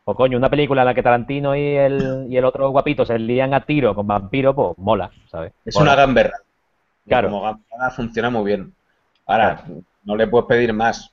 o 0.08 0.14
coño, 0.14 0.38
una 0.38 0.48
película 0.48 0.82
en 0.82 0.86
la 0.86 0.94
que 0.94 1.02
Tarantino 1.02 1.56
y 1.56 1.74
el, 1.74 2.26
y 2.28 2.36
el 2.36 2.44
otro 2.44 2.70
guapito 2.70 3.04
se 3.04 3.18
lían 3.18 3.52
a 3.54 3.66
tiro 3.66 3.92
con 3.92 4.06
vampiros, 4.06 4.54
pues 4.54 4.78
mola, 4.78 5.10
¿sabes? 5.28 5.52
Es 5.64 5.74
Mola. 5.74 5.92
una 5.92 6.00
gamberra. 6.00 6.36
Claro. 7.08 7.28
Como 7.28 7.42
gamberra 7.42 7.90
funciona 7.90 8.30
muy 8.30 8.44
bien. 8.44 8.72
Ahora, 9.26 9.64
no 10.04 10.14
le 10.14 10.28
puedes 10.28 10.46
pedir 10.46 10.72
más. 10.72 11.12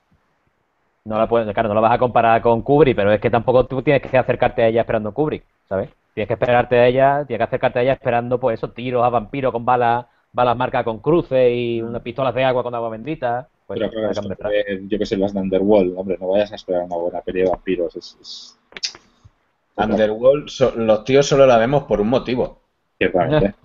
No 1.06 1.17
la 1.17 1.27
puedes, 1.27 1.51
claro, 1.51 1.69
no 1.69 1.75
la 1.75 1.82
vas 1.82 1.93
a 1.93 1.97
comparar 1.97 2.39
con 2.43 2.62
Kubrick, 2.62 2.95
pero 2.95 3.12
es 3.12 3.19
que 3.19 3.32
tampoco 3.32 3.65
tú 3.65 3.82
tienes 3.82 4.03
que 4.03 4.15
acercarte 4.15 4.62
a 4.62 4.67
ella 4.67 4.82
esperando 4.82 5.12
Kubrick, 5.12 5.43
¿sabes? 5.67 5.89
Tienes 6.13 6.27
que 6.27 6.36
esperarte 6.36 6.77
a 6.77 6.86
ella, 6.86 7.25
tienes 7.25 7.39
que 7.39 7.49
acercarte 7.49 7.79
a 7.79 7.82
ella 7.82 7.93
esperando, 7.93 8.39
pues 8.39 8.60
eso, 8.60 8.69
tiros 8.69 9.03
a 9.03 9.10
vampiros 9.10 9.51
con 9.51 9.65
balas, 9.65 10.06
balas 10.32 10.56
marcadas 10.56 10.86
con 10.86 10.99
cruces 10.99 11.51
y 11.51 11.82
unas 11.82 12.03
pistolas 12.03 12.36
de 12.36 12.43
agua 12.43 12.62
con 12.62 12.75
agua 12.75 12.89
bendita. 12.89 13.47
Pues, 13.65 13.79
Pero 13.79 13.89
claro, 13.89 14.12
yo 14.82 14.99
que 14.99 15.06
sé, 15.08 15.17
las 15.17 15.34
de 15.34 15.39
Underworld, 15.39 15.97
hombre, 15.97 16.15
no 16.21 16.27
vayas 16.27 16.51
a 16.51 16.56
esperar 16.56 16.84
una 16.84 16.95
buena 16.95 17.21
peli 17.21 17.41
de 17.41 17.49
vampiros. 17.49 17.95
Es, 17.95 18.17
es... 18.21 18.60
Underworld, 19.75 20.49
so- 20.49 20.73
los 20.75 21.03
tíos 21.03 21.25
solo 21.27 21.45
la 21.45 21.57
vemos 21.57 21.83
por 21.83 21.99
un 22.01 22.09
motivo. 22.09 22.59
Ciertamente. 22.97 23.55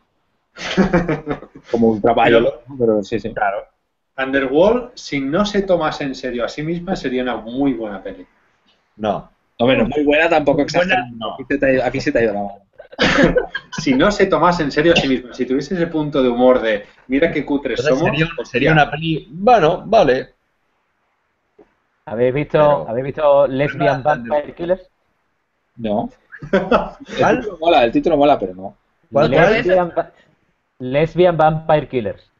Como 1.71 1.89
un 1.89 2.01
trabajo, 2.01 2.63
pero 2.79 3.03
sí, 3.03 3.21
sí. 3.21 3.33
Claro. 3.33 3.67
Underworld, 4.17 4.91
si 4.95 5.21
no 5.21 5.45
se 5.47 5.63
tomase 5.63 6.05
en 6.05 6.15
serio 6.15 6.45
a 6.45 6.49
sí 6.49 6.63
misma, 6.63 6.97
sería 6.97 7.23
una 7.23 7.37
muy 7.37 7.75
buena 7.75 8.03
peli. 8.03 8.27
No. 8.97 9.31
No, 9.61 9.67
muy 9.67 10.05
buena 10.05 10.29
tampoco 10.29 10.65
no. 11.17 11.35
Aquí, 11.35 11.45
se 11.49 11.59
te 11.59 11.67
ha 11.67 11.73
ido, 11.73 11.85
aquí 11.85 12.01
se 12.01 12.13
te 12.13 12.19
ha 12.19 12.23
ido 12.23 12.33
la 12.35 12.41
mano. 12.43 12.59
Si 13.73 13.95
no 13.95 14.11
se 14.11 14.27
tomase 14.27 14.63
en 14.65 14.73
serio 14.73 14.93
a 14.93 14.97
sí 14.97 15.09
misma, 15.09 15.33
si 15.33 15.47
tuviese 15.47 15.75
ese 15.75 15.87
punto 15.87 16.23
de 16.23 16.29
humor 16.29 16.61
de 16.61 16.85
mira 17.07 17.31
qué 17.31 17.45
cutres 17.45 17.79
Entonces 17.81 17.99
somos, 17.99 18.49
sería, 18.49 18.71
pues 18.71 18.73
una 18.85 18.91
peli. 18.91 19.29
Bueno, 19.31 19.83
vale. 19.87 20.35
¿Habéis 22.07 22.35
visto, 22.35 22.59
Pero- 22.59 22.89
¿habéis 22.89 23.05
visto 23.05 23.47
Lesbian 23.47 24.03
Pero 24.03 24.17
no, 24.17 24.31
Vampire 24.31 24.55
Killers? 24.55 24.91
No. 25.79 26.11
El 26.53 27.39
título 27.39 27.59
mola, 27.61 27.85
el 27.85 27.93
título 27.93 28.17
mola, 28.17 28.39
pero 28.39 28.55
no. 28.55 28.77
¿Cuál, 29.13 29.31
cuál? 29.31 29.53
Lesbian, 29.53 29.93
Lesbian 30.79 31.37
Vampire 31.37 31.89
Killers. 31.89 32.31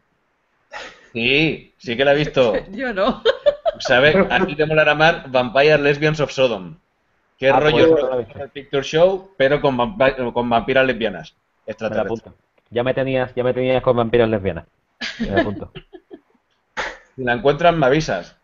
Sí, 1.13 1.73
sí 1.79 1.97
que 1.97 2.05
la 2.05 2.13
he 2.13 2.17
visto. 2.17 2.55
Yo 2.71 2.93
no. 2.93 3.23
¿Sabes? 3.81 4.17
A 4.31 4.45
ti 4.47 4.55
te 4.55 4.67
molará 4.67 4.95
más 4.95 5.31
Vampire 5.31 5.79
Lesbians 5.79 6.21
of 6.21 6.31
Sodom. 6.31 6.77
¿Qué 7.39 7.51
Ah, 7.51 7.61
rollo 7.61 7.97
pues, 8.11 8.27
el 8.37 8.51
Picture 8.51 8.83
Show, 8.83 9.31
pero 9.37 9.61
con, 9.61 9.77
vampi- 9.79 10.33
con 10.33 10.51
vampiras 10.51 10.85
lesbianas? 10.85 11.35
Extraterrestres. 11.67 12.35
Ya 12.71 12.83
me 12.83 12.93
tenías, 12.93 13.33
ya 13.35 13.45
me 13.45 13.55
tenías 13.55 13.83
con 13.83 13.97
vampiras 13.97 14.29
lesbianas. 14.29 14.67
Me 15.21 15.41
apunto. 15.41 15.71
Si 17.15 17.23
la 17.23 17.35
encuentras, 17.35 17.75
me 17.75 17.87
avisas. 17.87 18.37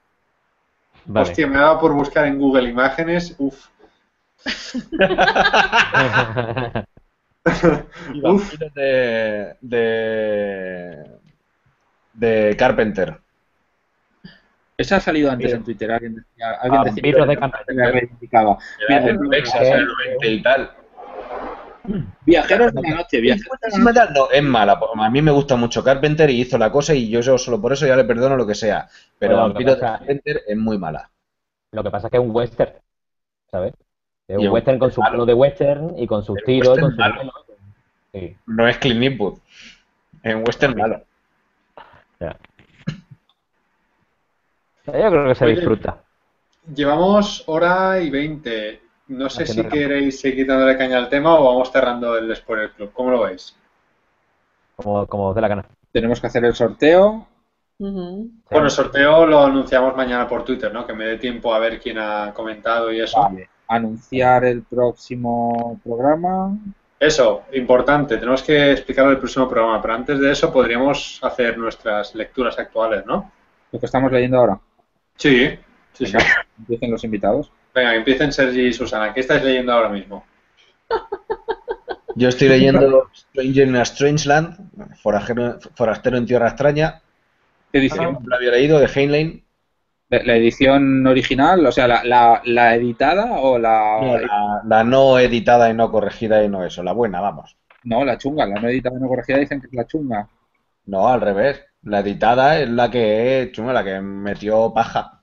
Vale. 1.06 1.28
Hostia, 1.28 1.46
me 1.48 1.58
daba 1.58 1.80
por 1.80 1.92
buscar 1.92 2.26
en 2.26 2.38
Google 2.38 2.70
Imágenes. 2.70 3.34
Uf, 3.38 3.66
Y 8.12 8.20
vampiros 8.20 8.72
de, 8.74 9.56
de. 9.60 11.04
de 12.14 12.56
Carpenter. 12.56 13.18
Esa 14.76 14.96
ha 14.96 15.00
salido 15.00 15.30
antes 15.30 15.46
Mira. 15.46 15.56
en 15.58 15.64
Twitter. 15.64 15.92
Alguien 15.92 16.14
decía, 16.16 16.50
alguien 16.60 16.80
Ah, 16.80 16.84
decía 16.84 17.02
de 17.02 17.12
que 17.12 17.36
Carpenter. 17.40 17.76
la 17.76 17.90
reivindicaba. 17.90 18.58
Era 18.88 19.08
en 19.10 19.30
Texas, 19.30 19.62
en 19.62 19.72
el 19.74 19.86
90 19.86 20.26
y 20.26 20.42
tal. 20.42 20.70
Viajeros 22.24 22.72
de 22.72 22.82
la 22.82 22.90
noche, 22.96 23.20
viajeros 23.20 23.58
de 23.60 23.68
la 23.68 23.78
noche. 23.92 24.12
No, 24.14 24.30
es 24.30 24.42
mala. 24.42 24.80
A 24.96 25.10
mí 25.10 25.22
me 25.22 25.30
gusta 25.30 25.56
mucho 25.56 25.84
Carpenter 25.84 26.30
y 26.30 26.40
hizo 26.40 26.58
la 26.58 26.72
cosa 26.72 26.94
y 26.94 27.08
yo, 27.10 27.20
yo 27.20 27.38
solo 27.38 27.60
por 27.60 27.72
eso 27.72 27.86
ya 27.86 27.96
le 27.96 28.04
perdono 28.04 28.36
lo 28.36 28.46
que 28.46 28.54
sea. 28.54 28.88
Pero 29.18 29.34
Bueno, 29.34 29.48
Vampiros 29.48 29.74
de 29.76 29.80
Carpenter 29.80 30.42
es 30.46 30.56
muy 30.56 30.78
mala. 30.78 31.10
Lo 31.72 31.82
que 31.84 31.90
pasa 31.90 32.06
es 32.08 32.10
que 32.12 32.16
es 32.18 32.22
un 32.22 32.34
western, 32.34 32.72
¿sabes? 33.50 33.74
Es 34.28 34.38
un 34.38 34.48
western 34.48 34.78
con 34.78 34.90
su 34.90 35.00
malo. 35.00 35.12
plano 35.12 35.26
de 35.26 35.34
western 35.34 35.98
y 35.98 36.06
con 36.06 36.22
sus 36.24 36.36
Pero 36.36 36.46
tiros 36.46 36.78
con. 36.78 36.96
Sí, 38.12 38.36
No 38.46 38.66
es 38.68 38.78
Clint 38.78 39.02
Eastwood. 39.02 39.38
Es 40.22 40.34
un 40.34 40.42
western 40.46 40.76
malo. 40.76 41.02
ya. 42.20 42.36
Yo 44.86 44.92
creo 44.92 45.28
que 45.28 45.34
se 45.34 45.44
Oye, 45.44 45.54
disfruta. 45.56 46.02
llevamos 46.74 47.42
hora 47.46 48.00
y 48.00 48.10
veinte. 48.10 48.80
No 49.08 49.28
sé 49.28 49.42
Haciendo 49.42 49.70
si 49.70 49.78
queréis 49.78 50.20
seguir 50.20 50.46
dándole 50.46 50.78
caña 50.78 50.96
al 50.98 51.08
tema 51.10 51.38
o 51.38 51.44
vamos 51.44 51.70
cerrando 51.70 52.16
el 52.16 52.34
Spoiler 52.34 52.70
Club. 52.72 52.90
¿Cómo 52.92 53.10
lo 53.10 53.22
veis? 53.22 53.54
Como, 54.76 55.06
como 55.06 55.28
os 55.28 55.34
dé 55.34 55.40
la 55.42 55.48
gana. 55.48 55.64
Tenemos 55.92 56.20
que 56.20 56.26
hacer 56.26 56.44
el 56.44 56.54
sorteo. 56.54 57.26
Bueno, 57.78 58.30
el 58.50 58.70
sorteo 58.70 59.26
lo 59.26 59.40
anunciamos 59.44 59.94
mañana 59.96 60.26
por 60.26 60.44
Twitter, 60.44 60.72
¿no? 60.72 60.86
Que 60.86 60.94
me 60.94 61.04
dé 61.04 61.18
tiempo 61.18 61.52
a 61.54 61.58
ver 61.58 61.80
quién 61.80 61.98
ha 61.98 62.32
comentado 62.32 62.90
y 62.92 63.00
eso. 63.00 63.20
Vale. 63.20 63.48
Anunciar 63.68 64.44
el 64.44 64.62
próximo 64.62 65.80
programa. 65.84 66.56
Eso, 67.00 67.42
importante. 67.52 68.16
Tenemos 68.16 68.42
que 68.42 68.72
explicarlo 68.72 69.10
en 69.10 69.16
el 69.16 69.20
próximo 69.20 69.48
programa, 69.48 69.80
pero 69.82 69.94
antes 69.94 70.18
de 70.20 70.30
eso 70.32 70.52
podríamos 70.52 71.18
hacer 71.22 71.58
nuestras 71.58 72.14
lecturas 72.14 72.58
actuales, 72.58 73.04
¿no? 73.06 73.30
Lo 73.72 73.80
que 73.80 73.86
estamos 73.86 74.10
leyendo 74.12 74.38
ahora. 74.38 74.60
Sí, 75.16 75.58
sí, 75.92 76.06
sí. 76.06 76.16
Empiecen 76.58 76.90
los 76.90 77.04
invitados. 77.04 77.50
Venga, 77.74 77.90
que 77.92 77.96
empiecen 77.98 78.32
Sergi 78.32 78.68
y 78.68 78.72
Susana. 78.72 79.12
¿Qué 79.12 79.20
estáis 79.20 79.42
leyendo 79.42 79.72
ahora 79.72 79.88
mismo? 79.88 80.24
Yo 82.14 82.28
estoy 82.28 82.48
leyendo 82.48 83.10
Stranger 83.12 83.68
in 83.68 83.76
a 83.76 83.82
Strange 83.82 84.28
Land, 84.28 84.56
forajero- 85.02 85.58
forastero 85.74 86.16
en 86.16 86.26
tierra 86.26 86.48
extraña. 86.48 87.00
¿Qué 87.72 87.78
edición? 87.78 88.18
Lo 88.24 88.36
había 88.36 88.52
leído 88.52 88.78
de 88.78 88.86
Heinlein. 88.86 89.43
¿La, 90.24 90.36
edición 90.36 91.06
original? 91.06 91.64
O 91.66 91.72
sea, 91.72 91.88
la, 91.88 92.04
la, 92.04 92.42
la 92.44 92.74
editada 92.74 93.32
o 93.32 93.58
la. 93.58 93.98
No, 94.00 94.18
la, 94.18 94.62
la 94.64 94.84
no 94.84 95.18
editada 95.18 95.70
y 95.70 95.74
no 95.74 95.90
corregida 95.90 96.42
y 96.44 96.48
no 96.48 96.64
eso, 96.64 96.82
la 96.82 96.92
buena, 96.92 97.20
vamos. 97.20 97.56
No, 97.84 98.04
la 98.04 98.18
chunga. 98.18 98.46
La 98.46 98.60
no 98.60 98.68
editada 98.68 98.98
no 98.98 99.08
corregida 99.08 99.38
dicen 99.38 99.60
que 99.60 99.66
es 99.66 99.72
la 99.74 99.86
chunga. 99.86 100.28
No, 100.86 101.08
al 101.08 101.20
revés. 101.20 101.64
La 101.82 102.00
editada 102.00 102.58
es 102.58 102.68
la 102.68 102.90
que 102.90 103.42
es 103.42 103.52
chunga, 103.52 103.72
la 103.72 103.84
que 103.84 104.00
metió 104.00 104.72
paja. 104.72 105.20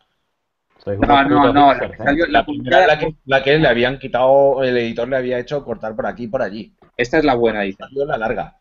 No, 0.86 1.24
no, 1.24 1.54
no. 1.54 1.74
La 1.74 1.74
hipsters, 1.74 1.92
que 1.92 2.04
¿eh? 2.04 2.06
salió, 2.06 2.26
La 2.28 2.40
la 2.40 2.46
primera 2.46 2.82
es 2.82 2.88
la 2.88 3.00
que, 3.00 3.16
la 3.26 3.44
que 3.44 3.58
le 3.60 3.68
habían 3.68 4.00
quitado, 4.00 4.64
el 4.64 4.78
editor 4.78 5.08
le 5.08 5.18
había 5.18 5.40
hecho 5.40 5.64
cortar 5.64 5.96
por 5.96 6.08
aquí 6.08 6.24
y 6.24 6.28
por 6.28 6.42
allí. 6.42 6.76
Esta 6.98 7.18
es 7.18 7.26
la 7.26 7.36
buena. 7.36 7.62
Salió 7.78 8.06
la 8.06 8.18
larga. 8.18 8.61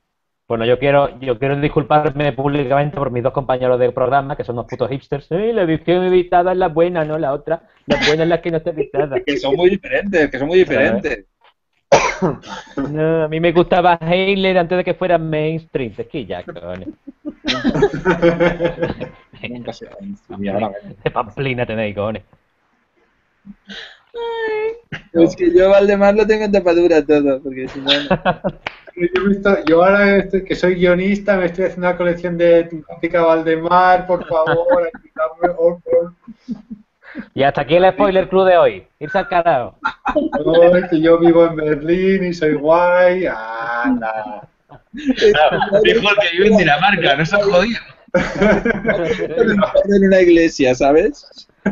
Bueno, 0.50 0.64
yo 0.64 0.80
quiero, 0.80 1.16
yo 1.20 1.38
quiero 1.38 1.54
disculparme 1.60 2.32
públicamente 2.32 2.96
por 2.96 3.12
mis 3.12 3.22
dos 3.22 3.32
compañeros 3.32 3.78
de 3.78 3.92
programa, 3.92 4.36
que 4.36 4.42
son 4.42 4.56
unos 4.56 4.66
putos 4.66 4.90
hipsters. 4.90 5.26
Sí, 5.26 5.52
la 5.52 5.62
edición 5.62 6.02
editada 6.02 6.50
es 6.50 6.58
la 6.58 6.66
buena, 6.66 7.04
no 7.04 7.18
la 7.18 7.32
otra. 7.32 7.62
La 7.86 7.98
buena 8.04 8.24
es 8.24 8.28
la 8.28 8.42
que 8.42 8.50
no 8.50 8.56
está 8.56 8.70
editada. 8.70 9.20
Que 9.24 9.36
son 9.36 9.54
muy 9.54 9.70
diferentes, 9.70 10.28
que 10.28 10.38
son 10.40 10.48
muy 10.48 10.58
diferentes. 10.58 11.26
No, 12.90 13.22
a 13.24 13.28
mí 13.28 13.38
me 13.38 13.52
gustaba 13.52 13.96
Hailer 14.00 14.58
antes 14.58 14.76
de 14.78 14.82
que 14.82 14.94
fuera 14.94 15.18
mainstream. 15.18 15.92
Es 15.96 16.08
que 16.08 16.26
ya, 16.26 16.42
cojones. 16.42 16.88
Nunca 19.48 19.72
se. 19.72 19.88
De 21.04 21.10
pamplina 21.12 21.64
tenéis, 21.64 21.94
cojones. 21.94 22.24
Es 25.12 25.36
que 25.36 25.54
yo, 25.56 25.70
Valdemar, 25.70 26.16
lo 26.16 26.26
tengo 26.26 26.44
en 26.44 26.52
tapadura 26.52 27.06
todo, 27.06 27.40
porque 27.40 27.68
si 27.68 27.80
no. 27.80 27.90
Yo, 29.00 29.56
yo 29.66 29.84
ahora 29.84 30.16
estoy- 30.18 30.44
que 30.44 30.54
soy 30.54 30.74
guionista 30.74 31.36
me 31.36 31.46
estoy 31.46 31.64
haciendo 31.64 31.88
una 31.88 31.96
colección 31.96 32.36
de 32.36 32.64
Típica 32.64 33.22
Valdemar, 33.22 34.06
por 34.06 34.26
favor, 34.26 34.90
ayúdame, 34.94 35.54
por 35.56 35.80
favor. 35.82 36.12
Y 37.34 37.42
hasta 37.42 37.62
aquí 37.62 37.76
el 37.76 37.90
spoiler 37.92 38.28
club 38.28 38.46
de 38.46 38.58
hoy. 38.58 38.86
Irse 39.00 39.18
al 39.18 39.28
carajo. 39.28 39.76
Ay, 39.82 40.82
que 40.90 41.00
yo 41.00 41.18
vivo 41.18 41.46
en 41.46 41.56
Berlín 41.56 42.24
y 42.24 42.34
soy 42.34 42.54
guay. 42.54 43.26
Anda. 43.26 44.46
Dijo 44.92 46.10
el 46.10 46.16
que 46.20 46.30
vive 46.32 46.46
en 46.48 46.56
Dinamarca, 46.58 47.16
no 47.16 47.24
se 47.26 47.36
ha 47.36 47.42
jodido. 47.42 47.80
en 49.84 50.04
una 50.06 50.20
iglesia, 50.20 50.74
¿sabes? 50.74 51.48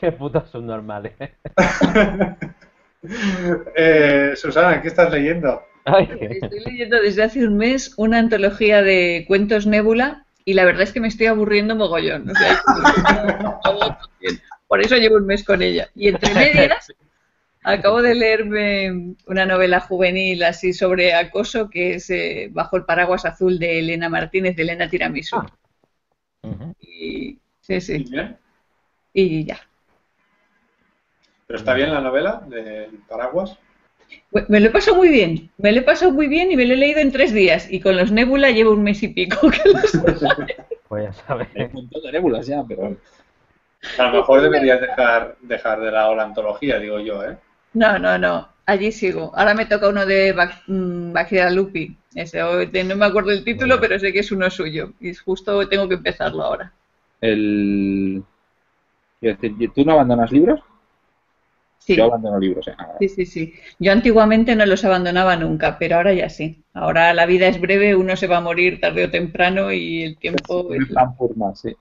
Qué 0.00 0.12
putos 0.12 0.48
subnormales. 0.50 1.12
Eh, 3.76 4.32
Susana, 4.34 4.82
¿qué 4.82 4.88
estás 4.88 5.12
leyendo? 5.12 5.62
Ay, 5.84 6.08
Estoy 6.20 6.60
leyendo 6.66 7.00
desde 7.00 7.22
hace 7.22 7.46
un 7.46 7.56
mes 7.56 7.94
una 7.96 8.18
antología 8.18 8.82
de 8.82 9.24
cuentos 9.28 9.66
Nébula 9.66 10.26
y 10.44 10.54
la 10.54 10.64
verdad 10.64 10.82
es 10.82 10.92
que 10.92 11.00
me 11.00 11.08
estoy 11.08 11.26
aburriendo 11.26 11.76
mogollón. 11.76 12.28
O 12.28 12.34
sea, 12.34 12.62
por 14.66 14.80
eso 14.80 14.96
llevo 14.96 15.16
un 15.16 15.26
mes 15.26 15.44
con 15.44 15.62
ella. 15.62 15.88
Y 15.94 16.08
entre 16.08 16.34
medias, 16.34 16.88
Acabo 17.68 18.00
de 18.00 18.14
leerme 18.14 19.14
una 19.26 19.44
novela 19.44 19.80
juvenil 19.80 20.42
así 20.42 20.72
sobre 20.72 21.12
acoso 21.12 21.68
que 21.68 21.94
es 21.94 22.08
eh, 22.08 22.48
Bajo 22.50 22.78
el 22.78 22.84
paraguas 22.84 23.26
azul 23.26 23.58
de 23.58 23.80
Elena 23.80 24.08
Martínez, 24.08 24.56
de 24.56 24.62
Elena 24.62 24.88
Tiramisu. 24.88 25.36
Ah. 25.36 26.72
Y, 26.80 27.38
sí, 27.60 27.80
sí. 27.80 28.06
Bien. 28.10 28.38
Y 29.12 29.44
ya. 29.44 29.67
Pero 31.48 31.58
está 31.58 31.72
bien 31.74 31.92
la 31.92 32.00
novela 32.02 32.42
de 32.46 32.90
Paraguas. 33.08 33.56
Me- 34.48 34.60
lo 34.60 34.66
he 34.66 34.70
pasado 34.70 34.96
muy 34.98 35.08
bien. 35.08 35.50
Me 35.56 35.72
lo 35.72 35.78
he 35.78 35.82
pasado 35.82 36.12
muy 36.12 36.28
bien 36.28 36.52
y 36.52 36.56
me 36.56 36.66
lo 36.66 36.74
he 36.74 36.76
leído 36.76 37.00
en 37.00 37.10
tres 37.10 37.32
días. 37.32 37.66
Y 37.72 37.80
con 37.80 37.96
los 37.96 38.12
Nebula 38.12 38.50
llevo 38.50 38.72
un 38.72 38.82
mes 38.82 39.02
y 39.02 39.08
pico. 39.08 39.50
que 39.50 39.70
los- 39.70 39.92
Pues 40.88 41.04
ya 41.04 41.12
sabes. 41.12 41.48
Hay 41.56 41.64
un 41.64 41.72
montón 41.72 42.02
de 42.02 42.12
nébulas 42.12 42.46
ya, 42.46 42.62
pero. 42.68 42.96
A 43.98 44.02
lo 44.04 44.18
mejor 44.18 44.42
deberías 44.42 44.80
dejar, 44.80 45.36
dejar 45.40 45.80
de 45.80 45.90
lado 45.90 46.14
la 46.14 46.24
antología, 46.24 46.78
digo 46.78 47.00
yo, 47.00 47.24
¿eh? 47.24 47.36
No, 47.74 47.98
no, 47.98 48.18
no. 48.18 48.48
Allí 48.66 48.92
sigo. 48.92 49.32
Ahora 49.34 49.54
me 49.54 49.64
toca 49.66 49.88
uno 49.88 50.04
de 50.04 50.34
Bac- 50.34 50.62
mm, 50.66 51.12
Bacchia 51.14 51.50
Lupi. 51.50 51.96
Ese, 52.14 52.40
no 52.84 52.96
me 52.96 53.04
acuerdo 53.06 53.30
el 53.30 53.44
título, 53.44 53.80
pero 53.80 53.98
sé 53.98 54.12
que 54.12 54.18
es 54.18 54.32
uno 54.32 54.50
suyo. 54.50 54.92
Y 55.00 55.14
justo 55.14 55.66
tengo 55.68 55.88
que 55.88 55.94
empezarlo 55.94 56.42
ahora. 56.42 56.72
El. 57.22 58.22
¿Tú 59.74 59.84
no 59.84 59.92
abandonas 59.92 60.30
libros? 60.30 60.60
Sí. 61.88 61.96
Yo 61.96 62.04
abandono 62.04 62.38
libros, 62.38 62.68
¿eh? 62.68 62.74
Sí, 63.00 63.08
sí, 63.08 63.24
sí. 63.24 63.54
Yo 63.78 63.92
antiguamente 63.92 64.54
no 64.54 64.66
los 64.66 64.84
abandonaba 64.84 65.36
nunca, 65.36 65.78
pero 65.78 65.96
ahora 65.96 66.12
ya 66.12 66.28
sí. 66.28 66.62
Ahora 66.74 67.14
la 67.14 67.24
vida 67.24 67.48
es 67.48 67.58
breve, 67.58 67.96
uno 67.96 68.14
se 68.14 68.26
va 68.26 68.36
a 68.36 68.42
morir 68.42 68.78
tarde 68.78 69.04
o 69.04 69.10
temprano 69.10 69.72
y 69.72 70.02
el 70.02 70.18
tiempo 70.18 70.70
es... 70.74 70.86
Plan 70.86 71.16
Furman, 71.16 71.56
sí. 71.56 71.74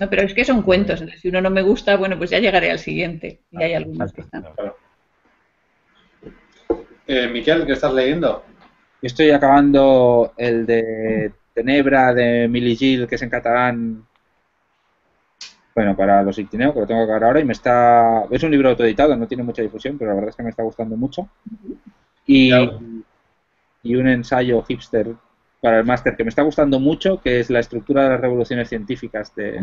No, 0.00 0.08
pero 0.08 0.22
es 0.22 0.32
que 0.32 0.46
son 0.46 0.62
cuentos. 0.62 1.02
entonces, 1.02 1.20
si 1.20 1.28
uno 1.28 1.42
no 1.42 1.50
me 1.50 1.60
gusta, 1.60 1.98
bueno, 1.98 2.16
pues 2.16 2.30
ya 2.30 2.38
llegaré 2.38 2.70
al 2.70 2.78
siguiente. 2.78 3.42
Y 3.50 3.62
hay 3.62 3.74
algunos 3.74 4.10
que 4.10 4.22
están. 4.22 4.46
Eh, 7.06 7.28
Miquel, 7.28 7.66
¿qué 7.66 7.72
estás 7.72 7.92
leyendo? 7.92 8.42
Yo 9.02 9.06
estoy 9.06 9.32
acabando 9.32 10.32
el 10.38 10.64
de 10.64 11.30
Tenebra 11.52 12.14
de 12.14 12.48
Milly 12.48 12.74
Gil, 12.74 13.06
que 13.06 13.16
es 13.16 13.22
en 13.22 13.28
catalán. 13.28 14.06
Bueno, 15.76 15.94
para 15.94 16.22
los 16.22 16.38
Ictineo, 16.38 16.72
que 16.72 16.80
lo 16.80 16.86
tengo 16.86 17.00
que 17.00 17.04
acabar 17.04 17.24
ahora 17.24 17.40
y 17.40 17.44
me 17.44 17.52
está. 17.52 18.24
Es 18.30 18.42
un 18.42 18.50
libro 18.50 18.70
autoeditado, 18.70 19.14
no 19.14 19.28
tiene 19.28 19.42
mucha 19.42 19.60
difusión, 19.60 19.98
pero 19.98 20.08
la 20.08 20.14
verdad 20.14 20.30
es 20.30 20.36
que 20.36 20.42
me 20.42 20.48
está 20.48 20.62
gustando 20.62 20.96
mucho. 20.96 21.28
Y, 22.26 22.50
y 23.82 23.94
un 23.94 24.08
ensayo 24.08 24.62
hipster 24.62 25.08
para 25.60 25.80
el 25.80 25.84
máster 25.84 26.16
que 26.16 26.24
me 26.24 26.30
está 26.30 26.40
gustando 26.40 26.80
mucho, 26.80 27.20
que 27.20 27.40
es 27.40 27.50
la 27.50 27.60
estructura 27.60 28.04
de 28.04 28.08
las 28.08 28.20
revoluciones 28.22 28.70
científicas 28.70 29.34
de. 29.34 29.62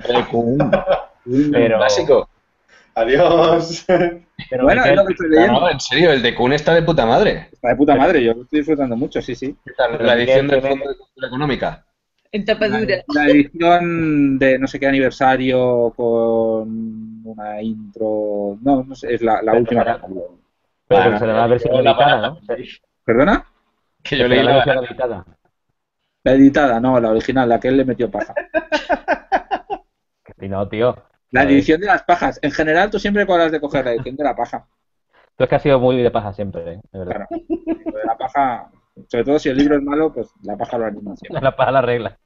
Pero, 1.52 1.78
Clásico. 1.78 2.30
Adiós. 2.94 3.84
pero 3.88 4.66
Bueno, 4.66 4.86
es 4.86 4.96
lo 4.96 5.06
que 5.08 5.14
estoy 5.14 5.30
leyendo. 5.30 5.62
no, 5.62 5.70
en 5.72 5.80
serio, 5.80 6.12
el 6.12 6.22
de 6.22 6.36
Kuhn 6.36 6.54
está 6.54 6.76
de 6.76 6.84
puta 6.84 7.08
madre. 7.08 7.50
Está 7.52 7.70
de 7.70 7.76
puta 7.76 7.96
madre, 7.96 8.24
yo 8.24 8.36
lo 8.36 8.44
estoy 8.44 8.60
disfrutando 8.60 8.96
mucho, 8.96 9.20
sí, 9.20 9.34
sí. 9.34 9.56
La 10.00 10.14
edición 10.14 10.48
del 10.48 10.62
Fondo 10.62 10.90
de 10.90 10.96
Cultura 10.96 11.28
Económica. 11.28 11.86
En 12.34 12.44
tapa 12.46 12.68
La, 12.68 12.80
dura. 12.80 12.96
la 13.14 13.28
edición 13.28 14.40
de 14.40 14.58
no 14.60 14.68
sé 14.68 14.80
qué 14.80 14.88
aniversario 14.88 15.94
con 15.96 17.22
una 17.26 17.62
intro. 17.62 18.58
No, 18.62 18.84
no 18.84 18.96
sé, 18.96 19.14
es 19.14 19.22
la, 19.22 19.42
la 19.44 19.52
Pero 19.52 19.58
última. 19.60 19.84
será- 19.84 20.00
pero 20.02 21.02
Bueno, 21.04 21.20
será 21.20 21.34
la 21.34 21.48
versión 21.48 21.84
la 21.84 21.92
editada. 21.92 22.28
¿no? 22.30 22.40
¿Perdona? 23.06 23.46
Que 24.04 24.18
yo 24.18 24.28
leí 24.28 24.40
la 24.44 24.44
la, 24.52 24.56
versión 24.66 24.84
editada. 24.86 25.26
La 26.24 26.32
editada, 26.34 26.80
no, 26.80 27.00
la 27.00 27.12
original, 27.12 27.48
la 27.48 27.60
que 27.60 27.68
él 27.70 27.78
le 27.78 27.86
metió 27.86 28.10
paja. 28.12 28.34
Que 30.24 30.34
si 30.40 30.50
no, 30.50 30.68
tío. 30.68 30.96
La 31.32 31.42
Joder. 31.42 31.56
edición 31.56 31.82
de 31.82 31.88
las 31.88 32.04
pajas. 32.04 32.40
En 32.42 32.52
general, 32.52 32.90
tú 32.90 33.00
siempre 33.00 33.24
hablas 33.24 33.52
de 33.52 33.60
coger 33.62 33.86
la 33.86 33.94
edición 33.94 34.16
de 34.16 34.24
la 34.24 34.36
paja. 34.36 34.66
Tú 35.36 35.44
es 35.44 35.50
que 35.50 35.56
has 35.56 35.62
sido 35.64 35.80
muy 35.80 36.02
de 36.02 36.12
paja 36.12 36.32
siempre, 36.34 36.74
¿eh? 36.74 36.82
de 36.92 37.00
verdad. 37.00 37.28
Claro. 37.28 37.46
Lo 37.86 37.98
de 38.00 38.06
la 38.06 38.18
paja, 38.18 38.70
sobre 39.08 39.24
todo 39.24 39.40
si 39.40 39.50
el 39.50 39.58
libro 39.58 39.76
es 39.78 39.84
malo, 39.84 40.14
pues 40.14 40.32
la 40.44 40.56
paja 40.58 40.78
lo 40.78 40.86
anima 40.86 41.16
siempre. 41.16 41.42
La 41.42 41.56
paja 41.56 41.72
la 41.72 41.82
regla. 41.82 42.20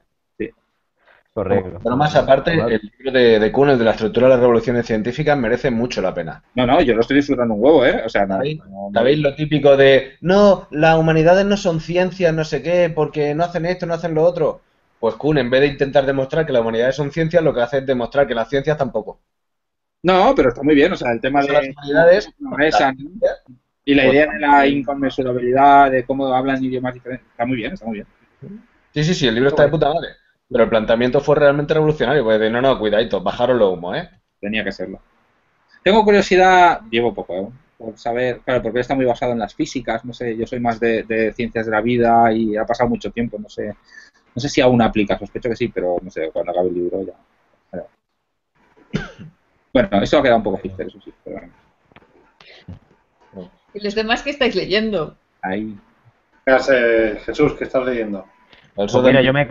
Correcto. 1.37 1.79
Pero 1.83 1.95
más 1.95 2.15
aparte, 2.15 2.51
el 2.53 2.81
libro 2.97 3.11
de, 3.11 3.39
de 3.39 3.51
Kuhn, 3.51 3.69
el 3.69 3.77
de 3.77 3.85
la 3.85 3.91
estructura 3.91 4.25
de 4.25 4.31
las 4.33 4.39
revoluciones 4.39 4.85
científicas, 4.87 5.37
merece 5.37 5.69
mucho 5.69 6.01
la 6.01 6.11
pena. 6.13 6.41
No, 6.55 6.65
no, 6.65 6.81
yo 6.81 6.95
lo 6.95 7.01
estoy 7.01 7.17
disfrutando 7.17 7.53
un 7.53 7.63
huevo, 7.63 7.85
¿eh? 7.85 8.01
O 8.05 8.09
sea, 8.09 8.25
no, 8.25 8.37
¿Sabéis? 8.37 8.57
no- 8.57 8.89
¿Sabéis 8.91 9.19
lo 9.19 9.35
típico 9.35 9.77
de, 9.77 10.17
no, 10.21 10.67
las 10.71 10.97
humanidades 10.97 11.45
no 11.45 11.55
son 11.55 11.79
ciencias, 11.79 12.33
no 12.33 12.43
sé 12.43 12.63
qué, 12.63 12.91
porque 12.93 13.35
no 13.35 13.43
hacen 13.43 13.67
esto, 13.67 13.85
no 13.85 13.93
hacen 13.93 14.15
lo 14.15 14.23
otro? 14.23 14.61
Pues 14.99 15.13
Kuhn, 15.15 15.37
en 15.37 15.49
vez 15.51 15.61
de 15.61 15.67
intentar 15.67 16.05
demostrar 16.07 16.45
que 16.45 16.53
las 16.53 16.61
humanidades 16.63 16.95
son 16.95 17.11
ciencias, 17.11 17.43
lo 17.43 17.53
que 17.53 17.61
hace 17.61 17.77
es 17.79 17.85
demostrar 17.85 18.27
que 18.27 18.33
las 18.33 18.49
ciencias 18.49 18.77
tampoco. 18.77 19.19
No, 20.03 20.33
pero 20.35 20.49
está 20.49 20.63
muy 20.63 20.75
bien, 20.75 20.91
o 20.93 20.95
sea, 20.95 21.11
el 21.11 21.21
tema 21.21 21.41
de 21.41 21.53
las 21.53 21.69
humanidades, 21.69 22.29
y 23.85 23.93
la 23.95 24.07
idea 24.07 24.27
de 24.31 24.39
la 24.39 24.67
inconmensurabilidad, 24.67 25.91
de 25.91 26.05
cómo 26.05 26.27
hablan 26.33 26.63
idiomas 26.63 26.93
diferentes, 26.93 27.27
está 27.29 27.45
muy 27.45 27.57
bien, 27.57 27.73
está 27.73 27.85
muy 27.85 27.95
bien. 27.95 28.07
Sí, 28.93 29.03
sí, 29.03 29.13
sí, 29.13 29.27
el 29.27 29.35
libro 29.35 29.49
está 29.49 29.63
de 29.63 29.69
puta 29.69 29.93
madre. 29.93 30.09
Pero 30.49 30.63
el 30.63 30.69
planteamiento 30.69 31.19
fue 31.19 31.35
realmente 31.35 31.73
revolucionario, 31.73 32.25
de 32.25 32.49
no, 32.49 32.61
no, 32.61 32.79
cuidadito, 32.79 33.21
bajaros 33.21 33.57
los 33.57 33.73
humos, 33.73 33.97
¿eh? 33.97 34.09
Tenía 34.39 34.63
que 34.63 34.71
serlo. 34.71 34.99
Tengo 35.83 36.03
curiosidad, 36.03 36.81
llevo 36.89 37.13
poco, 37.13 37.35
¿eh? 37.35 37.47
por 37.77 37.97
saber, 37.97 38.39
claro, 38.39 38.63
porque 38.63 38.79
está 38.79 38.95
muy 38.95 39.05
basado 39.05 39.33
en 39.33 39.39
las 39.39 39.53
físicas, 39.53 40.03
no 40.03 40.11
sé, 40.11 40.35
yo 40.35 40.47
soy 40.47 40.59
más 40.59 40.79
de, 40.79 41.03
de 41.03 41.31
ciencias 41.33 41.65
de 41.67 41.71
la 41.71 41.81
vida 41.81 42.33
y 42.33 42.57
ha 42.57 42.65
pasado 42.65 42.89
mucho 42.89 43.11
tiempo, 43.11 43.37
no 43.37 43.49
sé, 43.49 43.67
no 43.67 44.41
sé 44.41 44.49
si 44.49 44.61
aún 44.61 44.81
aplica, 44.81 45.17
sospecho 45.17 45.49
que 45.49 45.55
sí, 45.55 45.67
pero 45.67 45.97
no 46.01 46.09
sé, 46.09 46.31
cuando 46.31 46.51
acabe 46.51 46.69
el 46.69 46.73
libro 46.73 47.03
ya. 47.05 47.13
pero- 47.69 47.87
Bueno, 49.73 50.01
eso 50.01 50.17
ha 50.17 50.23
quedado 50.23 50.37
un 50.37 50.43
poco 50.43 50.57
hipster, 50.57 50.87
eso 50.87 50.99
sí, 51.01 51.13
pero 51.23 51.37
bueno, 51.37 51.53
¿Y 53.73 53.83
los 53.83 53.93
demás 53.93 54.23
qué 54.23 54.31
estáis 54.31 54.55
leyendo? 54.55 55.15
ahí. 55.43 55.77
¿Qué 56.45 56.51
hace, 56.51 57.19
Jesús, 57.25 57.53
¿qué 57.53 57.65
estás 57.65 57.85
leyendo? 57.85 58.25
El 58.75 58.87
Pues 58.87 59.03
mira, 59.03 59.21
yo 59.21 59.33
me... 59.33 59.47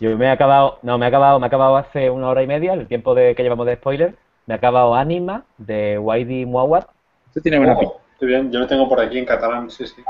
yo 0.00 0.16
me 0.16 0.26
he 0.26 0.30
acabado... 0.30 0.78
No, 0.82 0.98
me 0.98 1.06
he 1.06 1.08
acabado, 1.08 1.38
me 1.38 1.46
he 1.46 1.48
acabado 1.48 1.76
hace 1.76 2.10
una 2.10 2.28
hora 2.28 2.42
y 2.42 2.46
media, 2.46 2.74
el 2.74 2.86
tiempo 2.86 3.14
de 3.14 3.34
que 3.34 3.42
llevamos 3.42 3.66
de 3.66 3.76
spoiler. 3.76 4.14
Me 4.46 4.54
he 4.54 4.56
acabado 4.56 4.94
Anima, 4.94 5.44
de 5.58 5.98
Waidi 5.98 6.46
Muawad. 6.46 6.86
Esto 7.26 7.40
tiene 7.40 7.58
buena 7.58 7.78
pinta. 7.78 7.94
Oh, 7.94 8.00
estoy 8.12 8.28
bien, 8.28 8.50
yo 8.50 8.60
lo 8.60 8.66
tengo 8.66 8.88
por 8.88 9.00
aquí 9.00 9.18
en 9.18 9.26
catalán, 9.26 9.70
sí, 9.70 9.86
sí. 9.86 10.02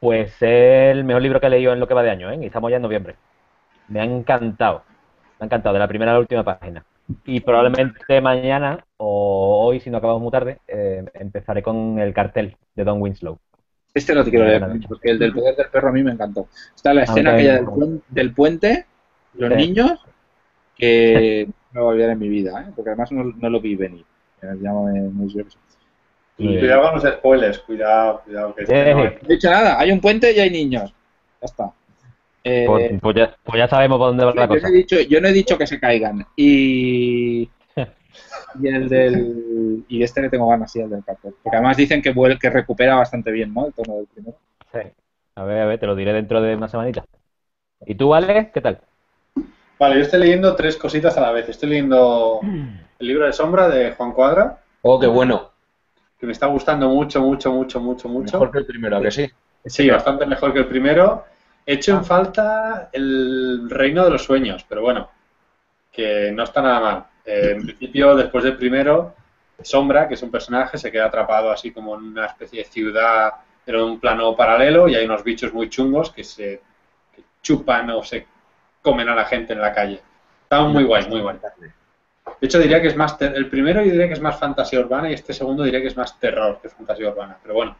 Pues 0.00 0.30
es 0.42 0.92
el 0.92 1.04
mejor 1.04 1.22
libro 1.22 1.40
que 1.40 1.46
he 1.46 1.50
leído 1.50 1.72
en 1.72 1.80
lo 1.80 1.86
que 1.86 1.94
va 1.94 2.02
de 2.02 2.10
año, 2.10 2.30
¿eh? 2.30 2.38
Y 2.40 2.46
estamos 2.46 2.70
ya 2.70 2.76
en 2.76 2.82
noviembre. 2.82 3.16
Me 3.88 4.00
ha 4.00 4.04
encantado. 4.04 4.82
Me 5.38 5.44
ha 5.44 5.46
encantado, 5.46 5.72
de 5.72 5.78
la 5.78 5.88
primera 5.88 6.10
a 6.10 6.14
la 6.14 6.20
última 6.20 6.42
página. 6.42 6.84
Y 7.24 7.40
probablemente 7.40 8.20
mañana, 8.20 8.84
o 8.96 9.64
hoy, 9.66 9.80
si 9.80 9.90
no 9.90 9.98
acabamos 9.98 10.22
muy 10.22 10.30
tarde, 10.30 10.58
eh, 10.68 11.04
empezaré 11.14 11.62
con 11.62 11.98
el 11.98 12.12
cartel 12.14 12.56
de 12.74 12.84
Don 12.84 13.00
Winslow. 13.00 13.38
Este 13.94 14.14
no 14.14 14.24
te 14.24 14.30
quiero 14.30 14.46
leer, 14.46 14.60
Buena 14.60 14.74
noche. 14.74 14.86
porque 14.88 15.10
el 15.10 15.18
del 15.18 15.32
poder 15.34 15.54
del 15.56 15.66
perro 15.68 15.88
a 15.88 15.92
mí 15.92 16.02
me 16.02 16.12
encantó. 16.12 16.48
Está 16.74 16.94
la 16.94 17.02
A 17.02 17.04
mí 17.04 17.10
escena 17.10 17.32
aquella 17.34 17.54
del, 17.56 17.66
puen- 17.66 18.02
del 18.08 18.32
puente, 18.34 18.86
los 19.34 19.50
Sí. 19.50 19.56
niños, 19.56 20.00
que 20.76 21.48
no 21.72 21.80
lo 21.80 21.84
voy 21.86 21.90
a 21.90 21.94
olvidar 21.94 22.10
en 22.10 22.18
mi 22.18 22.28
vida, 22.28 22.62
¿eh? 22.66 22.72
porque 22.74 22.90
además 22.90 23.12
no, 23.12 23.24
no 23.24 23.50
lo 23.50 23.60
vi 23.60 23.76
venir. 23.76 24.04
Llámame. 24.42 25.10
Cuidado 26.36 26.82
con 26.82 26.94
los 26.94 27.14
spoilers, 27.14 27.58
cuidado, 27.60 28.22
cuidado. 28.24 28.54
Que 28.54 28.62
este 28.62 28.94
no 28.94 29.04
No 29.04 29.10
he 29.10 29.18
dicho 29.28 29.50
nada, 29.50 29.78
hay 29.78 29.92
un 29.92 30.00
puente 30.00 30.32
y 30.32 30.40
hay 30.40 30.50
niños. 30.50 30.90
Ya 31.40 31.44
está. 31.44 31.72
Eh, 32.44 32.64
Pues, 32.66 32.92
pues 33.00 33.16
ya, 33.16 33.36
pues 33.44 33.58
ya 33.58 33.68
sabemos 33.68 33.98
por 33.98 34.08
dónde 34.08 34.24
va 34.24 34.34
la 34.34 34.42
yo, 34.42 34.46
no 34.48 34.54
cosa. 34.54 34.68
he 34.68 34.72
dicho, 34.72 35.00
yo 35.00 35.20
no 35.20 35.28
he 35.28 35.32
dicho 35.32 35.56
que 35.58 35.66
se 35.66 35.78
caigan. 35.78 36.26
Y. 36.36 37.48
Y 38.60 38.68
el 38.68 38.88
del. 38.88 39.84
Y 39.88 40.02
este 40.02 40.22
le 40.22 40.30
tengo 40.30 40.48
ganas, 40.48 40.70
sí, 40.72 40.80
el 40.80 40.90
del 40.90 41.04
cartel. 41.04 41.34
Porque 41.42 41.56
además 41.56 41.76
dicen 41.76 42.02
que, 42.02 42.14
vuel- 42.14 42.38
que 42.38 42.50
recupera 42.50 42.94
bastante 42.96 43.30
bien, 43.30 43.52
¿no? 43.52 43.66
El 43.66 43.72
tono 43.72 43.96
del 43.96 44.06
primero. 44.06 44.36
Sí. 44.72 44.78
A 45.36 45.44
ver, 45.44 45.62
a 45.62 45.66
ver, 45.66 45.78
te 45.80 45.86
lo 45.86 45.94
diré 45.96 46.12
dentro 46.12 46.40
de 46.40 46.56
una 46.56 46.68
semanita. 46.68 47.04
¿Y 47.86 47.94
tú, 47.94 48.14
Ale? 48.14 48.50
¿Qué 48.52 48.60
tal? 48.60 48.80
Vale, 49.78 49.96
yo 49.96 50.02
estoy 50.02 50.20
leyendo 50.20 50.54
tres 50.54 50.76
cositas 50.76 51.16
a 51.16 51.20
la 51.20 51.32
vez. 51.32 51.48
Estoy 51.48 51.70
leyendo 51.70 52.40
el 52.98 53.06
libro 53.06 53.26
de 53.26 53.32
Sombra 53.32 53.68
de 53.68 53.92
Juan 53.92 54.12
Cuadra, 54.12 54.58
Oh, 54.82 54.98
qué 54.98 55.06
bueno. 55.06 55.50
que 56.18 56.26
me 56.26 56.32
está 56.32 56.46
gustando 56.46 56.88
mucho, 56.88 57.20
mucho, 57.20 57.52
mucho, 57.52 57.80
mucho, 57.80 58.08
mucho. 58.08 58.32
Mejor 58.38 58.52
que 58.52 58.58
el 58.58 58.66
primero, 58.66 58.96
¿a 58.96 59.02
que 59.02 59.10
sí? 59.10 59.28
Sí, 59.66 59.88
bastante 59.90 60.26
mejor 60.26 60.52
que 60.52 60.60
el 60.60 60.66
primero. 60.66 61.24
He 61.66 61.74
hecho 61.74 61.92
en 61.92 62.04
falta 62.04 62.90
el 62.92 63.68
Reino 63.70 64.04
de 64.04 64.10
los 64.10 64.24
Sueños, 64.24 64.64
pero 64.68 64.82
bueno, 64.82 65.08
que 65.92 66.32
no 66.32 66.42
está 66.44 66.62
nada 66.62 66.80
mal. 66.80 67.04
Eh, 67.24 67.52
en 67.56 67.62
principio, 67.62 68.14
después 68.16 68.44
del 68.44 68.56
primero, 68.56 69.14
Sombra, 69.62 70.08
que 70.08 70.14
es 70.14 70.22
un 70.22 70.30
personaje, 70.30 70.78
se 70.78 70.90
queda 70.90 71.06
atrapado 71.06 71.50
así 71.50 71.70
como 71.72 71.94
en 71.96 72.02
una 72.04 72.26
especie 72.26 72.60
de 72.64 72.70
ciudad, 72.70 73.32
pero 73.64 73.80
en 73.84 73.92
un 73.92 74.00
plano 74.00 74.34
paralelo, 74.36 74.88
y 74.88 74.94
hay 74.96 75.04
unos 75.04 75.22
bichos 75.24 75.52
muy 75.52 75.68
chungos 75.68 76.10
que 76.10 76.24
se 76.24 76.62
que 77.14 77.22
chupan 77.42 77.90
o 77.90 78.02
se 78.02 78.26
comen 78.82 79.08
a 79.08 79.14
la 79.14 79.24
gente 79.24 79.52
en 79.52 79.60
la 79.60 79.72
calle. 79.72 80.02
Está 80.44 80.62
muy 80.64 80.84
guay, 80.84 81.08
muy 81.08 81.20
guay. 81.20 81.38
De 82.40 82.46
hecho, 82.46 82.58
diría 82.58 82.80
que 82.82 82.88
es 82.88 82.96
más. 82.96 83.16
El 83.20 83.48
primero 83.48 83.82
yo 83.82 83.90
diría 83.92 84.06
que 84.08 84.14
es 84.14 84.20
más 84.20 84.38
fantasía 84.38 84.80
urbana 84.80 85.10
y 85.10 85.14
este 85.14 85.32
segundo 85.32 85.62
diría 85.64 85.80
que 85.80 85.86
es 85.88 85.96
más 85.96 86.18
terror 86.20 86.60
que 86.60 86.68
fantasía 86.68 87.08
urbana. 87.08 87.38
Pero 87.42 87.54
bueno, 87.54 87.76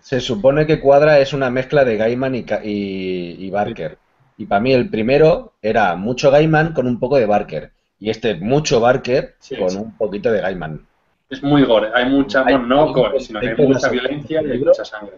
Se 0.00 0.20
supone 0.20 0.66
que 0.66 0.80
Cuadra 0.80 1.20
es 1.20 1.32
una 1.32 1.50
mezcla 1.50 1.84
de 1.84 1.96
Gaiman 1.96 2.34
y, 2.34 2.44
y, 2.64 3.46
y 3.46 3.50
Barker. 3.50 3.98
Y 4.36 4.46
para 4.46 4.60
mí 4.60 4.72
el 4.72 4.90
primero 4.90 5.54
era 5.62 5.94
mucho 5.96 6.30
Gaiman 6.30 6.72
con 6.72 6.86
un 6.86 6.98
poco 6.98 7.16
de 7.18 7.26
Barker. 7.26 7.72
Y 8.00 8.10
este 8.10 8.34
mucho 8.34 8.80
Barker 8.80 9.36
Sí, 9.38 9.56
con 9.56 9.70
sí. 9.70 9.76
un 9.76 9.96
poquito 9.96 10.32
de 10.32 10.40
Gaiman. 10.40 10.86
Es 11.28 11.42
muy 11.42 11.62
gore. 11.64 11.90
Hay 11.94 12.06
mucha, 12.08 12.40
Hay 12.40 12.54
bueno, 12.56 12.66
no 12.66 12.92
gore, 12.92 13.20
sino 13.20 13.38
que 13.40 13.50
hay 13.50 13.56
mucha 13.56 13.86
la- 13.86 13.92
violencia 13.92 14.40
y 14.40 14.44
hay 14.44 14.50
libro. 14.52 14.70
mucha 14.72 14.84
sangre. 14.84 15.16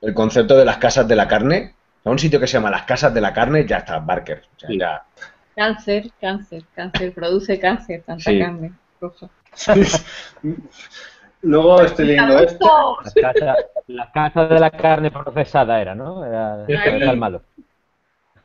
El 0.00 0.14
concepto 0.14 0.56
de 0.56 0.64
las 0.64 0.78
casas 0.78 1.06
de 1.06 1.16
la 1.16 1.28
carne. 1.28 1.74
A 2.04 2.08
un 2.10 2.18
sitio 2.18 2.40
que 2.40 2.46
se 2.46 2.54
llama 2.54 2.70
las 2.70 2.84
casas 2.84 3.12
de 3.12 3.20
la 3.20 3.32
carne, 3.34 3.66
ya 3.66 3.78
está 3.78 3.98
Barker. 3.98 4.42
O 4.56 4.58
sea, 4.60 4.68
Sí. 4.70 4.78
ya- 4.78 5.02
Cáncer, 5.54 6.10
cáncer, 6.18 6.62
cáncer, 6.74 7.12
produce 7.12 7.58
cáncer, 7.60 8.02
tanta 8.06 8.30
Sí. 8.30 8.38
carne 8.38 8.72
roja. 9.00 9.28
Luego 11.42 11.82
estoy 11.82 12.06
leyendo. 12.06 12.34
Las 12.34 12.54
casas, 13.14 13.56
las 13.88 14.10
casas 14.12 14.48
de 14.50 14.60
la 14.60 14.70
carne 14.70 15.10
procesada 15.10 15.80
era, 15.80 15.94
¿no? 15.94 16.24
Era, 16.24 16.64
el 16.66 17.16
malo. 17.16 17.42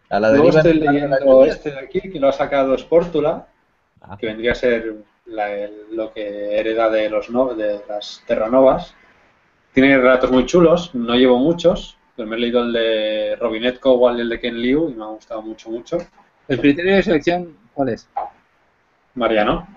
a 0.09 0.19
la 0.19 0.29
Luego 0.31 0.49
estoy 0.49 0.73
la- 0.75 0.91
leyendo 0.91 1.45
este 1.45 1.71
de 1.71 1.79
aquí, 1.79 2.01
que 2.01 2.19
lo 2.19 2.27
ha 2.29 2.31
sacado 2.31 2.77
Sportula, 2.77 3.47
Ah. 4.07 4.17
que 4.19 4.27
vendría 4.27 4.51
a 4.51 4.55
ser 4.55 4.93
la- 5.25 5.69
lo 5.91 6.13
que 6.13 6.57
hereda 6.59 6.89
de, 6.89 7.09
los 7.09 7.29
no- 7.29 7.53
de 7.55 7.81
las 7.89 8.23
Terranovas. 8.27 8.93
Tiene 9.73 9.97
relatos 9.97 10.31
muy 10.31 10.45
chulos, 10.45 10.93
no 10.95 11.15
llevo 11.15 11.37
muchos, 11.37 11.97
pero 12.15 12.27
me 12.29 12.35
he 12.35 12.39
leído 12.39 12.61
el 12.63 12.71
de 12.73 13.35
Robinette 13.39 13.79
Cowell 13.79 14.17
y 14.17 14.21
el 14.21 14.29
de 14.29 14.39
Ken 14.39 14.57
Liu 14.61 14.89
y 14.89 14.93
me 14.93 15.03
ha 15.03 15.07
gustado 15.07 15.41
mucho, 15.41 15.69
mucho. 15.69 15.97
¿El 16.47 16.59
criterio 16.59 16.95
de 16.95 17.03
selección 17.03 17.57
cuál 17.73 17.89
es? 17.89 18.07
Mariano. 19.15 19.67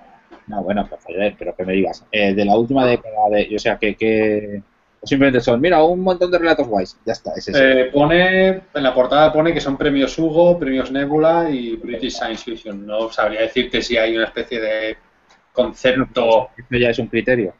No, 0.46 0.62
bueno, 0.62 0.86
pues 0.88 1.00
pero 1.38 1.54
que 1.54 1.64
me 1.64 1.72
digas. 1.74 2.04
Eh, 2.10 2.34
de 2.34 2.44
la 2.44 2.56
última 2.56 2.86
década 2.86 3.28
de. 3.30 3.54
O 3.54 3.58
sea, 3.58 3.76
que. 3.78 3.94
que 3.96 4.62
o 5.00 5.06
simplemente 5.06 5.40
son, 5.40 5.60
mira, 5.60 5.82
un 5.82 6.00
montón 6.00 6.30
de 6.30 6.38
relatos 6.38 6.66
guays. 6.66 6.98
Ya 7.06 7.12
está, 7.12 7.32
es 7.36 7.48
ese. 7.48 7.82
Eh, 7.82 7.84
pone, 7.86 8.48
en 8.48 8.82
la 8.82 8.92
portada 8.92 9.32
pone 9.32 9.54
que 9.54 9.60
son 9.60 9.76
premios 9.76 10.18
Hugo, 10.18 10.58
premios 10.58 10.90
Nebula 10.90 11.48
y 11.50 11.76
British 11.76 12.16
Science 12.16 12.44
Fiction. 12.44 12.84
No 12.84 13.10
sabría 13.10 13.42
decirte 13.42 13.80
si 13.80 13.96
hay 13.96 14.16
una 14.16 14.26
especie 14.26 14.60
de 14.60 14.96
concepto 15.52 16.50
Esto 16.56 16.76
ya 16.76 16.90
es 16.90 16.98
un 16.98 17.06
criterio. 17.06 17.54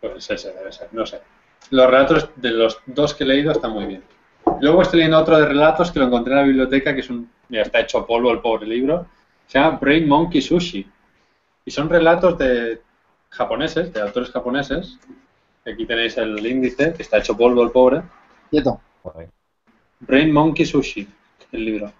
Pues 0.00 0.30
ese 0.30 0.52
debe 0.52 0.72
ser, 0.72 0.88
no 0.92 1.04
sé. 1.04 1.20
Los 1.70 1.86
relatos 1.86 2.30
de 2.36 2.50
los 2.50 2.78
dos 2.86 3.14
que 3.14 3.24
he 3.24 3.26
leído 3.26 3.52
están 3.52 3.72
muy 3.72 3.86
bien. 3.86 4.02
Luego 4.60 4.82
estoy 4.82 4.98
leyendo 4.98 5.18
otro 5.18 5.38
de 5.38 5.46
relatos 5.46 5.90
que 5.90 5.98
lo 5.98 6.06
encontré 6.06 6.32
en 6.32 6.38
la 6.38 6.44
biblioteca, 6.44 6.94
que 6.94 7.00
es 7.00 7.10
un. 7.10 7.30
Ya 7.48 7.62
está 7.62 7.80
hecho 7.80 8.06
polvo 8.06 8.30
el 8.30 8.40
pobre 8.40 8.66
libro. 8.66 9.06
Se 9.46 9.58
llama 9.58 9.78
Brain 9.80 10.08
Monkey 10.08 10.40
Sushi. 10.40 10.86
Y 11.64 11.70
son 11.70 11.88
relatos 11.88 12.38
de 12.38 12.80
japoneses, 13.30 13.92
de 13.92 14.00
autores 14.00 14.30
japoneses. 14.30 14.98
Aquí 15.72 15.86
tenéis 15.86 16.16
el 16.18 16.44
índice, 16.46 16.92
que 16.94 17.02
está 17.02 17.18
hecho 17.18 17.36
polvo 17.36 17.62
el 17.62 17.70
pobre. 17.70 18.02
Quieto. 18.50 18.80
Brain 20.00 20.32
Monkey 20.32 20.64
Sushi, 20.66 21.06
el 21.52 21.64
libro. 21.64 21.92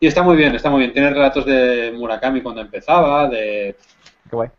Y 0.00 0.06
está 0.06 0.22
muy 0.22 0.36
bien, 0.36 0.54
está 0.54 0.70
muy 0.70 0.80
bien. 0.80 0.92
Tiene 0.92 1.10
relatos 1.10 1.46
de 1.46 1.92
Murakami 1.96 2.42
cuando 2.42 2.60
empezaba, 2.60 3.28
de 3.28 3.76
Qué 4.28 4.36
guay. 4.36 4.50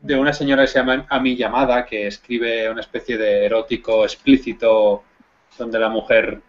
de 0.00 0.16
una 0.16 0.32
señora 0.32 0.62
que 0.62 0.68
se 0.68 0.78
llama 0.78 1.06
Ami 1.08 1.36
Yamada, 1.36 1.84
que 1.86 2.06
escribe 2.08 2.70
una 2.70 2.80
especie 2.80 3.16
de 3.16 3.46
erótico 3.46 4.04
explícito 4.04 5.04
donde 5.56 5.78
la 5.78 5.88
mujer 5.88 6.40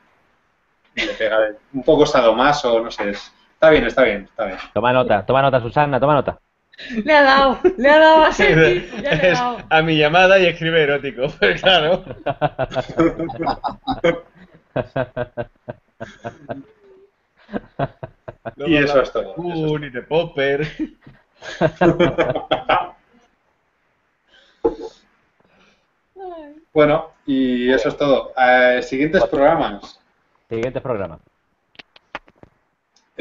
le 0.96 1.14
pega 1.14 1.40
de- 1.40 1.56
un 1.74 1.84
poco 1.84 2.06
sadomaso, 2.06 2.80
no 2.82 2.92
sé. 2.92 3.12
es- 3.12 3.34
Está 3.54 3.72
bien, 3.72 3.86
está 3.86 4.04
bien, 4.04 4.22
está 4.24 4.46
bien. 4.46 4.58
Toma 4.74 4.94
nota, 4.94 5.26
toma 5.26 5.42
nota, 5.42 5.60
Susana, 5.60 6.00
toma 6.00 6.14
nota. 6.14 6.40
Le 7.04 7.14
ha 7.14 7.22
dado, 7.24 7.60
le 7.78 7.90
ha 7.90 8.00
dado 8.00 8.24
a 8.24 8.32
Sergi, 8.32 8.88
ya 9.02 9.02
le 9.02 9.10
ha 9.10 9.32
Es 9.32 9.40
dado. 9.40 9.58
a 9.70 9.82
mi 9.82 9.98
llamada 9.98 10.40
y 10.40 10.46
escribe 10.48 10.82
erótico. 10.84 11.28
Pues 11.40 11.62
claro. 11.62 12.04
Y 18.66 18.76
eso 18.78 19.02
es 19.02 19.12
todo. 19.12 19.34
Uh, 19.38 19.78
ni 19.80 19.90
de 19.90 20.02
Popper. 20.04 20.68
Bueno, 26.74 27.12
y 27.26 27.72
eso 27.72 27.90
es 27.90 27.98
todo. 27.98 28.34
Eh, 28.38 28.82
siguientes 28.84 29.24
programas. 29.26 30.00
Siguiente 30.50 30.82
programa. 30.82 31.20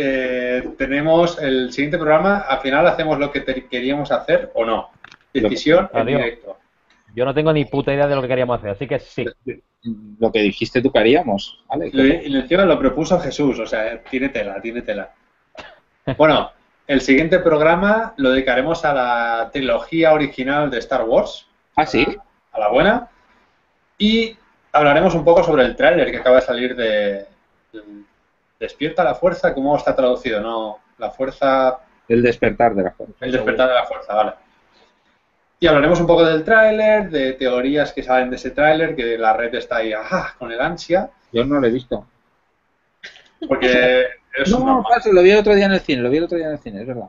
Eh, 0.01 0.63
tenemos 0.79 1.43
el 1.43 1.73
siguiente 1.73 1.99
programa. 1.99 2.39
Al 2.49 2.61
final 2.61 2.87
hacemos 2.87 3.19
lo 3.19 3.33
que 3.33 3.41
te- 3.41 3.67
queríamos 3.67 4.13
hacer 4.13 4.53
o 4.55 4.65
no. 4.65 4.91
Decisión 5.35 5.91
en 5.93 6.01
Adiós. 6.03 6.21
directo. 6.23 6.57
Yo 7.17 7.25
no 7.25 7.35
tengo 7.35 7.53
ni 7.53 7.65
puta 7.65 7.93
idea 7.93 8.07
de 8.07 8.15
lo 8.15 8.23
que 8.23 8.29
queríamos 8.29 8.59
hacer, 8.59 8.71
así 8.71 8.87
que 8.87 8.99
sí. 9.01 9.27
Lo 10.21 10.31
que 10.31 10.41
dijiste 10.41 10.81
tú 10.81 10.93
que 10.93 10.99
haríamos, 11.01 11.65
¿vale? 11.69 11.91
Lo, 11.93 12.05
y 12.05 12.37
encima 12.37 12.65
lo 12.65 12.79
propuso 12.79 13.19
Jesús, 13.19 13.59
o 13.59 13.67
sea, 13.67 14.01
tiene 14.03 14.29
tela, 14.29 14.61
tiene 14.61 14.83
tela. 14.83 15.11
Bueno, 16.17 16.53
el 16.87 17.01
siguiente 17.01 17.41
programa 17.41 18.15
lo 18.19 18.31
dedicaremos 18.31 18.85
a 18.85 18.95
la 18.95 19.51
trilogía 19.53 20.13
original 20.13 20.71
de 20.71 20.79
Star 20.79 21.05
Wars, 21.05 21.47
Ah, 21.77 21.87
sí. 21.87 22.07
a 22.53 22.59
la 22.61 22.69
buena, 22.69 23.09
y 23.99 24.37
hablaremos 24.73 25.15
un 25.15 25.25
poco 25.25 25.43
sobre 25.43 25.65
el 25.65 25.75
tráiler 25.77 26.11
que 26.11 26.19
acaba 26.19 26.37
de 26.37 26.43
salir 26.43 26.77
de, 26.77 27.25
de 27.73 27.81
Despierta 28.59 29.05
la 29.05 29.15
Fuerza, 29.15 29.55
¿cómo 29.55 29.77
está 29.77 29.95
traducido? 29.95 30.41
No, 30.41 30.79
la 30.99 31.11
Fuerza, 31.11 31.79
El 32.09 32.23
despertar 32.23 32.75
de 32.75 32.83
la 32.85 32.91
fuerza. 32.91 33.15
el 33.25 33.33
despertar 33.33 33.69
de 33.69 33.75
la 33.75 33.85
Fuerza, 33.85 34.15
vale. 34.15 34.33
Y 35.61 35.67
hablaremos 35.67 36.01
un 36.01 36.07
poco 36.07 36.25
del 36.25 36.45
tráiler, 36.45 37.11
de 37.11 37.33
teorías 37.35 37.93
que 37.93 38.03
salen 38.03 38.31
de 38.31 38.37
ese 38.37 38.51
tráiler, 38.51 38.95
que 38.97 39.19
la 39.19 39.33
red 39.33 39.55
está 39.55 39.77
ahí, 39.77 39.93
ajá, 39.93 40.35
con 40.39 40.51
el 40.53 40.61
ansia, 40.61 41.11
Yo 41.33 41.45
no 41.45 41.61
lo 41.61 41.67
he 41.67 41.71
visto. 41.71 42.07
porque 43.47 44.07
es 44.35 44.51
No, 44.51 44.59
no, 44.59 44.85
lo 45.13 45.23
vi 45.23 45.31
el 45.31 45.39
otro 45.39 45.55
día 45.55 45.67
en 45.67 45.73
el 45.73 45.81
cine, 45.81 46.03
lo 46.03 46.11
vi 46.11 46.17
el 46.19 46.25
otro 46.25 46.39
día 46.39 46.47
en 46.47 46.53
el 46.53 46.59
cine, 46.59 46.81
es 46.83 46.87
verdad. 46.87 47.09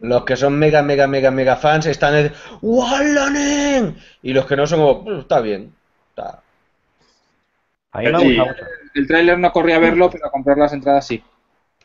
Los 0.00 0.24
que 0.24 0.36
son 0.36 0.58
mega, 0.58 0.82
mega, 0.82 1.06
mega, 1.06 1.30
mega 1.30 1.56
fans 1.56 1.86
están 1.86 2.16
en 2.16 2.32
¡Wallanen! 2.60 3.96
Y 4.22 4.32
los 4.32 4.46
que 4.46 4.56
no 4.56 4.66
son 4.66 4.80
como, 4.80 5.04
"Pues, 5.04 5.20
está 5.20 5.40
bien. 5.40 5.72
Está... 6.08 6.42
A 7.92 7.98
mí 8.00 8.06
me 8.10 8.16
ha 8.16 8.18
Sí. 8.18 8.24
gustado 8.36 8.48
mucho. 8.48 8.64
El 8.94 9.06
tráiler 9.06 9.38
no 9.38 9.52
corrí 9.52 9.72
a 9.72 9.78
verlo, 9.78 10.10
pero 10.10 10.26
a 10.26 10.30
comprar 10.30 10.58
las 10.58 10.72
entradas 10.72 11.06
sí. 11.06 11.22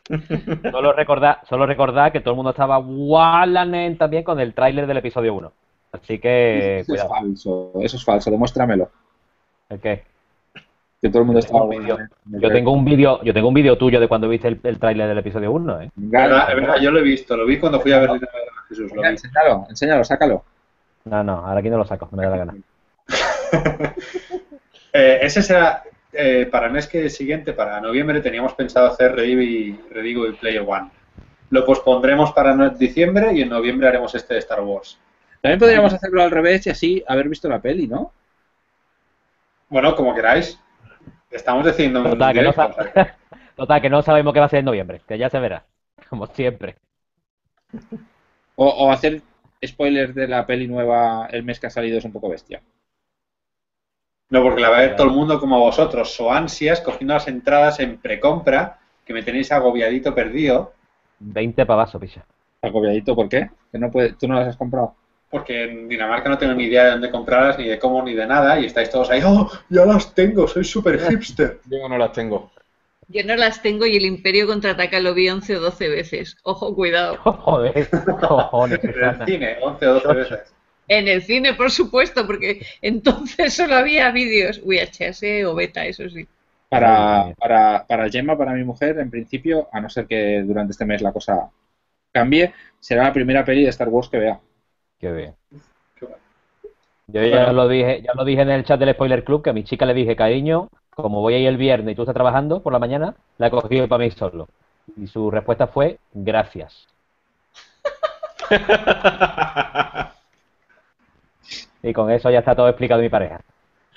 Solo 0.70 0.92
recordar, 0.92 1.40
solo 1.48 1.66
recordar 1.66 2.12
que 2.12 2.20
todo 2.20 2.32
el 2.32 2.36
mundo 2.36 2.50
estaba 2.50 2.78
Wallanen 2.78 3.98
también 3.98 4.24
con 4.24 4.40
el 4.40 4.54
tráiler 4.54 4.86
del 4.86 4.96
episodio 4.96 5.34
1. 5.34 5.52
Así 5.92 6.18
que, 6.18 6.80
eso 6.80 6.94
es 6.94 7.06
falso, 7.06 7.72
eso 7.80 7.96
es 7.96 8.04
falso, 8.04 8.30
demuéstramelo. 8.30 8.90
¿El 9.68 9.80
qué? 9.80 10.04
Que 11.00 11.08
todo 11.08 11.20
el 11.20 11.26
mundo 11.26 11.40
estaba... 11.40 11.66
Vídeo. 11.66 11.98
Yo 12.26 12.50
tengo 12.50 12.72
un 12.72 12.84
vídeo, 12.84 13.22
yo 13.22 13.32
tengo 13.32 13.48
un 13.48 13.54
vídeo 13.54 13.76
tuyo 13.78 14.00
de 14.00 14.08
cuando 14.08 14.28
viste 14.28 14.48
el, 14.48 14.60
el 14.62 14.78
tráiler 14.78 15.08
del 15.08 15.18
episodio 15.18 15.52
1, 15.52 15.82
¿eh? 15.82 15.90
Verdad, 15.94 16.50
es 16.50 16.54
verdad, 16.56 16.76
yo 16.80 16.90
lo 16.90 16.98
he 16.98 17.02
visto, 17.02 17.36
lo 17.36 17.46
vi 17.46 17.58
cuando 17.58 17.80
fui 17.80 17.92
a 17.92 18.00
ver 18.00 18.10
Jesús, 18.68 18.92
lo 18.94 19.02
vi. 19.02 19.08
enséñalo, 19.08 19.66
enséñalo, 19.68 20.04
sácalo. 20.04 20.44
No, 21.04 21.22
no, 21.22 21.46
ahora 21.46 21.60
aquí 21.60 21.70
no 21.70 21.78
lo 21.78 21.86
saco, 21.86 22.08
no 22.10 22.16
me 22.16 22.24
da 22.24 22.30
la 22.30 22.36
gana. 22.36 22.54
Eh, 24.90 25.18
ese 25.20 25.42
será, 25.42 25.82
eh, 26.20 26.46
para 26.46 26.66
el 26.66 26.72
mes 26.72 26.88
que 26.88 27.08
siguiente, 27.08 27.52
para 27.52 27.80
noviembre, 27.80 28.20
teníamos 28.20 28.52
pensado 28.54 28.88
hacer 28.88 29.14
Redigo 29.14 29.40
y, 29.40 29.80
Redigo 29.88 30.26
y 30.26 30.32
Player 30.32 30.64
One. 30.66 30.90
Lo 31.50 31.64
pospondremos 31.64 32.32
para 32.32 32.54
no- 32.54 32.70
diciembre 32.70 33.32
y 33.34 33.42
en 33.42 33.48
noviembre 33.50 33.86
haremos 33.86 34.12
este 34.16 34.34
de 34.34 34.40
Star 34.40 34.60
Wars. 34.62 34.98
También 35.40 35.60
podríamos 35.60 35.92
hacerlo 35.92 36.20
al 36.20 36.32
revés 36.32 36.66
y 36.66 36.70
así 36.70 37.04
haber 37.06 37.28
visto 37.28 37.48
la 37.48 37.62
peli, 37.62 37.86
¿no? 37.86 38.12
Bueno, 39.68 39.94
como 39.94 40.12
queráis. 40.12 40.58
Estamos 41.30 41.64
decidiendo 41.64 42.00
un 42.02 42.10
Total 42.10 42.34
que, 42.34 42.42
no 42.42 42.52
Total, 43.54 43.80
que 43.80 43.90
no 43.90 44.02
sabemos 44.02 44.34
qué 44.34 44.40
va 44.40 44.46
a 44.46 44.48
ser 44.48 44.58
en 44.58 44.64
noviembre, 44.64 45.00
que 45.06 45.18
ya 45.18 45.30
se 45.30 45.38
verá, 45.38 45.64
como 46.10 46.26
siempre. 46.26 46.74
O, 48.56 48.66
o 48.66 48.90
hacer 48.90 49.22
spoilers 49.64 50.16
de 50.16 50.26
la 50.26 50.44
peli 50.46 50.66
nueva 50.66 51.28
el 51.30 51.44
mes 51.44 51.60
que 51.60 51.68
ha 51.68 51.70
salido 51.70 51.98
es 51.98 52.04
un 52.04 52.12
poco 52.12 52.28
bestia. 52.28 52.60
No, 54.30 54.42
porque 54.42 54.60
la 54.60 54.70
va 54.70 54.78
a 54.78 54.80
ver 54.80 54.96
todo 54.96 55.06
el 55.06 55.12
mundo 55.14 55.40
como 55.40 55.58
vosotros, 55.58 56.18
o 56.20 56.30
ansias, 56.32 56.80
cogiendo 56.80 57.14
las 57.14 57.28
entradas 57.28 57.80
en 57.80 57.98
precompra, 57.98 58.78
que 59.04 59.14
me 59.14 59.22
tenéis 59.22 59.50
agobiadito 59.52 60.14
perdido, 60.14 60.74
20 61.20 61.66
pavazos, 61.66 62.00
picha. 62.00 62.24
Agobiadito, 62.62 63.14
¿por 63.16 63.28
qué? 63.28 63.50
Que 63.72 63.78
no 63.78 63.90
puede, 63.90 64.12
tú 64.14 64.28
no 64.28 64.34
las 64.34 64.48
has 64.48 64.56
comprado. 64.56 64.94
porque 65.30 65.64
en 65.64 65.88
Dinamarca 65.88 66.28
no 66.28 66.38
tengo 66.38 66.54
ni 66.54 66.64
idea 66.64 66.84
de 66.84 66.90
dónde 66.92 67.10
comprarlas, 67.10 67.58
ni 67.58 67.66
de 67.68 67.78
cómo, 67.78 68.02
ni 68.02 68.14
de 68.14 68.26
nada, 68.26 68.58
y 68.60 68.66
estáis 68.66 68.90
todos 68.90 69.10
ahí, 69.10 69.20
¡oh, 69.24 69.50
ya 69.68 69.84
las 69.84 70.14
tengo, 70.14 70.46
soy 70.48 70.64
súper 70.64 71.00
hipster! 71.08 71.60
Yo 71.66 71.88
no 71.88 71.98
las 71.98 72.12
tengo. 72.12 72.52
Yo 73.08 73.24
no 73.24 73.36
las 73.36 73.62
tengo 73.62 73.86
y 73.86 73.96
el 73.96 74.04
Imperio 74.04 74.46
contraataca 74.46 75.00
lo 75.00 75.14
vi 75.14 75.28
11 75.30 75.56
o 75.56 75.60
12 75.60 75.88
veces. 75.88 76.36
Ojo, 76.42 76.74
cuidado. 76.74 77.16
Joder, 77.24 77.88
cojones, 78.20 78.80
En 78.84 79.04
el 79.04 79.24
cine, 79.26 79.56
11 79.62 79.86
o 79.86 79.94
12 79.94 80.12
veces. 80.14 80.54
En 80.88 81.06
el 81.06 81.22
cine, 81.22 81.54
por 81.54 81.70
supuesto, 81.70 82.26
porque 82.26 82.66
entonces 82.80 83.54
solo 83.54 83.76
había 83.76 84.10
vídeos 84.10 84.60
VHS 84.64 85.44
o 85.46 85.54
beta, 85.54 85.84
eso 85.84 86.08
sí. 86.08 86.26
Para, 86.70 87.32
para, 87.38 87.86
para 87.86 88.10
Gemma, 88.10 88.36
para 88.36 88.52
mi 88.52 88.64
mujer, 88.64 88.98
en 88.98 89.10
principio, 89.10 89.68
a 89.72 89.80
no 89.80 89.88
ser 89.88 90.06
que 90.06 90.42
durante 90.42 90.72
este 90.72 90.84
mes 90.84 91.00
la 91.00 91.12
cosa 91.12 91.50
cambie, 92.12 92.52
será 92.80 93.04
la 93.04 93.12
primera 93.12 93.44
peli 93.44 93.62
de 93.64 93.70
Star 93.70 93.88
Wars 93.88 94.08
que 94.08 94.18
vea. 94.18 94.40
Qué 94.98 95.12
bien. 95.12 95.34
Yo 97.10 97.22
ya 97.22 97.52
lo 97.52 97.68
dije, 97.68 98.02
ya 98.02 98.12
lo 98.14 98.24
dije 98.24 98.42
en 98.42 98.50
el 98.50 98.64
chat 98.64 98.78
del 98.78 98.92
Spoiler 98.92 99.24
Club, 99.24 99.42
que 99.42 99.48
a 99.50 99.54
mi 99.54 99.64
chica 99.64 99.86
le 99.86 99.94
dije, 99.94 100.14
cariño, 100.14 100.68
como 100.90 101.22
voy 101.22 101.34
a 101.34 101.38
ir 101.38 101.48
el 101.48 101.56
viernes 101.56 101.92
y 101.92 101.94
tú 101.96 102.02
estás 102.02 102.14
trabajando 102.14 102.60
por 102.60 102.72
la 102.72 102.78
mañana, 102.78 103.14
la 103.38 103.46
he 103.46 103.50
cogido 103.50 103.88
para 103.88 104.04
mí 104.04 104.10
solo. 104.10 104.46
Y 104.94 105.06
su 105.06 105.30
respuesta 105.30 105.68
fue 105.68 105.98
gracias. 106.12 106.86
Y 111.88 111.92
con 111.94 112.10
eso 112.10 112.30
ya 112.30 112.40
está 112.40 112.54
todo 112.54 112.68
explicado 112.68 113.00
mi 113.00 113.08
pareja. 113.08 113.40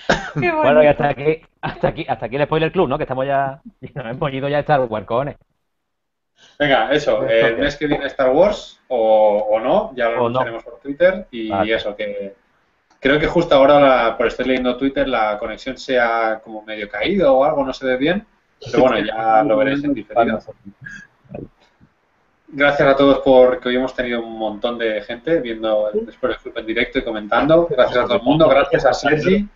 Qué 0.39 0.52
Bueno, 0.62 0.84
y 0.84 0.88
hasta 0.88 1.10
aquí, 1.10 1.42
hasta 1.62 1.88
aquí, 1.89 2.06
hasta 2.08 2.26
aquí 2.26 2.36
el 2.38 2.46
spoiler 2.46 2.72
club, 2.72 2.88
¿no? 2.88 2.98
Que 2.98 3.04
estamos 3.04 3.26
ya, 3.26 3.62
nos 3.96 4.06
hemos 4.06 4.34
ido 4.34 4.50
ya 4.50 4.58
a 4.58 4.60
Star 4.62 4.82
Wars, 4.82 5.06
cojones. 5.06 5.36
Venga, 6.60 6.92
eso, 6.92 7.28
eh, 7.28 7.48
el 7.50 7.58
mes 7.58 7.76
que 7.76 7.88
viene 7.88 8.06
Star 8.08 8.30
Wars 8.32 8.80
o, 8.88 9.48
o 9.52 9.60
no, 9.60 9.94
ya 9.96 10.10
lo 10.10 10.18
O 10.20 10.30
no. 10.30 10.39
anunciaremos 10.39 10.64
por 10.64 10.80
Twitter 10.80 11.28
y 11.32 11.50
Vale. 11.50 11.74
eso, 11.74 11.96
que 11.96 12.36
creo 13.00 13.20
que 13.20 13.28
justo 13.28 13.56
ahora, 13.56 13.80
la- 13.80 14.18
por 14.18 14.28
estar 14.28 14.46
leyendo 14.48 14.78
Twitter, 14.78 15.08
la 15.08 15.38
conexión 15.39 15.78
se 15.78 16.00
ha 16.00 16.39
como 16.44 16.64
medio 16.64 16.89
caído 16.89 17.36
o 17.38 17.44
algo, 17.44 17.66
no 17.66 17.74
se 17.74 17.86
ve 17.88 17.98
bien, 17.98 18.26
pero 18.72 18.84
bueno, 18.84 19.00
ya 19.00 19.44
lo 19.44 19.58
veréis 19.58 19.84
en 19.84 19.94
diferido. 19.94 20.39
Gracias 22.54 22.86
a 22.88 22.95
todos 22.97 23.20
porque 23.20 23.70
hoy 23.70 23.78
hemos 23.78 23.93
tenido 23.95 24.22
un 24.22 24.38
montón 24.38 24.78
de 24.78 25.02
gente 25.04 25.39
viendo 25.39 25.89
el 25.89 26.06
después 26.06 26.32
del 26.34 26.39
club 26.41 26.58
en 26.58 26.66
directo 26.66 26.99
y 26.99 27.04
comentando. 27.04 27.66
Gracias 27.70 27.97
a 27.97 28.04
todo 28.04 28.16
el 28.18 28.24
mundo, 28.24 28.49
gracias 28.49 28.86
a 28.86 28.93
Sergi. 28.93 29.47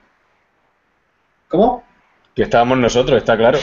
¿Cómo? 1.50 1.84
Que 2.34 2.44
estábamos 2.44 2.78
nosotros, 2.78 3.18
está 3.18 3.36
claro. 3.36 3.58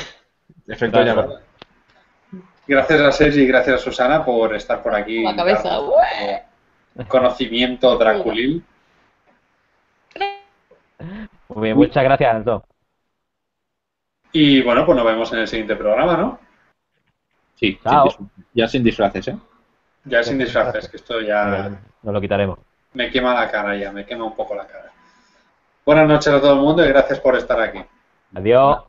Efecto 0.66 0.99
Claro. 1.01 1.07
llamada. 1.22 1.43
Gracias 2.66 3.01
a 3.01 3.12
Sergi 3.12 3.41
y 3.43 3.47
gracias 3.47 3.76
a 3.80 3.85
Susana 3.85 4.22
por 4.24 4.55
estar 4.55 4.83
por 4.83 4.95
aquí. 4.95 5.22
La 5.22 5.35
cabeza, 5.35 5.78
Conocimiento 7.09 7.97
draculil. 7.97 8.62
Muy 11.49 11.62
bien, 11.64 11.76
muchas 11.76 12.05
gracias 12.05 12.37
a 12.37 12.45
todos. 12.45 12.62
Y 14.33 14.62
bueno, 14.62 14.85
pues 14.85 14.97
nos 14.97 15.07
vemos 15.07 15.33
en 15.33 15.39
el 15.41 15.49
siguiente 15.49 15.74
programa, 15.76 16.16
¿no? 16.18 16.39
Sí, 17.62 17.78
sin 18.16 18.30
ya 18.54 18.68
sin 18.68 18.82
disfraces, 18.84 19.28
¿eh? 19.28 19.36
Ya 20.04 20.22
sin 20.22 20.36
disfraces, 20.38 20.88
que 20.88 20.96
esto 20.96 21.20
ya 21.20 21.70
Nos 22.02 22.12
lo 22.14 22.20
quitaremos. 22.20 22.58
me 22.94 23.10
quema 23.10 23.34
la 23.34 23.50
cara 23.50 23.76
ya, 23.76 23.92
me 23.92 24.04
quema 24.04 24.24
un 24.24 24.34
poco 24.34 24.54
la 24.54 24.66
cara. 24.66 24.90
Buenas 25.86 26.08
noches 26.08 26.28
a 26.32 26.40
todo 26.40 26.54
el 26.54 26.60
mundo 26.60 26.84
y 26.84 26.88
gracias 26.88 27.20
por 27.20 27.36
estar 27.36 27.60
aquí. 27.60 27.80
Adiós. 28.34 28.82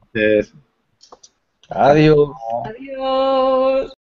Adiós. 1.69 2.33
Adiós. 2.65 3.93